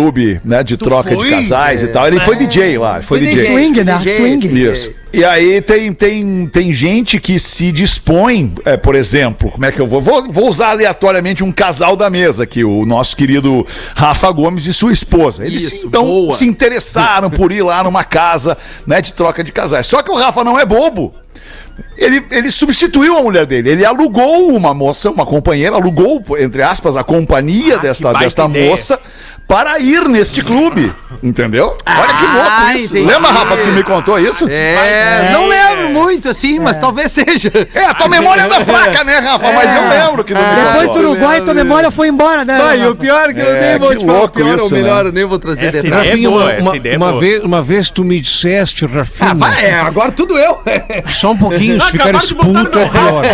né, 0.45 0.63
de 0.63 0.77
troca 0.77 1.15
de 1.15 1.31
casais 1.31 1.83
e 1.83 1.89
tal. 1.89 2.07
Ele 2.07 2.21
foi 2.21 2.37
DJ 2.37 2.79
lá, 2.79 3.03
foi 3.03 3.21
DJ. 3.21 3.47
Swing, 3.47 3.85
né? 3.85 3.99
DJ. 3.99 4.17
Swing. 4.17 4.71
Isso. 4.71 4.95
E 5.13 5.25
aí 5.25 5.61
tem, 5.61 5.93
tem, 5.93 6.47
tem 6.49 6.75
gente 6.75 7.21
que 7.21 7.39
se 7.39 7.71
dispõe, 7.71 8.53
é, 8.65 8.77
por 8.77 8.97
exemplo, 8.97 9.49
como 9.53 9.65
é 9.65 9.71
que 9.71 9.81
eu 9.81 9.87
vou? 9.87 10.01
vou? 10.01 10.25
Vou 10.33 10.49
usar 10.49 10.71
aleatoriamente 10.71 11.45
um 11.45 11.53
casal 11.53 11.95
da 11.95 12.11
mesa 12.11 12.43
aqui, 12.43 12.65
o 12.65 12.85
nosso 12.85 13.17
querido 13.17 13.65
Rafa 13.95 14.29
Gomes 14.33 14.67
e 14.67 14.73
sua 14.73 14.93
esposa. 14.93 15.47
Eles 15.47 15.73
Isso, 15.73 15.87
então 15.87 16.05
boa. 16.05 16.33
se 16.33 16.45
interessaram 16.45 17.31
por 17.31 17.53
ir 17.53 17.63
lá 17.63 17.85
numa 17.85 18.03
casa 18.03 18.59
né, 18.85 19.01
de 19.01 19.15
troca 19.15 19.45
de 19.45 19.53
casais. 19.53 19.87
Só 19.87 20.03
que 20.03 20.11
o 20.11 20.17
Rafa 20.17 20.43
não 20.43 20.59
é 20.59 20.67
bobo. 20.67 21.15
Ele, 21.97 22.25
ele 22.31 22.51
substituiu 22.51 23.17
a 23.19 23.23
mulher 23.23 23.47
dele. 23.47 23.71
Ele 23.71 23.85
alugou 23.85 24.49
uma 24.55 24.75
moça, 24.75 25.11
uma 25.11 25.25
companheira, 25.25 25.77
alugou, 25.77 26.23
entre 26.39 26.63
aspas, 26.63 26.97
a 26.97 27.05
companhia 27.05 27.77
Ah, 27.77 27.79
desta, 27.79 28.13
desta 28.15 28.45
ideia. 28.47 28.71
moça 28.71 28.99
para 29.47 29.79
ir 29.79 30.09
neste 30.09 30.43
clube. 30.43 30.93
Entendeu? 31.23 31.77
Olha 31.87 32.15
que 32.15 32.25
louco 32.25 32.49
Ah, 32.51 32.75
isso. 32.75 32.97
entendi. 32.97 33.07
Lembra, 33.13 33.31
Rafa, 33.31 33.57
que 33.57 33.63
tu 33.65 33.71
me 33.73 33.83
contou 33.85 34.19
isso? 34.19 34.47
É, 34.49 35.31
não 35.33 35.47
lembro 35.47 35.91
muito 35.91 36.29
assim, 36.29 36.59
mas 36.59 36.79
talvez 36.79 37.13
seja. 37.13 37.53
É, 37.75 37.85
a 37.85 37.95
tua 37.95 38.09
memória 38.09 38.45
anda 38.47 38.61
fraca, 38.63 39.05
né, 39.05 39.19
Rafa? 39.19 39.53
Mas 39.53 39.75
eu 39.75 39.89
lembro 39.89 40.25
que 40.25 40.35
tu 40.35 40.39
me 40.41 40.45
Depois 40.65 40.87
contou. 40.89 41.03
do 41.03 41.09
Uruguai, 41.11 41.41
tua 41.43 41.55
memória 41.55 41.91
foi 41.91 42.09
embora, 42.09 42.45
né? 42.45 42.59
Vai, 42.59 42.87
o 42.89 42.95
pior 42.97 43.29
é 43.31 43.35
que 43.35 43.41
eu 43.41 43.55
É, 43.55 43.71
nem 43.71 43.79
vou 43.79 43.95
te 43.97 44.05
falar 44.05 44.23
o 44.25 44.29
pior 44.29 44.57
isso, 44.57 44.65
ou 44.65 44.71
melhor, 44.71 45.05
né? 45.05 45.11
eu 45.11 45.13
nem 45.15 45.25
vou 45.25 45.39
trazer 45.39 45.67
Essa 45.69 45.83
detalhes. 45.83 46.07
ideia 46.13 46.27
é 46.27 46.31
boa, 46.31 46.53
essa 46.53 46.63
uma, 46.63 46.77
ideia 46.77 46.95
é 46.95 46.97
uma 46.97 47.09
boa. 47.11 47.21
vez, 47.21 47.43
uma 47.43 47.63
vez 47.63 47.91
tu 47.91 48.03
me 48.05 48.21
disseste, 48.21 48.87
Rafinha, 48.87 49.31
Ah, 49.31 49.35
vai, 49.35 49.65
é, 49.67 49.75
agora 49.75 50.11
tudo 50.11 50.39
eu. 50.39 50.59
só 51.13 51.33
um 51.33 51.37
pouquinho, 51.39 51.79
se 51.87 51.93
ficar 51.93 52.15
expulso 52.15 52.79
é 52.79 52.89
pior. 52.89 53.25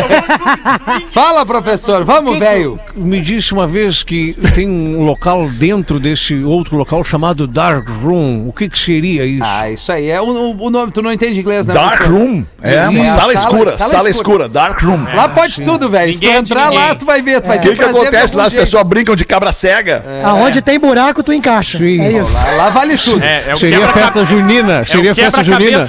Fala, 1.10 1.44
professor, 1.46 2.04
vamos, 2.04 2.38
velho. 2.38 2.78
Me 2.94 3.20
disse 3.20 3.52
uma 3.52 3.66
vez 3.66 4.02
que 4.02 4.34
tem 4.54 4.68
um 4.68 5.02
local 5.02 5.48
dentro 5.48 5.98
desse 5.98 6.34
outro 6.42 6.76
local 6.76 7.02
chamado 7.04 7.46
Dark 7.46 7.88
Room. 8.02 8.46
O 8.48 8.52
que, 8.52 8.68
que 8.68 8.78
seria 8.78 9.24
isso? 9.24 9.44
Ah, 9.44 9.70
isso 9.70 9.90
aí. 9.92 10.08
É 10.10 10.20
o, 10.20 10.24
o- 10.26 10.66
o 10.66 10.70
nome, 10.70 10.92
tu 10.92 11.02
não 11.02 11.12
entende 11.12 11.40
inglês, 11.40 11.66
né? 11.66 11.74
Dark 11.74 11.96
professor? 11.98 12.18
Room. 12.18 12.44
É, 12.62 12.74
É, 12.74 12.88
uma 12.88 13.02
a 13.02 13.04
sala, 13.06 13.16
sala- 13.20 13.32
escura. 13.34 13.78
sala 13.78 13.90
Sala, 13.90 14.10
escura. 14.10 14.44
escura. 14.44 14.48
Dark 14.48 14.80
Room. 14.82 15.04
Lá 15.14 15.28
pode 15.28 15.62
tudo, 15.62 15.88
velho. 15.88 16.12
Se 16.12 16.18
tu 16.18 16.22
Ninguém 16.22 16.36
é 16.36 16.40
entrar 16.40 16.70
lá, 16.72 16.94
tu 16.94 17.04
vai 17.04 17.22
ver. 17.22 17.40
Tu 17.40 17.48
vai 17.48 17.58
O 17.58 17.60
ter 17.60 17.70
que, 17.70 17.76
que 17.76 17.84
acontece 17.84 18.36
lá? 18.36 18.44
As 18.46 18.52
pessoas 18.52 18.82
brincam 18.84 19.14
de 19.16 19.24
cabra 19.24 19.52
cega. 19.52 20.04
Aonde 20.24 20.60
tem 20.62 20.78
buraco, 20.78 21.22
tu 21.22 21.32
encaixa. 21.32 21.78
Sim. 21.78 22.00
É 22.00 22.12
isso. 22.12 22.32
Lá, 22.32 22.50
lá 22.56 22.70
vale 22.70 22.96
tudo. 22.96 23.22
É, 23.22 23.44
é 23.48 23.54
o 23.54 23.58
seria 23.58 23.88
festa 23.88 24.24
junina. 24.24 24.80
É 24.80 24.84
Seria 24.84 25.14
festa 25.14 25.42
junina. 25.44 25.86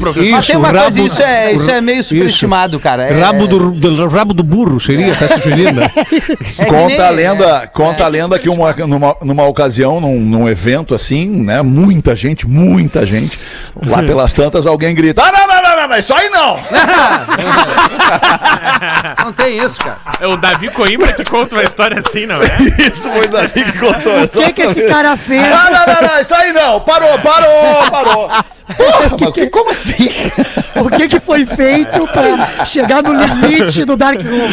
professor. 0.00 0.30
Mas 0.30 0.46
tem 0.46 0.56
uma 0.56 0.68
Isso, 0.70 0.82
coisa, 0.82 1.00
isso 1.02 1.22
é, 1.22 1.52
isso 1.52 1.70
é 1.70 1.80
meio 1.80 2.00
Isso. 2.00 2.03
Superestimado, 2.04 2.78
cara. 2.78 3.04
É, 3.04 3.20
Rabo 3.20 3.46
do, 3.46 3.70
do- 3.70 4.08
rabo 4.08 4.32
do 4.34 4.42
burro 4.42 4.80
seria 4.80 5.14
festa 5.14 5.38
junina. 5.40 5.84
é 5.96 6.64
que 6.64 6.66
Conta 6.66 6.86
nem- 6.86 7.00
a 7.00 7.10
lenda, 7.10 7.44
é, 7.62 7.66
conta 7.66 8.02
é, 8.02 8.06
a 8.06 8.08
lenda 8.08 8.38
que 8.38 8.48
uma, 8.48 8.72
numa, 8.72 9.16
numa 9.22 9.46
ocasião, 9.46 10.00
num, 10.00 10.20
num 10.20 10.48
evento 10.48 10.94
assim, 10.94 11.42
né? 11.42 11.62
Muita 11.62 12.14
gente, 12.14 12.46
muita 12.48 13.04
gente. 13.04 13.38
Lá 13.84 14.02
pelas 14.04 14.32
tantas, 14.34 14.66
alguém 14.66 14.94
grita: 14.94 15.22
Ah, 15.22 15.32
não, 15.32 15.46
não, 15.46 15.62
não, 15.62 15.76
não, 15.76 15.83
não, 15.94 15.98
isso 15.98 16.14
aí 16.14 16.28
não! 16.28 16.58
Não 19.24 19.32
tem 19.32 19.58
isso, 19.58 19.78
cara. 19.78 19.98
É 20.20 20.26
o 20.26 20.36
Davi 20.36 20.68
Coimbra 20.70 21.12
que 21.12 21.24
conta 21.24 21.54
uma 21.54 21.62
história 21.62 21.98
assim, 21.98 22.26
não 22.26 22.36
é? 22.36 22.46
Isso 22.86 23.10
foi 23.10 23.26
daí 23.28 23.48
que 23.48 23.78
contou. 23.78 24.22
O 24.22 24.28
que, 24.28 24.52
que 24.52 24.62
esse 24.62 24.82
cara 24.82 25.16
fez? 25.16 25.42
Não, 25.42 25.64
não, 25.72 25.86
não, 25.86 26.08
não, 26.08 26.20
isso 26.20 26.34
aí 26.34 26.52
não! 26.52 26.80
Parou, 26.80 27.18
parou, 27.20 27.90
parou! 27.90 28.28
Porra, 28.76 29.16
mas 29.20 29.30
que- 29.32 29.46
como 29.48 29.70
assim? 29.70 30.08
O 30.76 30.90
que, 30.90 31.06
que 31.06 31.20
foi 31.20 31.46
feito 31.46 32.04
pra 32.08 32.64
chegar 32.66 33.00
no 33.00 33.12
limite 33.12 33.84
do 33.84 33.96
Dark 33.96 34.20
Room? 34.20 34.50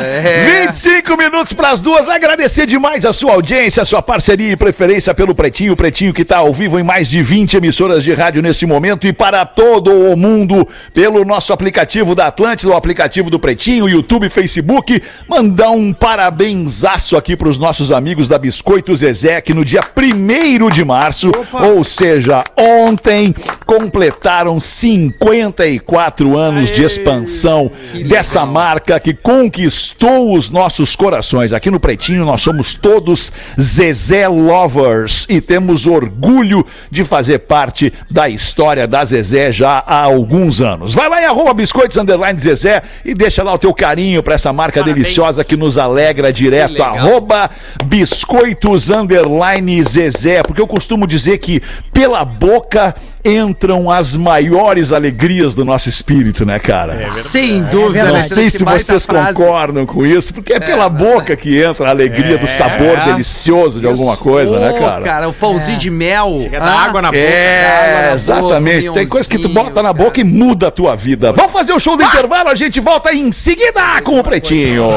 É. 0.00 0.66
25 0.68 1.16
minutos 1.16 1.52
para 1.52 1.70
as 1.70 1.80
duas. 1.80 2.08
Agradecer 2.08 2.66
demais 2.66 3.04
a 3.04 3.12
sua 3.12 3.32
audiência, 3.32 3.82
a 3.82 3.86
sua 3.86 4.00
parceria 4.00 4.52
e 4.52 4.56
preferência 4.56 5.12
pelo 5.12 5.34
Pretinho. 5.34 5.72
O 5.72 5.76
Pretinho 5.76 6.14
que 6.14 6.22
está 6.22 6.36
ao 6.38 6.54
vivo 6.54 6.78
em 6.78 6.84
mais 6.84 7.08
de 7.08 7.20
20 7.20 7.56
emissoras 7.56 8.04
de 8.04 8.14
rádio 8.14 8.40
neste 8.40 8.64
momento 8.64 9.08
e 9.08 9.12
para 9.12 9.44
todo 9.44 9.90
o 9.96 10.16
mundo 10.16 10.66
pelo 10.92 11.24
nosso 11.24 11.52
aplicativo 11.52 12.14
da 12.14 12.26
Atlântida, 12.26 12.72
o 12.72 12.76
aplicativo 12.76 13.30
do 13.30 13.38
Pretinho, 13.38 13.88
YouTube, 13.88 14.28
Facebook. 14.28 15.02
Mandar 15.28 15.70
um 15.70 15.92
parabenzaço 15.92 17.16
aqui 17.16 17.36
para 17.36 17.48
os 17.48 17.58
nossos 17.58 17.90
amigos 17.90 18.28
da 18.28 18.38
Biscoito 18.38 18.94
Zezé, 18.94 19.40
que 19.40 19.54
no 19.54 19.64
dia 19.64 19.82
1 19.82 20.70
de 20.70 20.84
março, 20.84 21.30
ou 21.52 21.82
seja, 21.84 22.44
ontem, 22.56 23.34
completaram 23.64 24.60
54 24.60 26.36
anos 26.36 26.70
de 26.70 26.82
expansão 26.82 27.70
dessa 28.08 28.44
marca 28.46 29.00
que 29.00 29.14
conquistou 29.14 30.34
os 30.34 30.50
nossos 30.50 30.94
corações. 30.94 31.52
Aqui 31.52 31.70
no 31.70 31.80
Pretinho 31.80 32.24
nós 32.24 32.40
somos 32.40 32.74
todos 32.74 33.32
Zezé 33.60 34.28
Lovers 34.28 35.26
e 35.28 35.40
temos 35.40 35.86
orgulho 35.86 36.64
de 36.90 37.04
fazer 37.04 37.40
parte 37.40 37.92
da 38.10 38.28
história 38.28 38.86
da 38.86 39.04
Zezé 39.04 39.52
já 39.52 39.82
há 39.86 40.02
alguns 40.02 40.60
anos. 40.60 40.92
Vai 40.92 41.08
lá 41.08 41.22
em 41.22 41.24
arroba 41.24 41.54
biscoitos 41.54 41.96
underline 41.96 42.38
Zezé 42.38 42.82
e 43.04 43.14
deixa 43.14 43.42
lá 43.44 43.54
o 43.54 43.58
teu 43.58 43.72
carinho 43.72 44.22
para 44.22 44.34
essa 44.34 44.52
marca 44.52 44.80
Parabéns. 44.80 45.04
deliciosa 45.04 45.44
que 45.44 45.56
nos 45.56 45.78
alegra 45.78 46.32
direto. 46.32 46.82
Arroba 46.82 47.48
biscoitos 47.84 48.90
underline 48.90 49.82
Zezé, 49.84 50.42
porque 50.42 50.60
eu 50.60 50.66
costumo 50.66 51.06
dizer 51.06 51.38
que 51.38 51.62
pela 51.92 52.24
boca 52.24 52.94
entram 53.24 53.90
as 53.90 54.16
maiores 54.16 54.92
alegrias 54.92 55.54
do 55.54 55.64
nosso 55.64 55.88
espírito, 55.88 56.44
né, 56.44 56.58
cara? 56.58 57.12
Sem 57.12 57.62
dúvida. 57.64 58.04
verdade. 58.04 58.14
Não 58.14 58.20
sei 58.22 58.50
se 58.50 58.64
vocês 58.64 59.04
frase. 59.04 59.34
concordam 59.34 59.86
com 59.86 60.04
isso, 60.04 60.32
porque 60.32 60.52
é 60.52 60.60
pela 60.60 60.88
boca 60.88 61.36
que 61.36 61.60
entra 61.60 61.88
a 61.88 61.90
alegria 61.90 62.38
do 62.38 62.46
sabor 62.46 63.04
delicioso 63.04 63.80
de 63.80 63.86
alguma 63.86 64.16
coisa, 64.16 64.58
né, 64.58 64.70
Ô, 64.70 65.02
cara? 65.04 65.28
o 65.28 65.32
pãozinho 65.32 65.78
de 65.78 65.90
mel. 65.90 66.38
Chega 66.42 66.58
ah, 66.58 66.60
da 66.60 66.72
água 66.72 67.02
na 67.02 67.08
boca. 67.08 67.18
É, 67.18 67.66
água 67.66 68.08
na 68.08 68.14
exatamente. 68.14 68.86
boca, 68.86 68.98
Tem 69.00 69.08
coisa 69.08 69.28
que 69.28 69.38
tu 69.38 69.48
minhãozinho, 69.48 69.75
bota 69.76 69.82
na 69.82 69.92
cara. 69.92 70.04
boca 70.04 70.20
e 70.20 70.24
muda 70.24 70.68
a 70.68 70.70
tua 70.70 70.96
vida. 70.96 71.32
Vamos 71.32 71.52
fazer 71.52 71.72
o 71.72 71.80
show 71.80 71.96
do 71.96 72.02
intervalo, 72.02 72.48
a 72.48 72.54
gente 72.54 72.80
volta 72.80 73.14
em 73.14 73.30
seguida 73.30 74.00
com 74.02 74.18
o 74.18 74.22
Pretinho. 74.22 74.88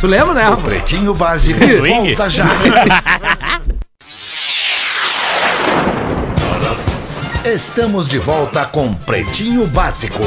Tu 0.00 0.06
lembra, 0.06 0.34
né, 0.34 0.42
Rafa? 0.42 0.62
Pretinho 0.62 1.14
Básico 1.14 1.60
volta 1.86 2.28
já. 2.28 2.46
Estamos 7.44 8.08
de 8.08 8.18
volta 8.18 8.64
com 8.64 8.92
Pretinho 8.92 9.66
Básico. 9.66 10.24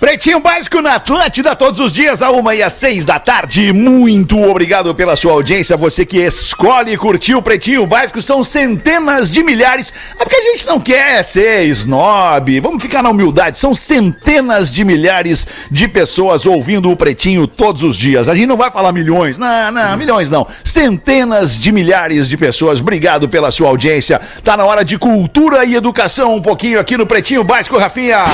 Pretinho 0.00 0.38
Básico 0.38 0.80
na 0.80 0.94
Atlântida, 0.94 1.56
todos 1.56 1.80
os 1.80 1.92
dias, 1.92 2.22
a 2.22 2.30
uma 2.30 2.54
e 2.54 2.62
às 2.62 2.74
seis 2.74 3.04
da 3.04 3.18
tarde. 3.18 3.72
Muito 3.72 4.40
obrigado 4.40 4.94
pela 4.94 5.16
sua 5.16 5.32
audiência. 5.32 5.76
Você 5.76 6.06
que 6.06 6.18
escolhe 6.18 6.96
curtir 6.96 7.34
o 7.34 7.42
Pretinho 7.42 7.84
Básico, 7.84 8.22
são 8.22 8.44
centenas 8.44 9.28
de 9.28 9.42
milhares. 9.42 9.92
É 10.16 10.22
porque 10.22 10.36
a 10.36 10.42
gente 10.52 10.64
não 10.66 10.78
quer 10.78 11.24
ser 11.24 11.64
snob, 11.64 12.60
vamos 12.60 12.80
ficar 12.80 13.02
na 13.02 13.10
humildade. 13.10 13.58
São 13.58 13.74
centenas 13.74 14.72
de 14.72 14.84
milhares 14.84 15.48
de 15.68 15.88
pessoas 15.88 16.46
ouvindo 16.46 16.92
o 16.92 16.96
Pretinho 16.96 17.48
todos 17.48 17.82
os 17.82 17.96
dias. 17.96 18.28
A 18.28 18.36
gente 18.36 18.46
não 18.46 18.56
vai 18.56 18.70
falar 18.70 18.92
milhões, 18.92 19.36
não, 19.36 19.72
não, 19.72 19.96
milhões 19.96 20.30
não. 20.30 20.46
Centenas 20.62 21.58
de 21.58 21.72
milhares 21.72 22.28
de 22.28 22.36
pessoas. 22.36 22.80
Obrigado 22.80 23.28
pela 23.28 23.50
sua 23.50 23.68
audiência. 23.68 24.20
Tá 24.44 24.56
na 24.56 24.64
hora 24.64 24.84
de 24.84 24.96
cultura 24.96 25.64
e 25.64 25.74
educação 25.74 26.36
um 26.36 26.40
pouquinho 26.40 26.78
aqui 26.78 26.96
no 26.96 27.04
Pretinho 27.04 27.42
Básico, 27.42 27.76
Rafinha. 27.76 28.26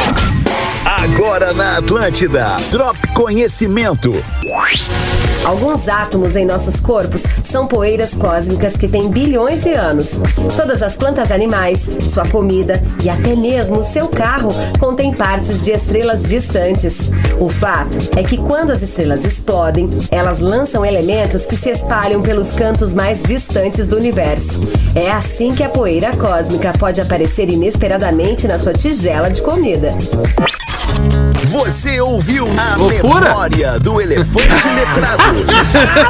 Agora 1.04 1.52
na 1.52 1.76
Atlântida. 1.76 2.56
Drop 2.70 2.96
Conhecimento. 3.12 4.10
Alguns 5.44 5.86
átomos 5.86 6.34
em 6.34 6.46
nossos 6.46 6.80
corpos 6.80 7.24
são 7.42 7.66
poeiras 7.66 8.14
cósmicas 8.14 8.74
que 8.78 8.88
têm 8.88 9.10
bilhões 9.10 9.64
de 9.64 9.74
anos. 9.74 10.18
Todas 10.56 10.82
as 10.82 10.96
plantas 10.96 11.30
animais, 11.30 11.90
sua 12.08 12.26
comida 12.26 12.82
e 13.02 13.10
até 13.10 13.36
mesmo 13.36 13.82
seu 13.82 14.08
carro 14.08 14.48
contêm 14.80 15.12
partes 15.12 15.62
de 15.62 15.72
estrelas 15.72 16.26
distantes. 16.26 17.10
O 17.38 17.50
fato 17.50 17.98
é 18.16 18.22
que 18.22 18.38
quando 18.38 18.70
as 18.70 18.80
estrelas 18.80 19.26
explodem, 19.26 19.90
elas 20.10 20.38
lançam 20.38 20.86
elementos 20.86 21.44
que 21.44 21.56
se 21.56 21.68
espalham 21.68 22.22
pelos 22.22 22.52
cantos 22.52 22.94
mais 22.94 23.22
distantes 23.22 23.88
do 23.88 23.98
universo. 23.98 24.58
É 24.94 25.10
assim 25.10 25.54
que 25.54 25.62
a 25.62 25.68
poeira 25.68 26.16
cósmica 26.16 26.72
pode 26.78 26.98
aparecer 26.98 27.50
inesperadamente 27.50 28.48
na 28.48 28.58
sua 28.58 28.72
tigela 28.72 29.28
de 29.28 29.42
comida. 29.42 29.92
Você 31.46 32.00
ouviu 32.00 32.46
a 32.58 32.76
Loucura. 32.76 33.28
memória 33.28 33.78
do 33.78 34.00
elefante 34.00 34.66
letrado. 34.68 35.22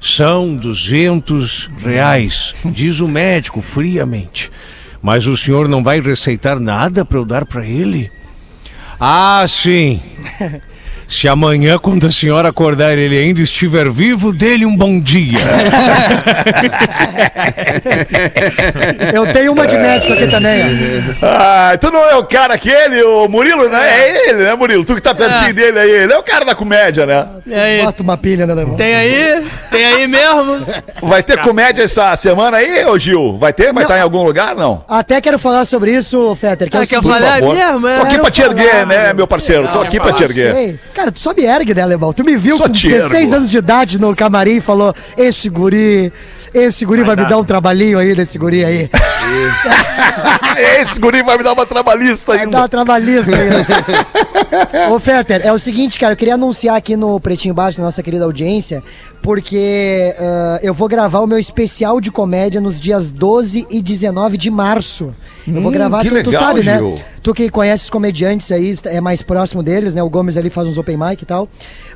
São 0.00 0.56
200 0.56 1.70
reais, 1.78 2.54
diz 2.64 2.98
o 2.98 3.06
médico 3.06 3.62
friamente. 3.62 4.50
Mas 5.00 5.26
o 5.26 5.36
senhor 5.36 5.68
não 5.68 5.82
vai 5.82 6.00
receitar 6.00 6.58
nada 6.58 7.04
para 7.04 7.18
eu 7.18 7.24
dar 7.24 7.46
para 7.46 7.64
ele? 7.64 8.10
Ah, 8.98 9.44
sim. 9.48 10.00
Se 11.08 11.28
amanhã, 11.28 11.78
quando 11.78 12.06
a 12.06 12.10
senhora 12.10 12.48
acordar 12.48 12.96
e 12.96 13.00
ele 13.02 13.18
ainda 13.18 13.40
estiver 13.42 13.90
vivo, 13.90 14.32
dê-lhe 14.32 14.64
um 14.64 14.74
bom 14.76 14.98
dia. 15.00 15.38
Eu 19.12 19.32
tenho 19.32 19.52
uma 19.52 19.66
de 19.66 19.76
médico 19.76 20.12
aqui 20.12 20.26
também. 20.28 20.62
Ah, 21.22 21.76
tu 21.80 21.90
não 21.90 22.04
é 22.08 22.16
o 22.16 22.24
cara 22.24 22.54
aquele, 22.54 23.02
o 23.02 23.28
Murilo, 23.28 23.68
né? 23.68 23.80
É 23.88 24.28
ele, 24.30 24.44
né, 24.44 24.54
Murilo? 24.54 24.84
Tu 24.84 24.94
que 24.94 25.02
tá 25.02 25.14
pertinho 25.14 25.54
dele 25.54 25.78
aí. 25.78 25.90
Ele 25.90 26.12
é 26.12 26.18
o 26.18 26.22
cara 26.22 26.44
da 26.44 26.54
comédia, 26.54 27.06
né? 27.06 27.26
E 27.46 27.54
aí, 27.54 27.82
Bota 27.82 28.02
uma 28.02 28.16
pilha, 28.16 28.46
né, 28.46 28.54
irmão? 28.60 28.76
tem 28.76 28.94
aí? 28.94 29.44
Tem 29.70 29.84
aí 29.84 30.08
mesmo? 30.08 30.66
Vai 31.02 31.22
ter 31.22 31.38
comédia 31.40 31.82
essa 31.82 32.14
semana 32.16 32.58
aí, 32.58 32.84
ô 32.86 32.98
Gil? 32.98 33.36
Vai 33.38 33.52
ter? 33.52 33.72
Vai 33.72 33.84
estar 33.84 33.98
em 33.98 34.02
algum 34.02 34.22
lugar? 34.24 34.54
Não. 34.54 34.84
Até 34.88 35.20
quero 35.20 35.38
falar 35.38 35.64
sobre 35.64 35.92
isso, 35.94 36.34
Fetter. 36.36 36.70
Que 36.70 36.76
é 36.76 36.80
Ah, 36.80 36.82
o 36.82 36.86
quer 36.86 36.96
seguinte- 36.96 37.12
falar 37.18 37.38
favor. 37.38 37.54
mesmo? 37.54 37.88
é? 37.88 37.96
Tô 37.96 38.02
aqui 38.02 38.10
Quero 38.12 38.22
pra 38.22 38.30
te 38.30 38.42
erguer, 38.42 38.86
né, 38.86 39.12
meu 39.12 39.26
parceiro? 39.26 39.68
Tô 39.68 39.80
aqui 39.80 39.98
pra 40.00 40.12
te 40.12 40.22
erguer. 40.22 40.54
Sei. 40.54 40.78
Cara, 41.02 41.10
tu 41.10 41.18
só 41.18 41.34
me 41.34 41.42
ergue, 41.42 41.74
né, 41.74 41.82
Alemão? 41.82 42.12
Tu 42.12 42.22
me 42.24 42.36
viu 42.36 42.56
Só 42.56 42.68
com 42.68 42.72
te 42.72 42.86
16 42.88 43.22
ergo. 43.24 43.34
anos 43.34 43.50
de 43.50 43.58
idade 43.58 43.98
no 43.98 44.14
camarim 44.14 44.58
e 44.58 44.60
falou: 44.60 44.94
Esse 45.16 45.48
guri, 45.48 46.12
esse 46.54 46.84
guri 46.84 47.02
vai, 47.02 47.16
me 47.16 47.26
dar 47.26 47.38
um 47.38 47.44
trabalhinho 47.44 47.98
aí 47.98 48.14
desse 48.14 48.38
guri 48.38 48.64
aí. 48.64 48.90
Esse 50.80 51.00
guri 51.00 51.22
vai 51.22 51.38
me 51.38 51.44
dar 51.44 51.52
uma 51.52 51.64
trabalhista 51.64 52.26
Vai 52.26 52.38
dar 52.38 52.44
ainda. 52.44 52.58
uma 52.58 52.68
trabalhista 52.68 53.30
aí. 53.34 53.48
né? 53.48 54.88
Ô, 54.90 54.98
Fetter, 55.00 55.40
é 55.44 55.52
o 55.52 55.58
seguinte, 55.58 55.98
cara, 55.98 56.12
eu 56.12 56.16
queria 56.16 56.34
anunciar 56.34 56.76
aqui 56.76 56.94
no 56.96 57.18
Pretinho 57.18 57.54
Baixo, 57.54 57.78
na 57.80 57.86
nossa 57.86 58.02
querida 58.02 58.24
audiência, 58.24 58.82
porque 59.22 60.14
ah, 60.18 60.58
eu 60.62 60.74
vou 60.74 60.88
gravar 60.88 61.20
o 61.20 61.26
meu 61.26 61.38
especial 61.38 62.00
de 62.00 62.10
comédia 62.10 62.60
nos 62.60 62.78
dias 62.80 63.10
12 63.10 63.66
e 63.70 63.80
19 63.80 64.36
de 64.36 64.50
março. 64.50 65.14
Eu 65.46 65.54
vou 65.62 65.70
Hum, 65.70 65.74
gravar, 65.74 66.02
que 66.02 66.10
tu, 66.10 66.22
tu 66.22 66.30
legal, 66.30 66.42
sabe, 66.42 66.62
né? 66.62 66.76
Gil. 66.76 67.00
Tu 67.22 67.32
que 67.34 67.48
conhece 67.48 67.84
os 67.84 67.90
comediantes 67.90 68.50
aí, 68.52 68.76
é 68.86 69.00
mais 69.00 69.22
próximo 69.22 69.62
deles, 69.62 69.94
né? 69.94 70.02
O 70.02 70.10
Gomes 70.10 70.36
ali 70.36 70.50
faz 70.50 70.68
uns 70.68 70.76
open 70.76 70.96
mic 70.98 71.22
e 71.22 71.26
tal. 71.26 71.48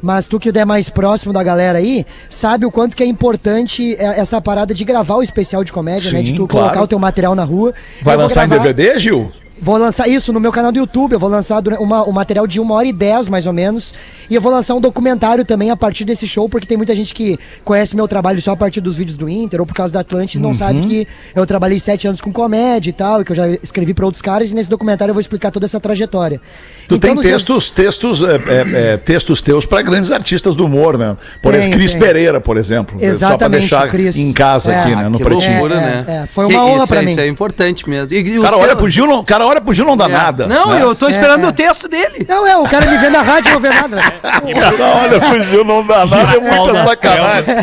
Mas 0.02 0.26
tu 0.26 0.38
que 0.38 0.50
é 0.56 0.64
mais 0.64 0.88
próximo 0.88 1.32
da 1.32 1.42
galera 1.42 1.78
aí, 1.78 2.04
sabe 2.30 2.66
o 2.66 2.70
quanto 2.70 2.96
que 2.96 3.02
é 3.02 3.06
importante 3.06 3.94
é, 3.98 4.20
essa 4.20 4.40
parada 4.40 4.72
de 4.74 4.84
gravar 4.84 5.16
o 5.16 5.22
especial 5.22 5.64
de 5.64 5.72
comédia, 5.72 6.12
né? 6.12 6.22
De 6.22 6.30
Sim, 6.30 6.36
tu 6.36 6.46
claro. 6.46 6.66
colocar 6.66 6.82
o 6.82 6.86
teu 6.88 6.98
material 6.98 7.34
na 7.34 7.44
rua. 7.44 7.72
Vai 8.02 8.14
Eu 8.14 8.20
lançar 8.20 8.44
em 8.46 8.48
gravar- 8.48 8.64
DVD, 8.72 8.98
Gil? 8.98 9.30
Vou 9.60 9.78
lançar 9.78 10.06
isso 10.06 10.32
no 10.34 10.38
meu 10.40 10.52
canal 10.52 10.70
do 10.70 10.78
YouTube. 10.78 11.12
Eu 11.12 11.18
vou 11.18 11.30
lançar 11.30 11.62
uma, 11.80 12.06
um 12.06 12.12
material 12.12 12.46
de 12.46 12.60
uma 12.60 12.74
hora 12.74 12.86
e 12.86 12.92
dez, 12.92 13.26
mais 13.26 13.46
ou 13.46 13.52
menos. 13.54 13.94
E 14.28 14.34
eu 14.34 14.40
vou 14.40 14.52
lançar 14.52 14.74
um 14.74 14.80
documentário 14.80 15.46
também 15.46 15.70
a 15.70 15.76
partir 15.76 16.04
desse 16.04 16.26
show, 16.26 16.46
porque 16.46 16.66
tem 16.66 16.76
muita 16.76 16.94
gente 16.94 17.14
que 17.14 17.38
conhece 17.64 17.96
meu 17.96 18.06
trabalho 18.06 18.40
só 18.42 18.52
a 18.52 18.56
partir 18.56 18.82
dos 18.82 18.98
vídeos 18.98 19.16
do 19.16 19.28
Inter 19.28 19.60
ou 19.60 19.66
por 19.66 19.74
causa 19.74 19.94
da 19.94 20.00
Atlântida 20.00 20.38
e 20.44 20.46
não 20.46 20.54
sabe 20.54 20.80
Uhum. 20.80 20.88
que 20.88 21.08
eu 21.34 21.46
trabalhei 21.46 21.80
sete 21.80 22.06
anos 22.06 22.20
com 22.20 22.30
comédia 22.30 22.90
e 22.90 22.92
tal, 22.92 23.22
e 23.22 23.24
que 23.24 23.32
eu 23.32 23.36
já 23.36 23.48
escrevi 23.48 23.94
para 23.94 24.04
outros 24.04 24.20
caras. 24.20 24.50
E 24.50 24.54
nesse 24.54 24.68
documentário 24.68 25.10
eu 25.10 25.14
vou 25.14 25.20
explicar 25.22 25.50
toda 25.50 25.64
essa 25.64 25.80
trajetória. 25.80 26.38
Tu 26.86 26.96
Então, 26.96 27.14
tem 27.14 27.22
textos, 27.22 27.70
textos, 27.70 28.22
é, 28.22 28.34
é, 28.36 28.92
é, 28.92 28.96
textos 28.98 29.40
teus 29.40 29.64
pra 29.64 29.80
grandes 29.80 30.10
artistas 30.12 30.54
do 30.54 30.66
humor, 30.66 30.98
né? 30.98 31.16
Por 31.42 31.52
Tem, 31.52 31.60
exemplo, 31.62 31.78
Cris 31.78 31.92
tem. 31.92 32.00
Pereira, 32.02 32.40
por 32.42 32.58
exemplo. 32.58 32.94
Só 32.94 32.98
pra 32.98 33.08
Exatamente, 33.08 33.60
deixar 33.60 33.86
o 33.86 33.90
Cris. 33.90 34.16
em 34.18 34.32
casa 34.34 34.72
É. 34.72 34.80
aqui, 34.80 34.94
né? 34.94 35.08
No 35.08 35.16
que 35.16 35.24
pretinho. 35.24 35.52
loucura, 35.60 35.74
É, 35.76 35.80
né? 35.80 36.04
é, 36.24 36.26
foi 36.26 36.46
Que 36.46 36.52
uma 36.54 36.64
honra 36.66 36.76
isso 36.78 36.86
pra 36.88 36.98
é- 37.00 37.04
mim. 37.04 37.10
Isso 37.12 37.20
é 37.20 37.26
importante 37.26 37.88
mesmo. 37.88 38.12
E, 38.14 38.18
e 38.18 38.40
Cara, 38.42 38.56
olha 38.58 38.66
teus- 38.68 38.78
pro 38.80 38.90
Gil, 38.90 39.06
não, 39.06 39.24
cara, 39.24 39.45
olha 39.46 39.60
pro 39.60 39.72
Gil, 39.72 39.84
não 39.84 39.96
dá 39.96 40.04
É. 40.06 40.08
nada. 40.08 40.46
Não, 40.46 40.70
né? 40.70 40.82
eu 40.82 40.94
tô 40.94 41.06
É, 41.06 41.10
esperando 41.10 41.44
é. 41.44 41.48
o 41.48 41.52
texto 41.52 41.88
dele. 41.88 42.26
Não, 42.28 42.46
é, 42.46 42.56
o 42.56 42.64
cara 42.64 42.84
me 42.86 42.96
vê 42.98 43.08
na 43.10 43.22
rádio 43.22 43.50
e 43.50 43.52
não 43.54 43.60
vê 43.60 43.70
nada. 43.70 43.96
Cara, 44.26 44.84
olha 45.02 45.20
pro 45.20 45.42
Gil, 45.44 45.64
não 45.64 45.86
dá 45.86 46.04
nada, 46.06 46.36
é 46.36 46.40
muita 46.40 46.86
sacanagem. 46.86 47.54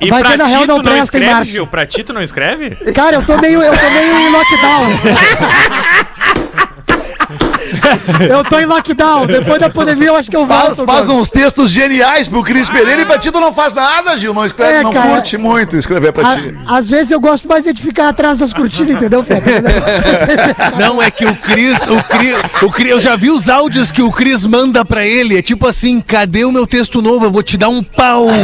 E 0.00 0.10
Vai 0.10 0.22
ver 0.22 0.38
na 0.38 0.46
real 0.46 0.66
não 0.66 0.82
presta 0.82 1.18
escreve. 1.18 1.44
Gil? 1.44 1.66
Pra 1.66 1.86
ti, 1.86 2.02
tu 2.04 2.12
não 2.12 2.22
escreve? 2.22 2.70
Cara, 2.92 3.16
eu 3.16 3.22
tô 3.24 3.36
meio, 3.38 3.62
eu 3.62 3.72
tô 3.76 3.90
meio 3.90 4.18
em 4.20 4.30
lockdown. 4.32 4.86
eu 8.28 8.44
tô 8.44 8.58
em 8.58 8.66
lockdown. 8.66 9.26
Depois 9.26 9.60
da 9.60 9.68
pandemia 9.70 10.08
eu 10.08 10.16
acho 10.16 10.30
que 10.30 10.36
eu 10.36 10.46
Faz, 10.46 10.76
volto. 10.76 10.84
faz 10.86 11.06
cara. 11.06 11.18
uns 11.18 11.28
textos 11.28 11.70
geniais 11.70 12.28
pro 12.28 12.42
Cris 12.42 12.68
Pereira 12.68 13.02
e 13.02 13.06
pra 13.06 13.18
ti 13.18 13.30
tu 13.30 13.40
não 13.40 13.52
faz 13.52 13.72
nada, 13.74 14.16
Gil. 14.16 14.32
Não 14.34 14.44
escreve, 14.44 14.74
É, 14.78 14.82
não 14.82 14.92
cara. 14.92 15.08
curte 15.10 15.36
muito 15.36 15.76
escrever 15.76 16.12
pra 16.12 16.32
A- 16.32 16.36
ti. 16.36 16.54
às 16.66 16.88
vezes 16.88 17.10
eu 17.10 17.20
gosto 17.20 17.46
mais 17.48 17.64
de 17.64 17.74
ficar 17.80 18.08
atrás 18.08 18.38
das 18.38 18.52
cortinas, 18.52 18.94
entendeu, 18.96 19.24
Fê? 19.24 19.34
Não, 20.78 21.02
é 21.02 21.10
que 21.10 21.24
o 21.26 21.34
Cris, 21.36 21.86
o 21.86 22.02
Cris, 22.02 22.36
o 22.62 22.70
Cris, 22.70 22.90
eu 22.90 23.00
já 23.00 23.16
vi 23.16 23.30
os 23.30 23.48
áudios 23.48 23.90
que 23.90 24.02
o 24.02 24.10
Cris 24.10 24.46
manda 24.46 24.84
pra 24.84 25.04
ele. 25.04 25.36
É 25.38 25.42
tipo 25.42 25.66
assim, 25.66 26.00
cadê 26.00 26.44
o 26.44 26.52
meu 26.52 26.66
texto 26.66 27.00
novo? 27.02 27.24
Eu 27.26 27.30
vou 27.30 27.42
te 27.42 27.56
dar 27.56 27.68
um 27.68 27.82
pau. 27.82 28.26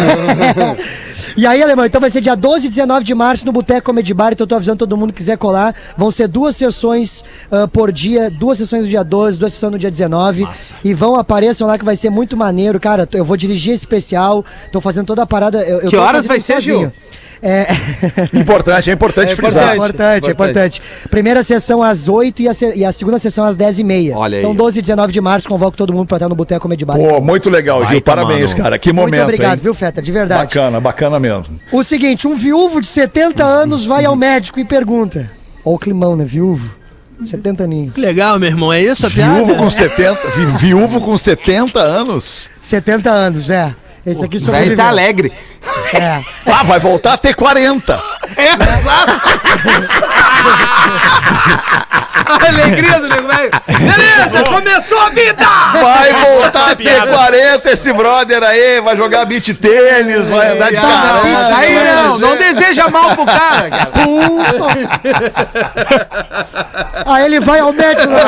E 1.37 1.47
aí, 1.47 1.63
Alemão, 1.63 1.85
então 1.85 2.01
vai 2.01 2.11
ser 2.11 2.21
dia 2.21 2.35
12 2.35 2.67
e 2.67 2.69
19 2.69 3.05
de 3.05 3.15
março 3.15 3.47
no 3.47 3.53
Boteco 3.53 3.87
Comedy 3.87 4.13
Bar, 4.13 4.33
então 4.33 4.45
eu 4.45 4.49
tô 4.49 4.55
avisando 4.55 4.79
todo 4.79 4.97
mundo 4.97 5.13
que 5.13 5.19
quiser 5.19 5.39
colar. 5.39 5.75
Vão 5.97 6.11
ser 6.11 6.29
duas 6.29 6.57
sessões 6.57 7.25
ah, 7.51 7.67
por 7.67 7.91
dia, 7.91 8.31
duas 8.31 8.59
sessões 8.59 8.83
no 8.83 8.89
dia 8.89 9.03
12, 9.03 9.39
duas 9.39 9.53
sessões 9.55 9.73
no 9.73 9.79
dia 9.79 9.91
19. 9.91 10.47
E 10.85 10.93
vão, 10.95 11.17
apareçam 11.17 11.67
lá 11.67 11.79
que 11.79 11.85
vai 11.85 11.97
ser 11.97 12.11
muito 12.11 12.37
maneiro. 12.37 12.79
Cara, 12.79 13.09
eu 13.13 13.25
vou 13.25 13.37
dirigir 13.37 13.73
esse 13.73 13.83
especial, 13.85 14.45
tô 14.71 14.81
fazendo 14.81 15.07
toda 15.07 15.23
a 15.23 15.27
parada. 15.27 15.63
Eu, 15.63 15.81
eu 15.81 15.91
Que 15.91 15.97
tô 15.97 16.03
horas 16.03 16.27
vai 16.27 16.41
ser, 16.41 16.55
sozinho. 16.55 16.79
Gil? 16.81 16.93
É, 17.43 17.67
Importante, 18.39 18.89
é 18.89 18.93
importante 18.93 19.33
é 19.33 19.37
frisar. 19.37 19.75
importante, 19.75 20.29
é 20.29 20.31
importante. 20.31 20.83
Primeira 21.11 21.43
sessão 21.43 21.83
às 21.83 22.07
8 22.07 22.41
e 22.43 22.49
a, 22.49 22.55
se- 22.55 22.73
e 22.77 22.85
a 22.85 22.93
segunda 22.93 23.19
sessão 23.19 23.45
às 23.45 23.57
10 23.57 23.81
e 23.81 23.85
meia. 23.85 24.17
Olha 24.17 24.39
aí. 24.39 24.45
Então 24.45 24.55
12 24.55 24.79
e 24.79 24.83
19 24.83 25.13
de 25.13 25.21
março, 25.21 25.49
convoco 25.49 25.77
todo 25.77 25.93
mundo 25.93 26.07
pra 26.07 26.19
estar 26.19 26.29
no 26.29 26.37
Boteco 26.37 26.61
Comedy 26.63 26.85
Bar. 26.85 26.97
Pô, 26.97 27.21
muito 27.21 27.51
legal, 27.51 27.81
Gil. 27.81 27.89
Baita, 28.01 28.05
Parabéns, 28.05 28.53
mano. 28.53 28.63
cara. 28.63 28.79
Que 28.79 28.93
Muito 28.93 29.07
momento, 29.07 29.25
obrigado, 29.25 29.55
hein? 29.55 29.61
viu, 29.61 29.75
Feta? 29.75 30.01
De 30.01 30.13
verdade. 30.13 30.43
Bacana, 30.43 30.81
bacana 30.81 31.19
mesmo. 31.19 31.59
O 31.73 31.83
seguinte, 31.83 32.29
um 32.29 32.37
viúvo 32.37 32.81
de 32.81 32.87
70 32.87 33.43
anos 33.45 33.85
vai 33.85 34.05
ao 34.05 34.15
médico 34.15 34.61
e 34.61 34.65
pergunta. 34.65 35.29
Ó 35.65 35.73
o 35.75 35.79
climão, 35.79 36.15
né? 36.15 36.25
Viúvo. 36.25 36.71
70 37.25 37.65
aninhos. 37.65 37.95
Que 37.95 38.01
legal, 38.01 38.39
meu 38.39 38.49
irmão. 38.49 38.73
É 38.73 38.81
isso 38.83 39.05
a 39.05 39.09
Viúvo 39.09 39.47
piada? 39.47 39.55
com 39.59 39.69
70, 39.71 40.19
vi- 40.37 40.47
viúvo 40.67 41.01
com 41.01 41.17
70 41.17 41.79
anos. 41.81 42.51
70 42.63 43.11
anos, 43.11 43.51
é. 43.51 43.75
Esse 44.05 44.25
aqui 44.25 44.41
sobreviveu. 44.41 44.77
tá 44.77 44.89
alegre. 44.89 45.33
É. 45.95 46.21
Ah, 46.47 46.63
vai 46.65 46.79
voltar 46.79 47.15
a 47.15 47.17
ter 47.17 47.35
40. 47.35 48.03
A 52.25 52.47
alegria 52.49 52.99
do 53.01 53.09
nego 53.09 53.29
velho. 53.29 53.51
Beleza, 53.67 54.45
começou 54.45 54.99
a 55.01 55.11
vida! 55.11 55.45
Vai 55.73 56.13
voltar 56.15 56.71
a 56.71 56.77
ter 56.77 56.85
Piada. 56.85 57.13
40 57.13 57.71
esse 57.71 57.93
brother 57.93 58.43
aí, 58.43 58.81
vai 58.81 58.97
jogar 58.97 59.25
beat 59.27 59.53
tênis, 59.55 60.31
vai 60.31 60.53
andar 60.53 60.71
de 60.71 60.77
Ah, 60.79 60.81
não, 60.81 60.89
caramba. 60.89 61.57
aí 61.57 61.85
não, 61.85 62.19
não 62.19 62.37
deseja 62.37 62.89
mal 62.89 63.15
pro 63.15 63.27
cara, 63.27 63.71
cara. 63.71 63.91
Aí 67.07 67.25
ele 67.25 67.41
vai 67.41 67.61
ao 67.61 67.73
médico 67.73 68.09
né, 68.09 68.21
e 68.21 68.25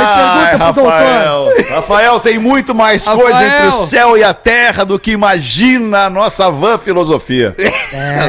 pergunta 0.50 0.72
pro 0.72 0.82
doutor. 0.82 0.92
Rafael. 0.92 1.48
Rafael, 1.74 2.20
tem 2.20 2.38
muito 2.38 2.74
mais 2.74 3.06
Rafael. 3.06 3.24
coisa 3.26 3.42
entre 3.46 3.66
o 3.68 3.72
céu 3.72 4.18
e 4.18 4.24
a 4.24 4.34
terra 4.34 4.84
do 4.84 4.98
que 4.98 5.12
imagina 5.12 6.04
a 6.06 6.10
nossa 6.10 6.50
van 6.50 6.78
filosofia. 6.78 7.23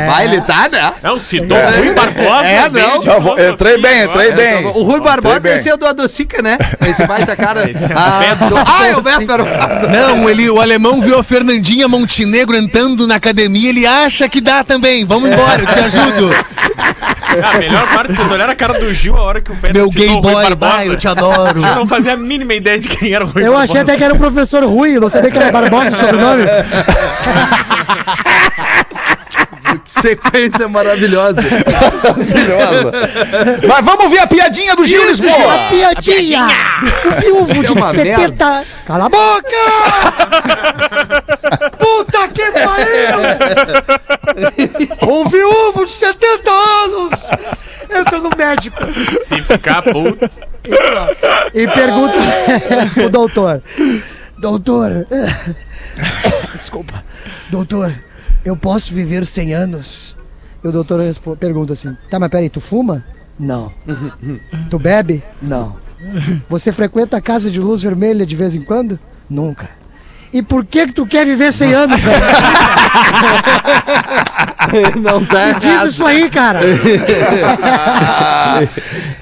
Vai, 0.07 0.25
ele 0.25 0.41
tá, 0.41 0.69
né? 0.71 0.93
Não, 1.03 1.19
citou 1.19 1.57
Rui 1.57 1.93
Barbosa. 1.93 2.45
É, 2.45 2.69
não. 2.69 3.01
Já 3.01 3.19
vou- 3.19 3.33
entrei 3.39 3.81
bem, 3.81 4.03
entrei 4.03 4.31
agora. 4.31 4.35
bem. 4.35 4.65
O 4.67 4.83
Rui 4.83 5.01
Barbosa 5.01 5.49
esse 5.49 5.69
é 5.69 5.77
do 5.77 5.85
Adocica, 5.85 6.41
né? 6.41 6.57
Esse 6.87 7.05
baita 7.05 7.35
cara. 7.35 7.69
Esse 7.69 7.83
é 7.83 7.87
o 7.87 7.97
ah, 7.97 8.19
Beto. 8.19 8.45
do- 8.49 8.57
ah, 8.57 8.87
é 8.87 8.95
o 8.95 9.01
Beto 9.01 9.25
Barbosa. 9.25 9.87
Não, 9.87 10.29
ele, 10.29 10.49
o 10.49 10.59
alemão 10.61 11.01
viu 11.01 11.17
a 11.19 11.23
Fernandinha 11.23 11.87
Montenegro 11.87 12.55
entrando 12.55 13.07
na 13.07 13.15
academia, 13.15 13.69
ele 13.69 13.85
acha 13.85 14.27
que 14.29 14.39
dá 14.41 14.63
também. 14.63 15.05
Vamos 15.05 15.29
embora, 15.31 15.61
eu 15.61 15.67
te 15.67 15.79
ajudo. 15.79 16.29
Ah, 16.77 17.51
a 17.55 17.57
melhor 17.57 17.87
parte, 17.93 18.13
vocês 18.13 18.31
olharam 18.31 18.53
a 18.53 18.55
cara 18.55 18.79
do 18.79 18.93
Gil 18.93 19.15
a 19.15 19.21
hora 19.21 19.41
que 19.41 19.51
o 19.51 19.55
Pedro 19.55 19.77
Meu 19.77 19.89
gay 19.89 20.09
o 20.09 20.21
boy, 20.21 20.33
Barbosa. 20.33 20.55
vai, 20.73 20.87
eu 20.87 20.97
te 20.97 21.07
adoro. 21.07 21.59
Eu 21.61 21.75
não 21.75 21.87
fazia 21.87 22.13
a 22.13 22.17
mínima 22.17 22.53
ideia 22.53 22.79
de 22.79 22.87
quem 22.87 23.13
era 23.13 23.25
o 23.25 23.27
Rui 23.27 23.41
Eu 23.43 23.47
Barbosa. 23.51 23.63
achei 23.71 23.81
até 23.81 23.97
que 23.97 24.03
era 24.03 24.13
o 24.13 24.17
professor 24.17 24.63
Rui, 24.63 24.99
não 24.99 25.09
sabia 25.09 25.31
que 25.31 25.37
era 25.37 25.51
Barbosa 25.51 25.91
o 25.91 25.95
sobrenome. 25.99 26.43
Que 29.79 29.91
sequência 29.91 30.67
maravilhosa. 30.67 31.41
Maravilhosa. 31.41 32.91
Mas 33.67 33.85
vamos 33.85 34.11
ver 34.11 34.19
a 34.19 34.27
piadinha 34.27 34.75
do 34.75 34.85
Gil 34.85 35.07
Lisboa. 35.07 35.55
A 35.55 35.69
piadinha! 35.69 36.47
O 37.05 37.11
viúvo 37.21 37.51
é 37.51 37.63
de 37.63 37.71
uma 37.71 37.93
70... 37.93 38.65
Cala 38.85 39.05
a 39.05 39.09
boca! 39.09 39.55
Puta 41.77 42.27
que 42.29 42.51
pariu! 42.51 43.17
O 45.07 45.29
viúvo 45.29 45.85
de 45.85 45.91
70 45.91 46.51
anos 46.51 47.19
entra 47.89 48.19
no 48.19 48.29
médico 48.35 48.77
Se 49.27 49.41
ficar 49.41 49.81
puto. 49.81 50.29
e 51.53 51.67
pergunta 51.67 52.15
o 53.05 53.09
doutor. 53.09 53.61
Doutor... 54.37 55.07
Desculpa. 56.55 57.03
Doutor, 57.49 57.93
eu 58.45 58.55
posso 58.55 58.93
viver 58.93 59.25
100 59.25 59.53
anos? 59.53 60.15
E 60.63 60.67
o 60.67 60.71
doutor 60.71 61.01
pergunta 61.37 61.73
assim, 61.73 61.95
tá, 62.09 62.19
mas 62.19 62.29
peraí, 62.29 62.49
tu 62.49 62.61
fuma? 62.61 63.03
Não. 63.37 63.71
Tu 64.69 64.79
bebe? 64.79 65.21
Não. 65.41 65.75
Você 66.47 66.71
frequenta 66.71 67.17
a 67.17 67.21
casa 67.21 67.51
de 67.51 67.59
luz 67.59 67.81
vermelha 67.81 68.25
de 68.25 68.35
vez 68.35 68.55
em 68.55 68.61
quando? 68.61 68.97
Nunca. 69.29 69.69
E 70.35 70.41
por 70.43 70.65
que 70.65 70.87
que 70.87 70.93
tu 70.93 71.05
quer 71.05 71.25
viver 71.25 71.53
100 71.53 71.73
anos, 71.73 72.01
velho? 72.01 72.19
Não 75.01 75.23
tá 75.25 75.51
Diz 75.53 75.71
errado. 75.71 75.87
isso 75.89 76.05
aí, 76.05 76.29
cara. 76.29 76.59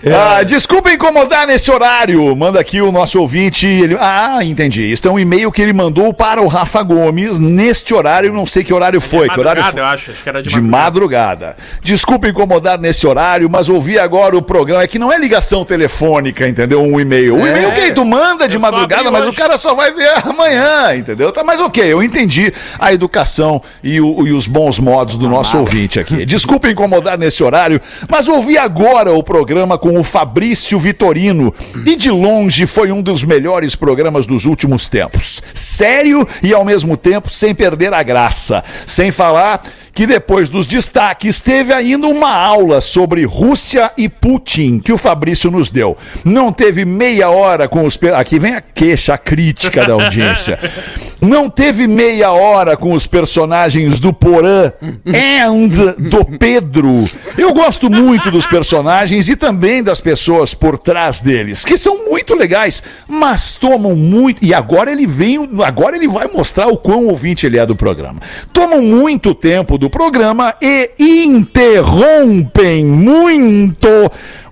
Ah, 0.05 0.43
desculpa 0.43 0.91
incomodar 0.91 1.47
nesse 1.47 1.71
horário. 1.71 2.35
Manda 2.35 2.59
aqui 2.59 2.81
o 2.81 2.91
nosso 2.91 3.21
ouvinte. 3.21 3.65
Ele... 3.65 3.95
Ah, 3.97 4.39
entendi. 4.43 4.91
Isso 4.91 5.07
é 5.07 5.11
um 5.11 5.17
e-mail 5.17 5.49
que 5.49 5.61
ele 5.61 5.71
mandou 5.71 6.13
para 6.13 6.41
o 6.41 6.47
Rafa 6.47 6.83
Gomes 6.83 7.39
neste 7.39 7.93
horário. 7.93 8.33
Não 8.33 8.45
sei 8.45 8.65
que 8.65 8.73
horário 8.73 8.99
foi. 8.99 9.29
que 9.29 9.39
horário 9.39 9.63
Madrugada, 9.63 9.71
foi? 9.71 9.81
eu 9.81 9.85
acho. 9.85 10.11
Acho 10.11 10.23
que 10.23 10.27
era 10.29 10.43
de, 10.43 10.49
De 10.49 10.59
madrugada. 10.59 11.55
Desculpa 11.81 12.27
incomodar 12.27 12.77
nesse 12.77 13.07
horário, 13.07 13.49
mas 13.49 13.69
ouvi 13.69 13.97
agora 13.97 14.35
o 14.35 14.41
programa. 14.41 14.83
É 14.83 14.87
que 14.87 14.99
não 14.99 15.09
é 15.11 15.17
ligação 15.17 15.63
telefônica, 15.63 16.45
entendeu? 16.49 16.83
Um 16.83 16.99
e-mail. 16.99 17.37
O 17.37 17.47
É. 17.47 17.51
e-mail 17.51 17.71
que 17.73 17.91
tu 17.93 18.03
manda 18.03 18.45
de 18.49 18.57
Eu 18.57 18.61
madrugada, 18.61 19.09
mas 19.09 19.23
o 19.25 19.29
hoje. 19.29 19.37
cara 19.37 19.57
só 19.57 19.73
vai 19.73 19.93
ver 19.93 20.11
amanhã, 20.25 20.97
entendeu? 21.03 21.31
Tá, 21.31 21.43
mas 21.43 21.59
ok, 21.59 21.83
eu 21.83 22.01
entendi 22.01 22.51
a 22.79 22.91
educação 22.93 23.61
e, 23.83 23.99
o- 24.01 24.25
e 24.27 24.31
os 24.31 24.47
bons 24.47 24.79
modos 24.79 25.15
do 25.17 25.29
nosso 25.29 25.57
ouvinte 25.57 25.99
aqui. 25.99 26.25
Desculpa 26.25 26.69
incomodar 26.69 27.17
nesse 27.17 27.43
horário, 27.43 27.79
mas 28.09 28.27
ouvi 28.27 28.57
agora 28.57 29.11
o 29.13 29.21
programa 29.23 29.77
com 29.77 29.99
o 29.99 30.03
Fabrício 30.03 30.79
Vitorino 30.79 31.53
e 31.85 31.95
de 31.95 32.09
longe 32.09 32.65
foi 32.65 32.91
um 32.91 33.01
dos 33.01 33.23
melhores 33.23 33.75
programas 33.75 34.25
dos 34.25 34.45
últimos 34.45 34.89
tempos. 34.89 35.41
Sério 35.53 36.27
e 36.41 36.53
ao 36.53 36.63
mesmo 36.65 36.95
tempo 36.97 37.29
sem 37.29 37.53
perder 37.53 37.93
a 37.93 38.01
graça. 38.01 38.63
Sem 38.85 39.11
falar 39.11 39.61
que 39.93 40.07
depois 40.07 40.49
dos 40.49 40.65
destaques 40.65 41.39
teve 41.39 41.71
ainda 41.71 42.07
uma 42.07 42.31
aula 42.31 42.81
sobre 42.81 43.25
Rússia 43.25 43.91
e 43.95 44.09
Putin 44.09 44.79
que 44.79 44.91
o 44.91 44.97
Fabrício 44.97 45.51
nos 45.51 45.69
deu. 45.69 45.95
Não 46.25 46.51
teve 46.51 46.83
meia 46.83 47.29
hora 47.29 47.67
com 47.67 47.85
os. 47.85 47.99
Aqui 48.15 48.39
vem 48.39 48.55
a 48.55 48.61
queixa, 48.61 49.13
a 49.13 49.17
crítica 49.19 49.85
da 49.85 49.93
audiência. 49.93 50.57
Não 51.21 51.49
teve 51.49 51.87
meia 51.87 52.31
hora 52.31 52.75
com 52.75 52.93
os 52.93 53.07
personagens 53.07 53.99
do 53.99 54.11
Porã 54.11 54.71
and 55.07 55.93
do 55.97 56.25
Pedro. 56.25 57.09
Eu 57.37 57.53
gosto 57.53 57.89
muito 57.89 58.29
dos 58.29 58.45
personagens 58.45 59.29
e 59.29 59.35
também 59.35 59.81
das 59.81 60.01
pessoas 60.01 60.53
por 60.53 60.77
trás 60.77 61.21
deles, 61.21 61.63
que 61.63 61.77
são 61.77 62.09
muito 62.09 62.35
legais, 62.35 62.83
mas 63.07 63.55
tomam 63.55 63.95
muito. 63.95 64.43
E 64.43 64.53
agora 64.53 64.91
ele 64.91 65.07
vem, 65.07 65.49
agora 65.63 65.95
ele 65.95 66.07
vai 66.07 66.27
mostrar 66.27 66.67
o 66.67 66.77
quão 66.77 67.07
ouvinte 67.07 67.45
ele 67.45 67.57
é 67.57 67.65
do 67.65 67.75
programa. 67.75 68.19
Tomam 68.51 68.81
muito 68.81 69.33
tempo 69.33 69.77
do 69.77 69.89
programa 69.89 70.55
e 70.61 70.91
interrompem 71.25 72.85
muito 72.85 73.87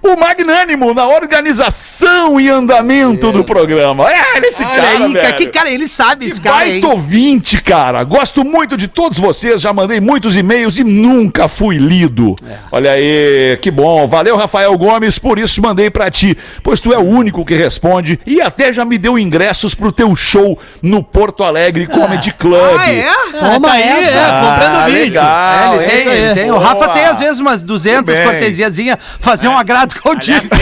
o 0.04 0.16
magnânimo 0.20 0.94
na 0.94 1.08
organização 1.08 2.40
e 2.40 2.50
andamento 2.50 3.32
do 3.32 3.44
programa. 3.44 4.12
É, 4.12 4.20
olha 4.36 4.48
esse 4.48 4.64
Olha 4.64 4.76
cara, 4.76 4.90
aí, 4.90 5.14
cara, 5.14 5.26
velho. 5.26 5.36
que 5.38 5.48
cara, 5.48 5.70
ele 5.70 5.88
sabe 5.88 6.26
esse 6.28 6.42
Que 6.42 6.48
cara 6.48 6.66
baita 6.66 6.88
ouvinte, 6.88 7.62
cara. 7.62 8.04
Gosto 8.04 8.44
muito 8.44 8.76
de 8.76 8.88
todos 8.88 9.20
vocês, 9.20 9.62
já 9.62 9.72
mandei 9.72 10.00
muitos 10.00 10.36
e-mails 10.36 10.78
e 10.78 10.84
nunca 10.84 11.48
fui 11.48 11.78
lido. 11.78 12.36
É. 12.48 12.56
Olha 12.72 12.92
aí, 12.92 13.58
que 13.62 13.70
bom. 13.70 14.08
Valeu, 14.08 14.36
Rafael 14.36 14.76
Gomes, 14.78 15.20
por 15.20 15.38
isso 15.38 15.62
mandei 15.62 15.90
pra 15.90 16.10
ti, 16.10 16.38
pois 16.64 16.80
tu 16.80 16.92
é 16.94 16.98
o 16.98 17.02
único 17.08 17.46
que 17.46 17.54
responde 17.54 18.20
e 18.26 18.42
até 18.42 18.74
já 18.74 18.84
me 18.84 18.98
deu 18.98 19.18
ingressos 19.20 19.76
pro 19.76 19.92
teu 19.92 20.16
show 20.16 20.58
no 20.82 21.04
Porto 21.04 21.44
Alegre 21.44 21.86
Comedy 21.88 22.32
Club. 22.34 22.80
Ah, 22.80 22.92
é? 22.92 23.06
Toma 23.40 23.68
tá 23.68 23.74
aí, 23.74 23.84
essa. 23.84 24.18
é, 24.18 24.42
comprando 24.42 24.76
Ah, 24.76 24.86
vídeo. 24.86 25.00
legal, 25.04 25.74
É, 25.74 25.84
ele 25.84 25.90
tem, 25.90 26.00
hein? 26.02 26.24
ele 26.26 26.34
tem. 26.34 26.52
O. 26.52 26.58
Rafa 26.58 26.90
tem 26.90 27.06
às 27.06 27.20
vezes 27.20 27.40
umas 27.40 27.62
200 27.62 27.98
Muito 28.16 28.18
bem. 28.18 28.24
cortesiazinhas, 28.24 28.98
fazer 29.20 29.48
um 29.48 29.58
agrado 29.58 29.91
contigo. 29.94 30.56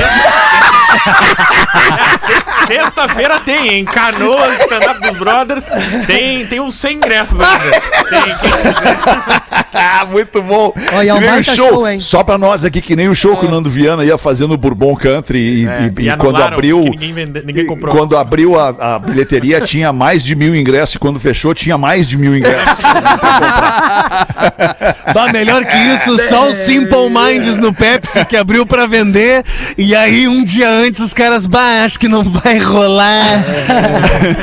Sexta-feira 2.68 3.40
tem, 3.40 3.80
em 3.80 3.86
Canoas, 3.86 4.60
stand-up 4.62 5.00
dos 5.02 5.18
brothers, 5.18 5.66
tem, 6.06 6.46
tem 6.46 6.60
uns 6.60 6.76
100 6.76 6.98
ingressos 6.98 7.40
ainda. 7.40 7.82
Tem, 8.10 8.36
Ah, 9.74 10.06
muito 10.10 10.42
bom. 10.42 10.74
Olha, 10.94 11.10
é 11.10 11.14
um 11.14 11.20
baita 11.22 11.56
show, 11.56 11.70
show, 11.70 11.88
hein? 11.88 12.00
Só 12.00 12.24
pra 12.24 12.38
nós 12.38 12.66
aqui, 12.66 12.82
que 12.82 12.96
nem 12.96 13.08
o 13.08 13.16
show 13.16 13.38
que 13.38 13.46
o 13.46 13.50
Nando 13.50 13.70
Viana 13.70 14.04
ia 14.04 14.18
fazer 14.18 14.48
no 14.48 14.58
Bourbon 14.58 14.96
Country 14.96 15.40
e, 15.64 15.68
É, 15.68 15.82
e- 15.98 16.02
e 16.04 16.10
e 16.10 16.18
quando 16.18 16.42
abriu. 16.42 16.80
ninguém 16.82 17.14
vende- 17.14 17.42
ninguém 17.46 17.66
comprou. 17.66 17.96
Quando 17.96 18.18
abriu 18.18 18.60
a, 18.60 18.96
a 18.96 19.00
bilheteria 19.00 19.62
tinha 19.66 19.92
mais 19.94 20.24
de 20.24 20.36
mil 20.36 20.56
ingressos 20.56 20.96
e 20.96 21.00
quando 21.00 21.20
fechou 21.20 21.54
tinha 21.54 21.78
mais 21.78 22.08
de 22.08 22.18
mil 22.18 22.36
ingressos. 22.36 22.80
Bah, 25.14 25.32
melhor 25.32 25.66
que 25.66 25.76
isso, 25.76 26.18
só 26.30 26.50
o 26.50 26.54
Simple 26.54 27.10
Minds 27.10 27.58
no 27.58 27.74
Pepsi 27.74 28.24
que 28.26 28.38
abriu 28.38 28.66
pra 28.66 28.86
vender. 28.86 29.44
E 29.78 29.96
aí, 29.96 30.28
um 30.28 30.44
dia 30.44 30.70
antes, 30.80 31.00
os 31.02 31.14
caras, 31.14 31.46
bah, 31.46 31.84
acho 31.84 32.00
que 32.00 32.08
não 32.08 32.24
vai 32.24 32.58
rolar. 32.58 33.44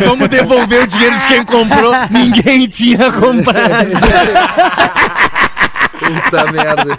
Vamos 0.06 0.28
devolver 0.28 0.82
o 0.82 0.86
dinheiro 0.86 1.16
de 1.18 1.26
quem 1.26 1.44
comprou. 1.44 1.92
Ninguém 2.10 2.68
tinha 2.68 3.10
comprado. 3.10 3.90
Puta 6.06 6.52
merda. 6.52 6.96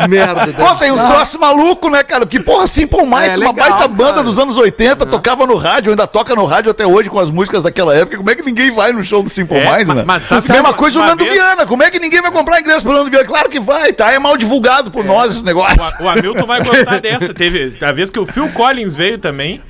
Que 0.00 0.08
merda. 0.08 0.52
Pô, 0.52 0.74
tem 0.76 0.92
uns 0.92 1.02
troços 1.02 1.36
malucos, 1.40 1.90
né, 1.90 2.02
cara? 2.02 2.20
Porque, 2.26 2.40
porra, 2.40 2.66
Simple 2.66 3.02
Minds, 3.02 3.36
É, 3.36 3.36
uma 3.38 3.50
legal, 3.50 3.52
baita 3.54 3.88
banda 3.88 4.12
cara. 4.12 4.24
dos 4.24 4.38
anos 4.38 4.56
80, 4.56 5.06
tocava 5.06 5.46
no 5.46 5.56
rádio, 5.56 5.90
ainda 5.90 6.06
toca 6.06 6.34
no 6.34 6.44
rádio 6.44 6.70
até 6.70 6.86
hoje 6.86 7.08
com 7.08 7.18
as 7.18 7.30
músicas 7.30 7.62
daquela 7.62 7.94
época. 7.94 8.16
Como 8.16 8.30
é 8.30 8.34
que 8.34 8.42
ninguém 8.42 8.70
vai 8.74 8.92
no 8.92 9.02
show 9.04 9.22
do 9.22 9.28
Simple 9.30 9.56
É, 9.58 9.70
Minds, 9.78 9.94
né? 9.94 10.04
mas 10.06 10.22
sabe- 10.24 10.52
Mesma 10.52 10.72
coisa 10.72 10.98
o 10.98 11.02
uma 11.02 11.08
Nando 11.10 11.24
vez- 11.24 11.34
Viana. 11.34 11.66
Como 11.66 11.82
é 11.82 11.90
que 11.90 11.98
ninguém 11.98 12.20
vai 12.22 12.30
comprar 12.30 12.60
ingresso 12.60 12.82
pro 12.84 12.92
Nando 12.92 13.10
Viana? 13.10 13.24
Claro 13.26 13.48
que 13.48 13.58
vai, 13.60 13.92
tá? 13.92 14.12
É 14.12 14.18
mal 14.18 14.36
divulgado 14.36 14.90
por 14.90 15.04
nós 15.04 15.34
esse 15.34 15.44
negócio. 15.44 15.76
O, 16.00 16.04
o 16.04 16.08
Hamilton 16.08 16.46
vai 16.46 16.62
gostar 16.62 17.00
dessa. 17.00 17.32
Teve 17.34 17.76
a 17.80 17.92
vez 17.92 18.10
que 18.10 18.18
o 18.18 18.26
Phil 18.26 18.48
Collins 18.50 18.94
veio 18.96 19.18
também. 19.18 19.60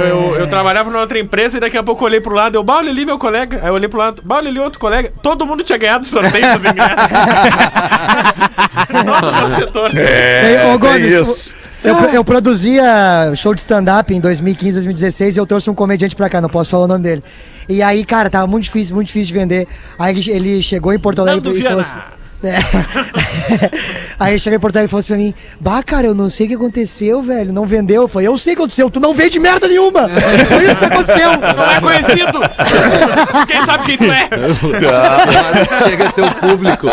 Eu, 0.00 0.06
eu- 0.06 0.36
eu 0.36 0.48
trabalhava 0.48 0.90
numa 0.90 1.00
outra 1.00 1.18
empresa 1.18 1.56
e 1.56 1.60
daqui 1.60 1.76
a 1.76 1.82
pouco 1.82 2.02
eu 2.02 2.06
olhei 2.06 2.20
pro 2.20 2.34
lado, 2.34 2.56
eu, 2.56 2.62
Baule 2.62 2.88
ali, 2.90 3.04
meu 3.04 3.18
colega. 3.18 3.60
Aí 3.62 3.68
eu 3.68 3.74
olhei 3.74 3.88
pro 3.88 3.98
lado, 3.98 4.22
Baule 4.24 4.48
ali, 4.48 4.58
outro 4.60 4.78
colega. 4.78 5.12
Todo 5.22 5.44
mundo 5.46 5.62
tinha 5.62 5.78
ganhado 5.78 6.06
sorteio 6.06 6.52
dos 6.54 6.64
ingressos. 6.70 6.96
Todo 9.20 9.44
o 9.44 9.48
setor. 9.54 9.98
É, 9.98 10.72
ô, 10.72 10.78
Gomes, 10.78 11.12
isso. 11.12 11.54
Eu, 11.84 11.96
eu 12.10 12.24
produzia 12.24 13.32
show 13.34 13.54
de 13.54 13.60
stand-up 13.60 14.14
em 14.14 14.20
2015, 14.20 14.72
2016 14.72 15.36
e 15.36 15.40
eu 15.40 15.46
trouxe 15.46 15.68
um 15.68 15.74
comediante 15.74 16.14
pra 16.14 16.28
cá, 16.28 16.40
não 16.40 16.48
posso 16.48 16.70
falar 16.70 16.84
o 16.84 16.88
nome 16.88 17.02
dele. 17.02 17.24
E 17.68 17.82
aí, 17.82 18.04
cara, 18.04 18.30
tava 18.30 18.46
muito 18.46 18.64
difícil, 18.64 18.94
muito 18.94 19.08
difícil 19.08 19.28
de 19.28 19.40
vender. 19.40 19.68
Aí 19.98 20.16
ele, 20.16 20.30
ele 20.30 20.62
chegou 20.62 20.92
em 20.92 20.98
Porto 20.98 21.20
Alegre 21.20 21.44
Nando 21.44 21.58
e 21.58 21.62
falou 21.62 21.80
assim. 21.80 21.98
É. 22.44 22.58
Aí 24.22 24.38
chegou 24.38 24.56
em 24.56 24.60
Porto 24.60 24.76
Alegre 24.76 24.88
e 24.88 24.90
falou 24.90 25.00
assim 25.00 25.08
pra 25.08 25.16
mim: 25.16 25.34
Bah, 25.60 25.82
cara, 25.82 26.06
eu 26.06 26.14
não 26.14 26.30
sei 26.30 26.46
o 26.46 26.48
que 26.50 26.54
aconteceu, 26.54 27.20
velho. 27.22 27.52
Não 27.52 27.66
vendeu. 27.66 28.02
Eu 28.02 28.08
falei: 28.08 28.28
Eu 28.28 28.38
sei 28.38 28.52
o 28.52 28.56
que 28.56 28.62
aconteceu, 28.62 28.90
tu 28.90 29.00
não 29.00 29.12
vende 29.12 29.38
merda 29.38 29.66
nenhuma. 29.68 30.08
Foi 30.48 30.64
isso 30.64 30.76
que 30.76 30.84
aconteceu. 30.84 31.30
Não 31.32 31.70
é 31.70 31.80
conhecido. 31.80 32.38
Quem 33.46 33.62
sabe 33.66 33.84
quem 33.84 33.96
tu 33.98 34.04
é? 34.04 34.28
Agora 34.92 35.64
chega 35.88 36.12
teu 36.12 36.30
público. 36.32 36.86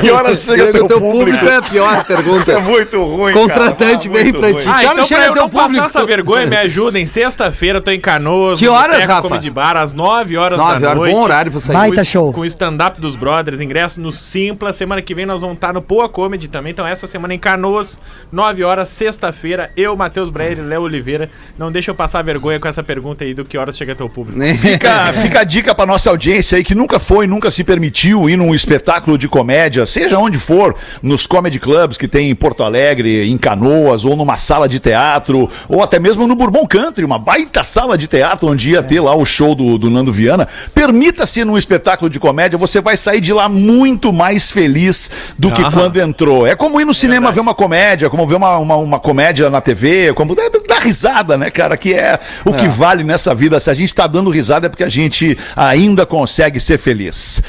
Que 0.00 0.10
horas 0.10 0.42
chega 0.42 0.72
teu 0.86 1.00
público? 1.00 1.44
é 1.46 1.56
a 1.56 1.62
pior 1.62 2.04
pergunta. 2.04 2.38
Isso 2.40 2.50
é 2.50 2.60
muito 2.60 3.02
ruim, 3.04 3.32
Contratante 3.32 4.08
cara. 4.08 4.22
vem 4.22 4.32
Muito 4.32 4.38
pra 4.40 4.48
ruim. 4.50 4.62
ti. 4.62 4.68
Ah, 4.68 4.78
Que 4.78 4.86
então 4.86 5.04
chega 5.06 5.20
pra 5.20 5.28
eu 5.30 5.32
teu 5.34 5.42
não 5.42 5.50
passar 5.50 5.64
público? 5.66 5.86
essa 5.86 6.06
vergonha, 6.06 6.46
me 6.46 6.56
ajudem. 6.56 7.06
Sexta-feira 7.06 7.78
eu 7.78 7.82
tô 7.82 7.90
em 7.90 8.00
Canoas. 8.00 8.58
Que 8.58 8.68
horas, 8.68 9.04
Rafa? 9.04 9.22
Comedy 9.22 9.50
Bar, 9.50 9.76
às 9.76 9.92
9 9.92 10.36
horas 10.36 10.58
Nove 10.58 10.80
da 10.80 10.88
horas, 10.88 10.98
noite. 11.00 11.14
bom 11.14 11.22
horário 11.22 11.50
pra 11.52 11.60
sair. 11.60 11.74
Baita 11.76 11.96
Com- 11.96 12.04
show. 12.04 12.32
Com 12.32 12.40
o 12.40 12.46
stand-up 12.46 13.00
dos 13.00 13.16
brothers, 13.16 13.60
ingresso 13.60 14.00
no 14.00 14.12
Simpla. 14.12 14.72
Semana 14.72 15.00
que 15.02 15.14
vem 15.14 15.26
nós 15.26 15.40
vamos 15.40 15.56
estar 15.56 15.72
no 15.72 15.82
Poa 15.82 16.08
Comedy 16.08 16.48
também. 16.48 16.71
Então, 16.72 16.86
essa 16.86 17.06
semana 17.06 17.34
em 17.34 17.38
Canoas, 17.38 18.00
9 18.32 18.64
horas, 18.64 18.88
sexta-feira. 18.88 19.70
Eu, 19.76 19.94
Matheus 19.94 20.30
Breyer 20.30 20.58
e 20.58 20.62
Léo 20.62 20.80
Oliveira. 20.80 21.30
Não 21.58 21.70
deixa 21.70 21.90
eu 21.90 21.94
passar 21.94 22.22
vergonha 22.22 22.58
com 22.58 22.66
essa 22.66 22.82
pergunta 22.82 23.24
aí 23.24 23.34
do 23.34 23.44
que 23.44 23.58
horas 23.58 23.76
chega 23.76 23.94
teu 23.94 24.08
público. 24.08 24.40
Fica, 24.56 25.12
fica 25.12 25.40
a 25.40 25.44
dica 25.44 25.74
pra 25.74 25.84
nossa 25.84 26.08
audiência 26.08 26.56
aí 26.56 26.64
que 26.64 26.74
nunca 26.74 26.98
foi, 26.98 27.26
nunca 27.26 27.50
se 27.50 27.62
permitiu 27.62 28.30
ir 28.30 28.36
num 28.36 28.54
espetáculo 28.54 29.18
de 29.18 29.28
comédia, 29.28 29.84
seja 29.84 30.18
onde 30.18 30.38
for, 30.38 30.74
nos 31.02 31.26
comedy 31.26 31.58
clubs 31.58 31.98
que 31.98 32.08
tem 32.08 32.30
em 32.30 32.34
Porto 32.34 32.62
Alegre, 32.62 33.28
em 33.28 33.36
Canoas, 33.36 34.04
ou 34.04 34.16
numa 34.16 34.36
sala 34.36 34.68
de 34.68 34.78
teatro, 34.78 35.50
ou 35.68 35.82
até 35.82 35.98
mesmo 35.98 36.26
no 36.26 36.34
Bourbon 36.34 36.66
Country, 36.66 37.04
uma 37.04 37.18
baita 37.18 37.62
sala 37.62 37.98
de 37.98 38.06
teatro 38.06 38.48
onde 38.48 38.70
ia 38.70 38.82
ter 38.82 39.00
lá 39.00 39.14
o 39.14 39.24
show 39.24 39.54
do, 39.54 39.76
do 39.76 39.90
Nando 39.90 40.12
Viana. 40.12 40.48
Permita-se 40.74 41.44
num 41.44 41.58
espetáculo 41.58 42.08
de 42.08 42.18
comédia, 42.18 42.58
você 42.58 42.80
vai 42.80 42.96
sair 42.96 43.20
de 43.20 43.32
lá 43.32 43.48
muito 43.48 44.12
mais 44.12 44.50
feliz 44.50 45.10
do 45.38 45.52
que 45.52 45.62
quando 45.70 46.00
entrou. 46.00 46.46
É 46.52 46.54
como 46.54 46.78
ir 46.78 46.84
no 46.84 46.92
cinema 46.92 47.32
ver 47.32 47.40
uma 47.40 47.54
comédia, 47.54 48.10
como 48.10 48.26
ver 48.26 48.34
uma, 48.34 48.58
uma, 48.58 48.76
uma 48.76 49.00
comédia 49.00 49.48
na 49.48 49.62
TV, 49.62 50.12
como 50.12 50.34
dar, 50.34 50.50
dar 50.68 50.80
risada, 50.80 51.38
né, 51.38 51.50
cara? 51.50 51.78
Que 51.78 51.94
é 51.94 52.20
o 52.44 52.52
que 52.52 52.68
vale 52.68 53.02
nessa 53.02 53.34
vida. 53.34 53.58
Se 53.58 53.70
a 53.70 53.74
gente 53.74 53.94
tá 53.94 54.06
dando 54.06 54.28
risada 54.28 54.66
é 54.66 54.68
porque 54.68 54.84
a 54.84 54.88
gente 54.90 55.38
ainda 55.56 56.04
consegue 56.04 56.60
ser 56.60 56.76
feliz. 56.76 57.42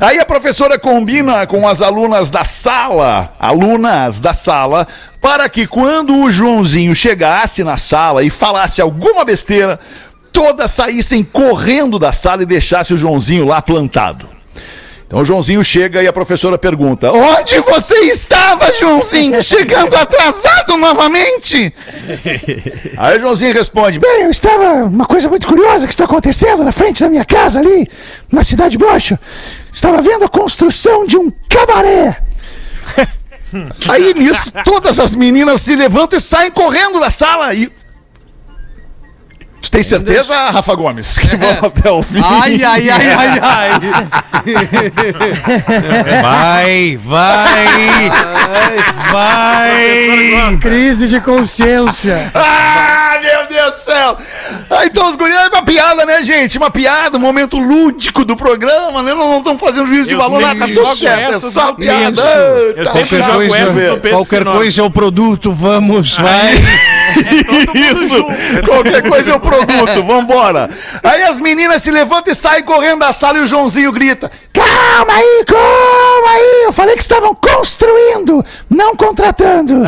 Aí 0.00 0.18
a 0.18 0.24
professora 0.24 0.76
combina 0.76 1.46
com 1.46 1.68
as 1.68 1.80
alunas 1.80 2.32
da 2.32 2.42
sala, 2.42 3.32
alunas 3.38 4.20
da 4.20 4.34
sala, 4.34 4.88
para 5.20 5.48
que 5.48 5.64
quando 5.64 6.16
o 6.16 6.28
Joãozinho 6.28 6.96
chegasse 6.96 7.62
na 7.62 7.76
sala 7.76 8.24
e 8.24 8.30
falasse 8.30 8.80
alguma 8.80 9.24
besteira, 9.24 9.78
todas 10.32 10.72
saíssem 10.72 11.22
correndo 11.22 11.96
da 11.96 12.10
sala 12.10 12.42
e 12.42 12.46
deixasse 12.46 12.92
o 12.92 12.98
Joãozinho 12.98 13.46
lá 13.46 13.62
plantado. 13.62 14.37
Então 15.08 15.20
o 15.20 15.24
Joãozinho 15.24 15.64
chega 15.64 16.02
e 16.02 16.06
a 16.06 16.12
professora 16.12 16.58
pergunta: 16.58 17.10
Onde 17.10 17.58
você 17.60 17.94
estava, 18.04 18.70
Joãozinho? 18.74 19.42
Chegando 19.42 19.96
atrasado 19.96 20.76
novamente? 20.76 21.72
Aí 22.94 23.16
o 23.16 23.20
Joãozinho 23.22 23.54
responde: 23.54 23.98
Bem, 23.98 24.24
eu 24.24 24.30
estava. 24.30 24.84
Uma 24.84 25.06
coisa 25.06 25.26
muito 25.30 25.48
curiosa 25.48 25.86
que 25.86 25.94
está 25.94 26.04
acontecendo 26.04 26.62
na 26.62 26.72
frente 26.72 27.00
da 27.00 27.08
minha 27.08 27.24
casa 27.24 27.58
ali, 27.58 27.90
na 28.30 28.44
Cidade 28.44 28.76
Broxa. 28.76 29.18
Estava 29.72 30.02
vendo 30.02 30.26
a 30.26 30.28
construção 30.28 31.06
de 31.06 31.16
um 31.16 31.32
cabaré. 31.48 32.22
Aí 33.88 34.12
nisso, 34.12 34.52
todas 34.62 35.00
as 35.00 35.14
meninas 35.14 35.62
se 35.62 35.74
levantam 35.74 36.18
e 36.18 36.20
saem 36.20 36.50
correndo 36.50 37.00
da 37.00 37.08
sala. 37.08 37.54
E. 37.54 37.72
Tu 39.60 39.70
tem 39.70 39.82
certeza, 39.82 40.34
Rafa 40.50 40.74
Gomes, 40.74 41.18
que 41.18 41.36
vão 41.36 41.50
até 41.62 41.90
o 41.90 42.00
fim? 42.02 42.22
Ai, 42.24 42.62
ai, 42.62 42.90
ai, 42.90 43.10
ai, 43.10 43.40
ai. 43.42 43.80
Vai, 46.22 46.96
vai, 47.04 48.10
vai. 49.10 50.58
Crise 50.58 51.08
de 51.08 51.20
consciência. 51.20 52.30
Ah, 52.34 53.18
meu 53.20 53.46
Deus 53.48 53.72
do 53.72 53.78
céu! 53.78 54.16
Ah, 54.70 54.86
então 54.86 55.08
os 55.08 55.16
guris 55.16 55.34
é 55.34 55.48
uma 55.48 55.62
piada, 55.64 56.06
né, 56.06 56.22
gente? 56.22 56.56
Uma 56.56 56.70
piada, 56.70 57.18
um 57.18 57.20
momento 57.20 57.58
lúdico 57.58 58.24
do 58.24 58.36
programa, 58.36 59.02
né? 59.02 59.12
Não 59.12 59.38
estamos 59.38 59.60
fazendo 59.60 59.88
juízo 59.88 60.08
de 60.08 60.14
valor 60.14 60.40
lá, 60.40 60.54
tá 60.54 60.66
tudo 60.68 60.96
certo. 60.96 61.34
É 61.34 61.40
só 61.40 61.72
piada. 61.72 62.22
Eu 62.22 62.78
Eita, 62.78 62.92
sempre 62.92 63.22
jogo 63.22 63.40
Pedro 63.50 64.10
Qualquer 64.10 64.44
coisa 64.44 64.80
é 64.80 64.84
o 64.84 64.90
produto, 64.90 65.52
vamos, 65.52 66.16
vai. 66.16 66.54
Isso! 67.74 68.24
Qualquer 68.64 69.02
coisa 69.08 69.32
é 69.32 69.34
o 69.34 69.40
produto, 69.40 69.47
vambora! 70.04 70.70
Aí 71.02 71.22
as 71.22 71.40
meninas 71.40 71.82
se 71.82 71.90
levantam 71.90 72.32
e 72.32 72.36
saem 72.36 72.62
correndo 72.62 73.00
da 73.00 73.12
sala 73.12 73.38
e 73.38 73.42
o 73.42 73.46
Joãozinho 73.46 73.92
grita: 73.92 74.30
Calma 74.52 75.12
aí, 75.12 75.44
calma 75.46 76.30
aí! 76.30 76.62
Eu 76.64 76.72
falei 76.72 76.94
que 76.94 77.02
estavam 77.02 77.34
construindo, 77.34 78.44
não 78.68 78.96
contratando! 78.96 79.84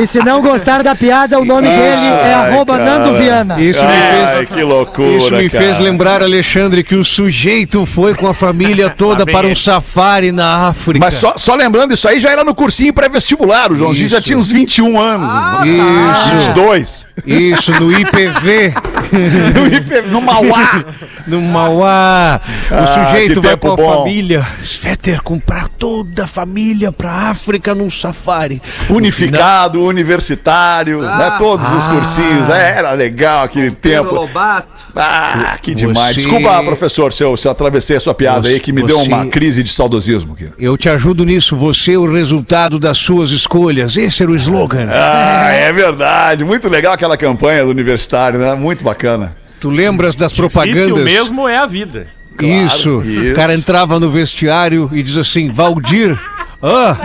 E 0.00 0.06
se 0.06 0.18
não 0.24 0.40
gostar 0.40 0.82
da 0.82 0.94
piada, 0.94 1.38
o 1.38 1.44
nome 1.44 1.68
dele 1.68 2.06
é 2.06 2.34
Ai, 2.34 2.52
arroba. 2.52 2.78
Nando 2.78 3.14
Viana. 3.18 3.60
Isso 3.60 3.84
me 3.84 3.92
Ai, 3.92 4.36
fez, 4.36 4.48
que 4.50 4.62
loucura! 4.62 5.08
isso 5.08 5.30
me 5.32 5.50
cara. 5.50 5.64
fez 5.64 5.78
lembrar, 5.78 6.22
Alexandre, 6.22 6.84
que 6.84 6.94
o 6.94 7.04
sujeito 7.04 7.84
foi 7.84 8.14
com 8.14 8.26
a 8.26 8.34
família 8.34 8.90
toda 8.90 9.24
vem 9.24 9.34
para 9.34 9.46
um 9.46 9.54
safari 9.54 10.32
na 10.32 10.68
África. 10.68 11.04
Mas 11.04 11.14
só, 11.14 11.34
só 11.36 11.54
lembrando, 11.54 11.94
isso 11.94 12.08
aí 12.08 12.20
já 12.20 12.30
era 12.30 12.44
no 12.44 12.54
cursinho 12.54 12.92
pré-vestibular. 12.92 13.67
O 13.72 13.76
Joãozinho 13.76 14.08
já 14.08 14.20
tinha 14.20 14.36
uns 14.38 14.50
21 14.50 15.00
anos. 15.00 15.28
Isso, 15.66 16.30
22. 16.34 17.06
isso, 17.26 17.72
no 17.80 17.92
IPV, 17.92 18.74
No 19.54 19.66
IP 19.66 20.02
no 20.10 20.20
Mauá. 20.20 20.84
no 21.26 21.40
Mauá. 21.42 22.40
O 22.70 22.74
Ah, 22.74 23.06
sujeito 23.10 23.40
vai 23.40 23.56
com 23.56 23.72
a 23.72 23.76
bom. 23.76 23.98
família. 23.98 24.46
Svetter 24.62 25.22
comprar 25.22 25.68
toda 25.68 26.24
a 26.24 26.26
família 26.26 26.92
pra 26.92 27.10
África 27.30 27.74
num 27.74 27.90
safari. 27.90 28.60
Unificado, 28.90 29.82
universitário, 29.82 31.00
né? 31.02 31.34
Todos 31.38 31.70
os 31.72 31.86
cursinhos. 31.86 32.48
né? 32.48 32.76
Era 32.78 32.92
legal 32.92 33.44
aquele 33.44 33.70
tempo. 33.70 34.14
Lobato. 34.14 34.84
Ah, 34.94 35.56
que 35.62 35.74
demais. 35.74 36.14
Você- 36.16 36.22
Desculpa, 36.28 36.62
professor, 36.64 37.12
se 37.12 37.22
eu, 37.22 37.36
se 37.36 37.46
eu 37.46 37.52
atravessei 37.52 37.96
a 37.96 38.00
sua 38.00 38.14
piada 38.14 38.48
aí, 38.48 38.58
que 38.60 38.72
me 38.72 38.82
deu 38.82 38.98
Você- 38.98 39.08
uma 39.08 39.26
crise 39.26 39.62
de 39.62 39.70
saudosismo 39.72 40.34
aqui. 40.34 40.48
Eu 40.58 40.76
te 40.76 40.88
ajudo 40.88 41.24
nisso, 41.24 41.56
você 41.56 41.92
é 41.94 41.98
o 41.98 42.10
resultado 42.12 42.78
das 42.78 42.98
suas 42.98 43.30
escolhas. 43.30 43.57
Esse 43.96 44.22
era 44.22 44.30
o 44.32 44.36
slogan. 44.36 44.88
Ah, 44.92 45.50
é 45.50 45.72
verdade. 45.72 46.44
Muito 46.44 46.68
legal 46.68 46.92
aquela 46.92 47.16
campanha 47.16 47.64
do 47.64 47.70
universitário, 47.70 48.38
né? 48.38 48.54
Muito 48.54 48.84
bacana. 48.84 49.36
Tu 49.60 49.70
lembras 49.70 50.14
das 50.14 50.32
Difícil 50.32 50.50
propagandas? 50.50 51.04
mesmo 51.04 51.48
é 51.48 51.56
a 51.56 51.66
vida. 51.66 52.08
isso. 52.40 53.02
isso. 53.02 53.32
O 53.32 53.34
cara 53.34 53.54
entrava 53.54 53.98
no 53.98 54.10
vestiário 54.10 54.90
e 54.92 55.02
diz 55.02 55.16
assim: 55.16 55.50
Valdir, 55.50 56.18
ah, 56.62 56.96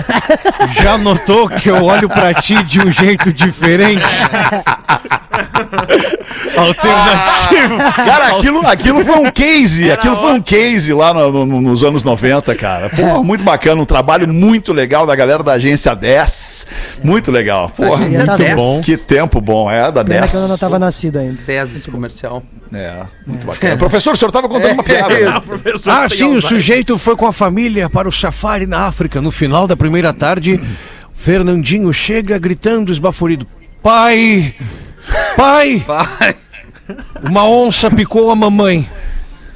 já 0.81 0.97
notou 0.97 1.47
que 1.49 1.69
eu 1.69 1.83
olho 1.83 2.09
pra 2.09 2.33
ti 2.33 2.61
de 2.63 2.79
um 2.79 2.91
jeito 2.91 3.31
diferente? 3.31 4.03
Alternativo. 6.57 7.77
Cara, 7.95 8.27
aquilo, 8.37 8.67
aquilo 8.67 9.03
foi 9.05 9.15
um 9.15 9.31
case, 9.31 9.91
aquilo 9.91 10.15
foi 10.17 10.33
um 10.33 10.41
case 10.41 10.93
lá 10.93 11.13
no- 11.13 11.45
no- 11.45 11.61
nos 11.61 11.83
anos 11.83 12.03
90, 12.03 12.53
cara. 12.55 12.89
Pô, 12.89 13.23
muito 13.23 13.43
bacana, 13.43 13.81
um 13.81 13.85
trabalho 13.85 14.27
muito 14.27 14.71
legal 14.73 15.05
da 15.05 15.15
galera 15.15 15.43
da 15.43 15.53
agência 15.53 15.95
10. 15.95 16.67
Muito 17.03 17.31
legal. 17.31 17.69
Pô, 17.69 17.97
muito 17.97 18.37
10. 18.37 18.55
bom. 18.55 18.81
Que 18.81 18.97
tempo 18.97 19.41
bom, 19.41 19.69
é, 19.69 19.91
da 19.91 20.03
Pena 20.03 20.21
10. 20.21 20.31
que 20.31 20.37
eu 20.37 20.47
não 20.47 20.57
tava 20.57 20.79
nascido 20.79 21.19
ainda. 21.19 21.37
10 21.45 21.75
esse 21.75 21.91
comercial. 21.91 22.43
É, 22.73 23.01
muito 23.27 23.45
bacana. 23.45 23.77
Professor, 23.77 24.13
o 24.13 24.17
senhor 24.17 24.31
tava 24.31 24.49
contando 24.49 24.73
uma 24.73 24.83
piada. 24.83 25.13
É 25.13 25.25
né? 25.25 25.37
isso. 25.37 25.45
Professor 25.47 25.91
Ah, 25.91 26.09
sim, 26.09 26.35
o 26.35 26.41
sujeito 26.41 26.97
foi 26.97 27.15
com 27.15 27.27
a 27.27 27.33
família 27.33 27.89
para 27.89 28.07
o 28.07 28.11
safari 28.11 28.65
na 28.65 28.87
África. 28.87 29.21
No 29.21 29.31
final 29.31 29.42
da 29.67 29.75
primeira 29.75 30.13
tarde, 30.13 30.59
Fernandinho 31.13 31.91
chega 31.93 32.37
gritando 32.37 32.91
esbaforido: 32.91 33.47
Pai! 33.81 34.55
Pai! 35.35 35.83
Vai. 35.87 36.35
Uma 37.23 37.47
onça 37.47 37.89
picou 37.89 38.29
a 38.29 38.35
mamãe. 38.35 38.89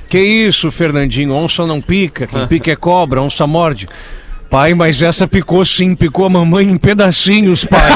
Que 0.10 0.20
isso, 0.20 0.72
Fernandinho? 0.72 1.34
Onça 1.34 1.66
não 1.66 1.82
pica, 1.82 2.28
quem 2.28 2.48
pica 2.48 2.72
é 2.72 2.76
cobra, 2.76 3.22
onça 3.22 3.46
morde. 3.46 3.90
Pai, 4.50 4.74
mas 4.74 5.02
essa 5.02 5.28
picou 5.28 5.66
sim, 5.66 5.94
picou 5.94 6.26
a 6.26 6.30
mamãe 6.30 6.70
em 6.70 6.78
pedacinhos, 6.78 7.66
pai. 7.66 7.92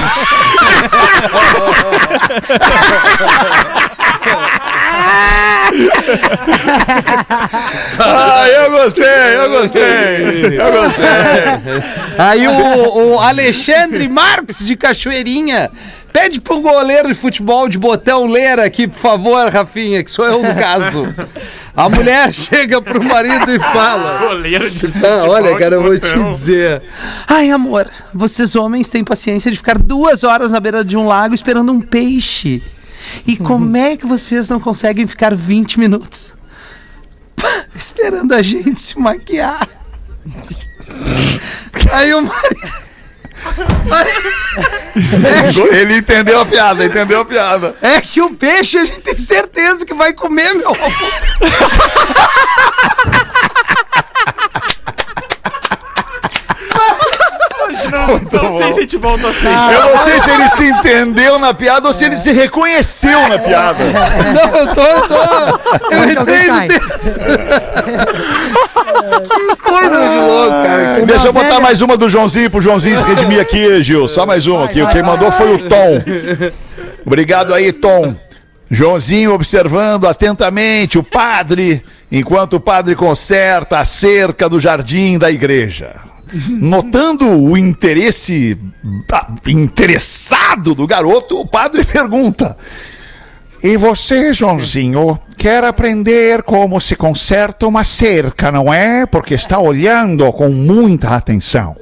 Ah, 7.99 8.47
eu 8.49 8.72
gostei, 8.72 9.36
eu 9.36 9.49
gostei. 9.49 10.59
Eu 10.59 10.72
gostei. 10.72 11.84
Aí 12.18 12.47
o, 12.47 13.14
o 13.16 13.20
Alexandre 13.20 14.07
Marques 14.07 14.59
de 14.66 14.76
Cachoeirinha 14.76 15.70
pede 16.12 16.41
pro 16.41 16.59
goleiro 16.59 17.07
de 17.07 17.14
futebol 17.14 17.70
de 17.70 17.78
botão 17.78 18.26
ler 18.28 18.59
aqui, 18.59 18.88
por 18.88 18.97
favor, 18.99 19.49
Rafinha, 19.51 20.03
que 20.03 20.12
sou 20.12 20.26
eu 20.26 20.41
no 20.41 20.53
caso. 20.55 21.07
A 21.76 21.88
mulher 21.89 22.32
chega 22.34 22.82
pro 22.82 23.01
marido 23.03 23.49
e 23.51 23.59
fala. 23.59 24.18
Goleiro 24.28 24.70
de 24.70 24.88
Ah, 24.88 24.89
futebol 24.91 25.30
olha, 25.30 25.53
de 25.53 25.59
cara, 25.59 25.76
eu 25.76 25.84
vou 25.84 25.97
te 25.97 26.24
dizer. 26.32 26.82
Ai, 27.28 27.49
amor, 27.49 27.88
vocês 28.14 28.55
homens 28.55 28.89
têm 28.89 29.03
paciência 29.03 29.49
de 29.49 29.57
ficar 29.57 29.78
duas 29.78 30.24
horas 30.24 30.51
na 30.51 30.59
beira 30.59 30.84
de 30.84 30.97
um 30.97 31.05
lago 31.07 31.34
esperando 31.34 31.72
um 31.72 31.80
peixe. 31.82 32.62
E 33.26 33.38
como 33.38 33.78
é 33.78 33.97
que 33.97 34.06
vocês 34.06 34.49
não 34.49 34.60
conseguem 34.60 35.08
ficar 35.08 35.36
20 35.36 35.80
minutos 35.80 36.36
esperando 37.76 38.34
a 38.34 38.41
gente 38.41 38.80
se 38.80 38.99
maquiar? 38.99 39.68
Aí 41.91 42.14
o 42.14 42.22
marido. 42.22 42.91
Ele 45.72 45.97
entendeu 45.97 46.41
a 46.41 46.45
piada, 46.45 46.86
entendeu 46.86 47.22
a 47.22 47.26
piada. 47.26 47.76
É 47.82 47.99
que 47.99 48.22
o 48.22 48.32
peixe 48.34 48.78
a 48.78 48.86
gente 48.86 49.02
tem 49.02 49.18
certeza 49.18 49.84
que 49.86 49.93
vai 49.93 50.14
comer, 50.14 50.54
meu 50.54 50.70
amor. 50.70 50.91
Não, 57.91 58.07
não 58.07 58.57
sei 58.57 58.73
se 58.73 58.79
a 58.79 58.81
gente 58.81 58.97
volta 58.97 59.27
assim. 59.27 59.47
Eu 59.47 59.89
não 59.91 59.97
sei 60.03 60.19
se 60.19 60.29
ele 60.31 60.49
se 60.49 60.63
entendeu 60.69 61.37
na 61.39 61.53
piada 61.53 61.87
ou 61.87 61.93
se 61.93 62.05
ele 62.05 62.15
se 62.17 62.31
reconheceu 62.31 63.27
na 63.27 63.37
piada. 63.37 63.83
Não, 63.83 64.55
eu 64.55 64.75
tô, 64.75 64.81
eu 64.81 65.01
tô. 65.07 65.95
Eu 65.95 66.11
entrei 66.11 66.47
no 66.47 66.67
texto. 66.67 67.19
que 69.11 69.55
coisa 69.57 69.89
de 69.89 70.19
louco, 70.19 70.49
cara. 70.63 71.05
Deixa 71.05 71.27
eu 71.27 71.33
botar 71.33 71.47
velha- 71.49 71.61
mais 71.61 71.81
uma 71.81 71.97
do 71.97 72.09
Joãozinho 72.09 72.49
pro 72.49 72.61
Joãozinho 72.61 72.97
se 72.97 73.03
redimir 73.03 73.39
aqui, 73.41 73.83
Gil. 73.83 74.07
Só 74.07 74.25
mais 74.25 74.47
uma 74.47 74.65
aqui. 74.65 74.85
Quem 74.87 75.03
mandou 75.03 75.31
foi 75.31 75.53
o 75.55 75.69
Tom. 75.69 76.01
Obrigado 77.05 77.53
aí, 77.53 77.71
Tom. 77.71 78.15
Joãozinho 78.69 79.33
observando 79.33 80.07
atentamente 80.07 80.97
o 80.97 81.03
padre, 81.03 81.83
enquanto 82.09 82.53
o 82.53 82.59
padre 82.59 82.95
conserta 82.95 83.79
a 83.79 83.85
cerca 83.85 84.47
do 84.47 84.59
jardim 84.61 85.17
da 85.17 85.29
igreja. 85.29 85.91
Notando 86.34 87.27
o 87.27 87.57
interesse 87.57 88.57
interessado 89.47 90.73
do 90.73 90.88
garoto, 90.88 91.39
o 91.39 91.47
padre 91.47 91.84
pergunta: 91.84 92.57
E 93.61 93.75
você, 93.77 94.34
Joãozinho, 94.34 95.19
quer 95.38 95.63
aprender 95.63 96.43
como 96.43 96.79
se 96.79 96.95
conserta 96.95 97.67
uma 97.67 97.84
cerca, 97.84 98.51
não 98.51 98.73
é? 98.73 99.05
Porque 99.05 99.34
está 99.34 99.59
olhando 99.59 100.32
com 100.32 100.49
muita 100.49 101.09
atenção. 101.09 101.75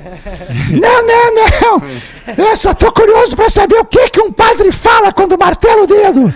Não, 0.70 1.06
não, 1.06 1.34
não! 1.34 1.82
Eu 2.46 2.56
só 2.56 2.72
tô 2.72 2.92
curioso 2.92 3.34
pra 3.34 3.48
saber 3.48 3.76
o 3.76 3.84
que, 3.84 4.08
que 4.10 4.20
um 4.20 4.30
padre 4.32 4.70
fala 4.70 5.12
quando 5.12 5.36
martela 5.38 5.82
o 5.82 5.86
dedo. 5.86 6.32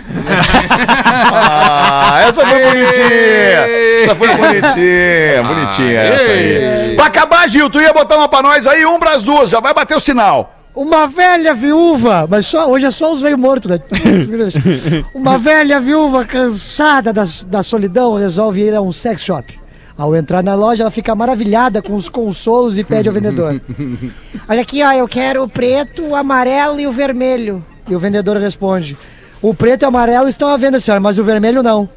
ah, 1.33 2.21
essa 2.27 2.47
foi 2.47 2.65
bonitinha! 2.65 3.07
Essa 4.05 4.15
foi 4.17 4.29
bonitinha, 4.29 5.43
bonitinha 5.43 6.01
essa 6.01 6.31
aí. 6.31 6.97
Pra 6.97 7.07
acabar, 7.07 7.49
Gil, 7.49 7.71
tu 7.71 7.81
ia 7.81 7.93
botar 7.93 8.17
uma 8.17 8.29
pra 8.29 8.43
nós 8.43 8.67
aí, 8.67 8.85
um 8.85 8.99
pras 8.99 9.23
duas, 9.23 9.51
já 9.51 9.61
vai 9.61 9.73
bater 9.73 9.97
o 9.97 10.01
sinal. 10.01 10.53
Uma 10.75 11.07
velha 11.07 11.55
viúva, 11.55 12.27
mas 12.29 12.47
só, 12.47 12.69
hoje 12.69 12.87
é 12.87 12.91
só 12.91 13.13
os 13.13 13.21
velhos 13.21 13.39
mortos, 13.39 13.71
né? 13.71 13.79
Uma 15.15 15.39
velha 15.39 15.79
viúva 15.79 16.25
cansada 16.25 17.13
da, 17.13 17.23
da 17.47 17.63
solidão 17.63 18.17
resolve 18.17 18.61
ir 18.61 18.75
a 18.75 18.81
um 18.81 18.91
sex 18.91 19.23
shop. 19.23 19.57
Ao 19.97 20.15
entrar 20.17 20.43
na 20.43 20.55
loja, 20.55 20.83
ela 20.83 20.91
fica 20.91 21.15
maravilhada 21.15 21.81
com 21.81 21.95
os 21.95 22.09
consolos 22.09 22.79
e 22.79 22.85
pede 22.85 23.09
ao 23.09 23.15
vendedor: 23.15 23.61
Olha 24.49 24.63
aqui, 24.63 24.83
ó, 24.83 24.93
eu 24.93 25.07
quero 25.07 25.45
o 25.45 25.49
preto, 25.49 26.03
o 26.03 26.17
amarelo 26.17 26.81
e 26.81 26.87
o 26.87 26.93
vermelho. 26.93 27.65
E 27.89 27.95
o 27.95 27.99
vendedor 27.99 28.37
responde: 28.39 28.97
O 29.41 29.55
preto 29.55 29.83
e 29.83 29.85
o 29.85 29.89
amarelo 29.89 30.29
estão 30.29 30.49
à 30.49 30.57
venda, 30.57 30.81
senhora, 30.81 31.01
mas 31.01 31.17
o 31.19 31.25
vermelho 31.25 31.63
não. 31.63 31.89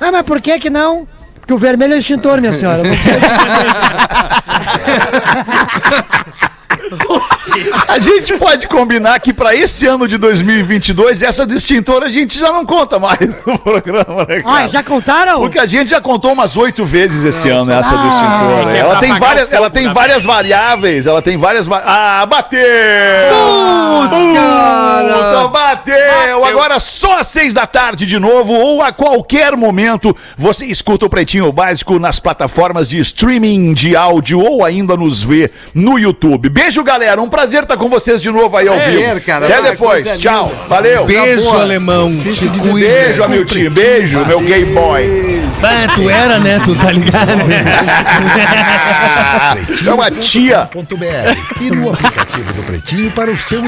Ah, 0.00 0.10
mas 0.10 0.22
por 0.22 0.40
que 0.40 0.58
que 0.58 0.68
não? 0.68 1.06
Porque 1.38 1.54
o 1.54 1.58
vermelho 1.58 1.94
é 1.94 1.98
extintor, 1.98 2.40
minha 2.40 2.52
senhora. 2.52 2.82
Não 6.90 6.98
A 7.88 7.98
gente 7.98 8.34
pode 8.38 8.66
combinar 8.68 9.18
que 9.20 9.32
pra 9.32 9.54
esse 9.54 9.86
ano 9.86 10.06
de 10.06 10.18
2022, 10.18 11.22
essa 11.22 11.46
distintora 11.46 12.06
a 12.06 12.10
gente 12.10 12.38
já 12.38 12.52
não 12.52 12.64
conta 12.66 12.98
mais 12.98 13.20
no 13.46 13.58
programa, 13.58 14.26
né, 14.28 14.42
cara? 14.42 14.64
Ah, 14.64 14.68
já 14.68 14.82
contaram? 14.82 15.38
Porque 15.40 15.58
a 15.58 15.66
gente 15.66 15.88
já 15.90 16.00
contou 16.00 16.32
umas 16.32 16.56
oito 16.56 16.84
vezes 16.84 17.24
esse 17.24 17.48
ano 17.48 17.72
essa 17.72 17.94
Ah. 17.94 18.02
distintora. 18.08 18.76
É 18.76 18.80
Ela 18.80 18.90
pra 18.90 19.00
tem 19.00 19.18
várias, 19.18 19.52
ela 19.52 19.70
tem 19.70 19.84
da 19.86 19.92
várias 19.92 20.24
variáveis, 20.24 21.06
ela 21.06 21.22
tem 21.22 21.36
várias. 21.38 21.66
va- 21.66 21.82
Ah, 21.84 22.26
bateu! 22.26 22.60
Puta, 24.08 25.48
bateu! 25.48 26.44
Agora 26.44 26.78
só 26.80 27.18
às 27.18 27.26
seis 27.28 27.52
da 27.54 27.66
tarde 27.66 28.06
de 28.06 28.18
novo 28.18 28.52
ou 28.52 28.82
a 28.82 28.92
qualquer 28.92 29.56
momento 29.56 30.14
você 30.36 30.66
escuta 30.66 31.06
o 31.06 31.10
Pretinho 31.10 31.50
Básico 31.52 31.98
nas 31.98 32.18
plataformas 32.18 32.88
de 32.88 32.98
streaming 33.00 33.72
de 33.74 33.96
áudio 33.96 34.40
ou 34.40 34.64
ainda 34.64 34.96
nos 34.96 35.22
vê 35.22 35.50
no 35.74 35.98
YouTube. 35.98 36.48
Beijo, 36.48 36.75
galera. 36.84 37.20
Um 37.20 37.28
prazer 37.28 37.62
estar 37.62 37.76
com 37.76 37.88
vocês 37.88 38.20
de 38.20 38.30
novo 38.30 38.56
aí 38.56 38.68
ao 38.68 38.74
É, 38.76 39.14
vivo. 39.14 39.20
cara, 39.26 39.46
Até 39.46 39.62
depois. 39.70 40.04
coisa 40.04 40.18
Tchau. 40.18 40.52
Valeu. 40.68 41.04
Beijo, 41.06 41.44
Boa. 41.44 41.62
alemão. 41.62 42.08
Te 42.10 42.48
cuida. 42.58 42.88
Beijo, 42.88 43.24
Amiltinho. 43.24 43.70
Beijo, 43.70 44.24
meu 44.26 44.40
gay 44.40 44.64
boy. 44.64 45.42
Ah, 45.62 45.92
tu 45.94 46.08
era, 46.10 46.38
né? 46.38 46.60
Tu 46.64 46.74
tá 46.76 46.90
ligado? 46.92 47.46
é 49.86 49.92
uma 49.92 50.10
tia. 50.10 50.68
.br 50.74 51.60
e 51.60 51.70
no 51.70 51.90
aplicativo 51.92 52.52
do 52.52 52.62
Pretinho 52.62 53.10
para 53.10 53.30
o 53.30 53.38
seu 53.38 53.62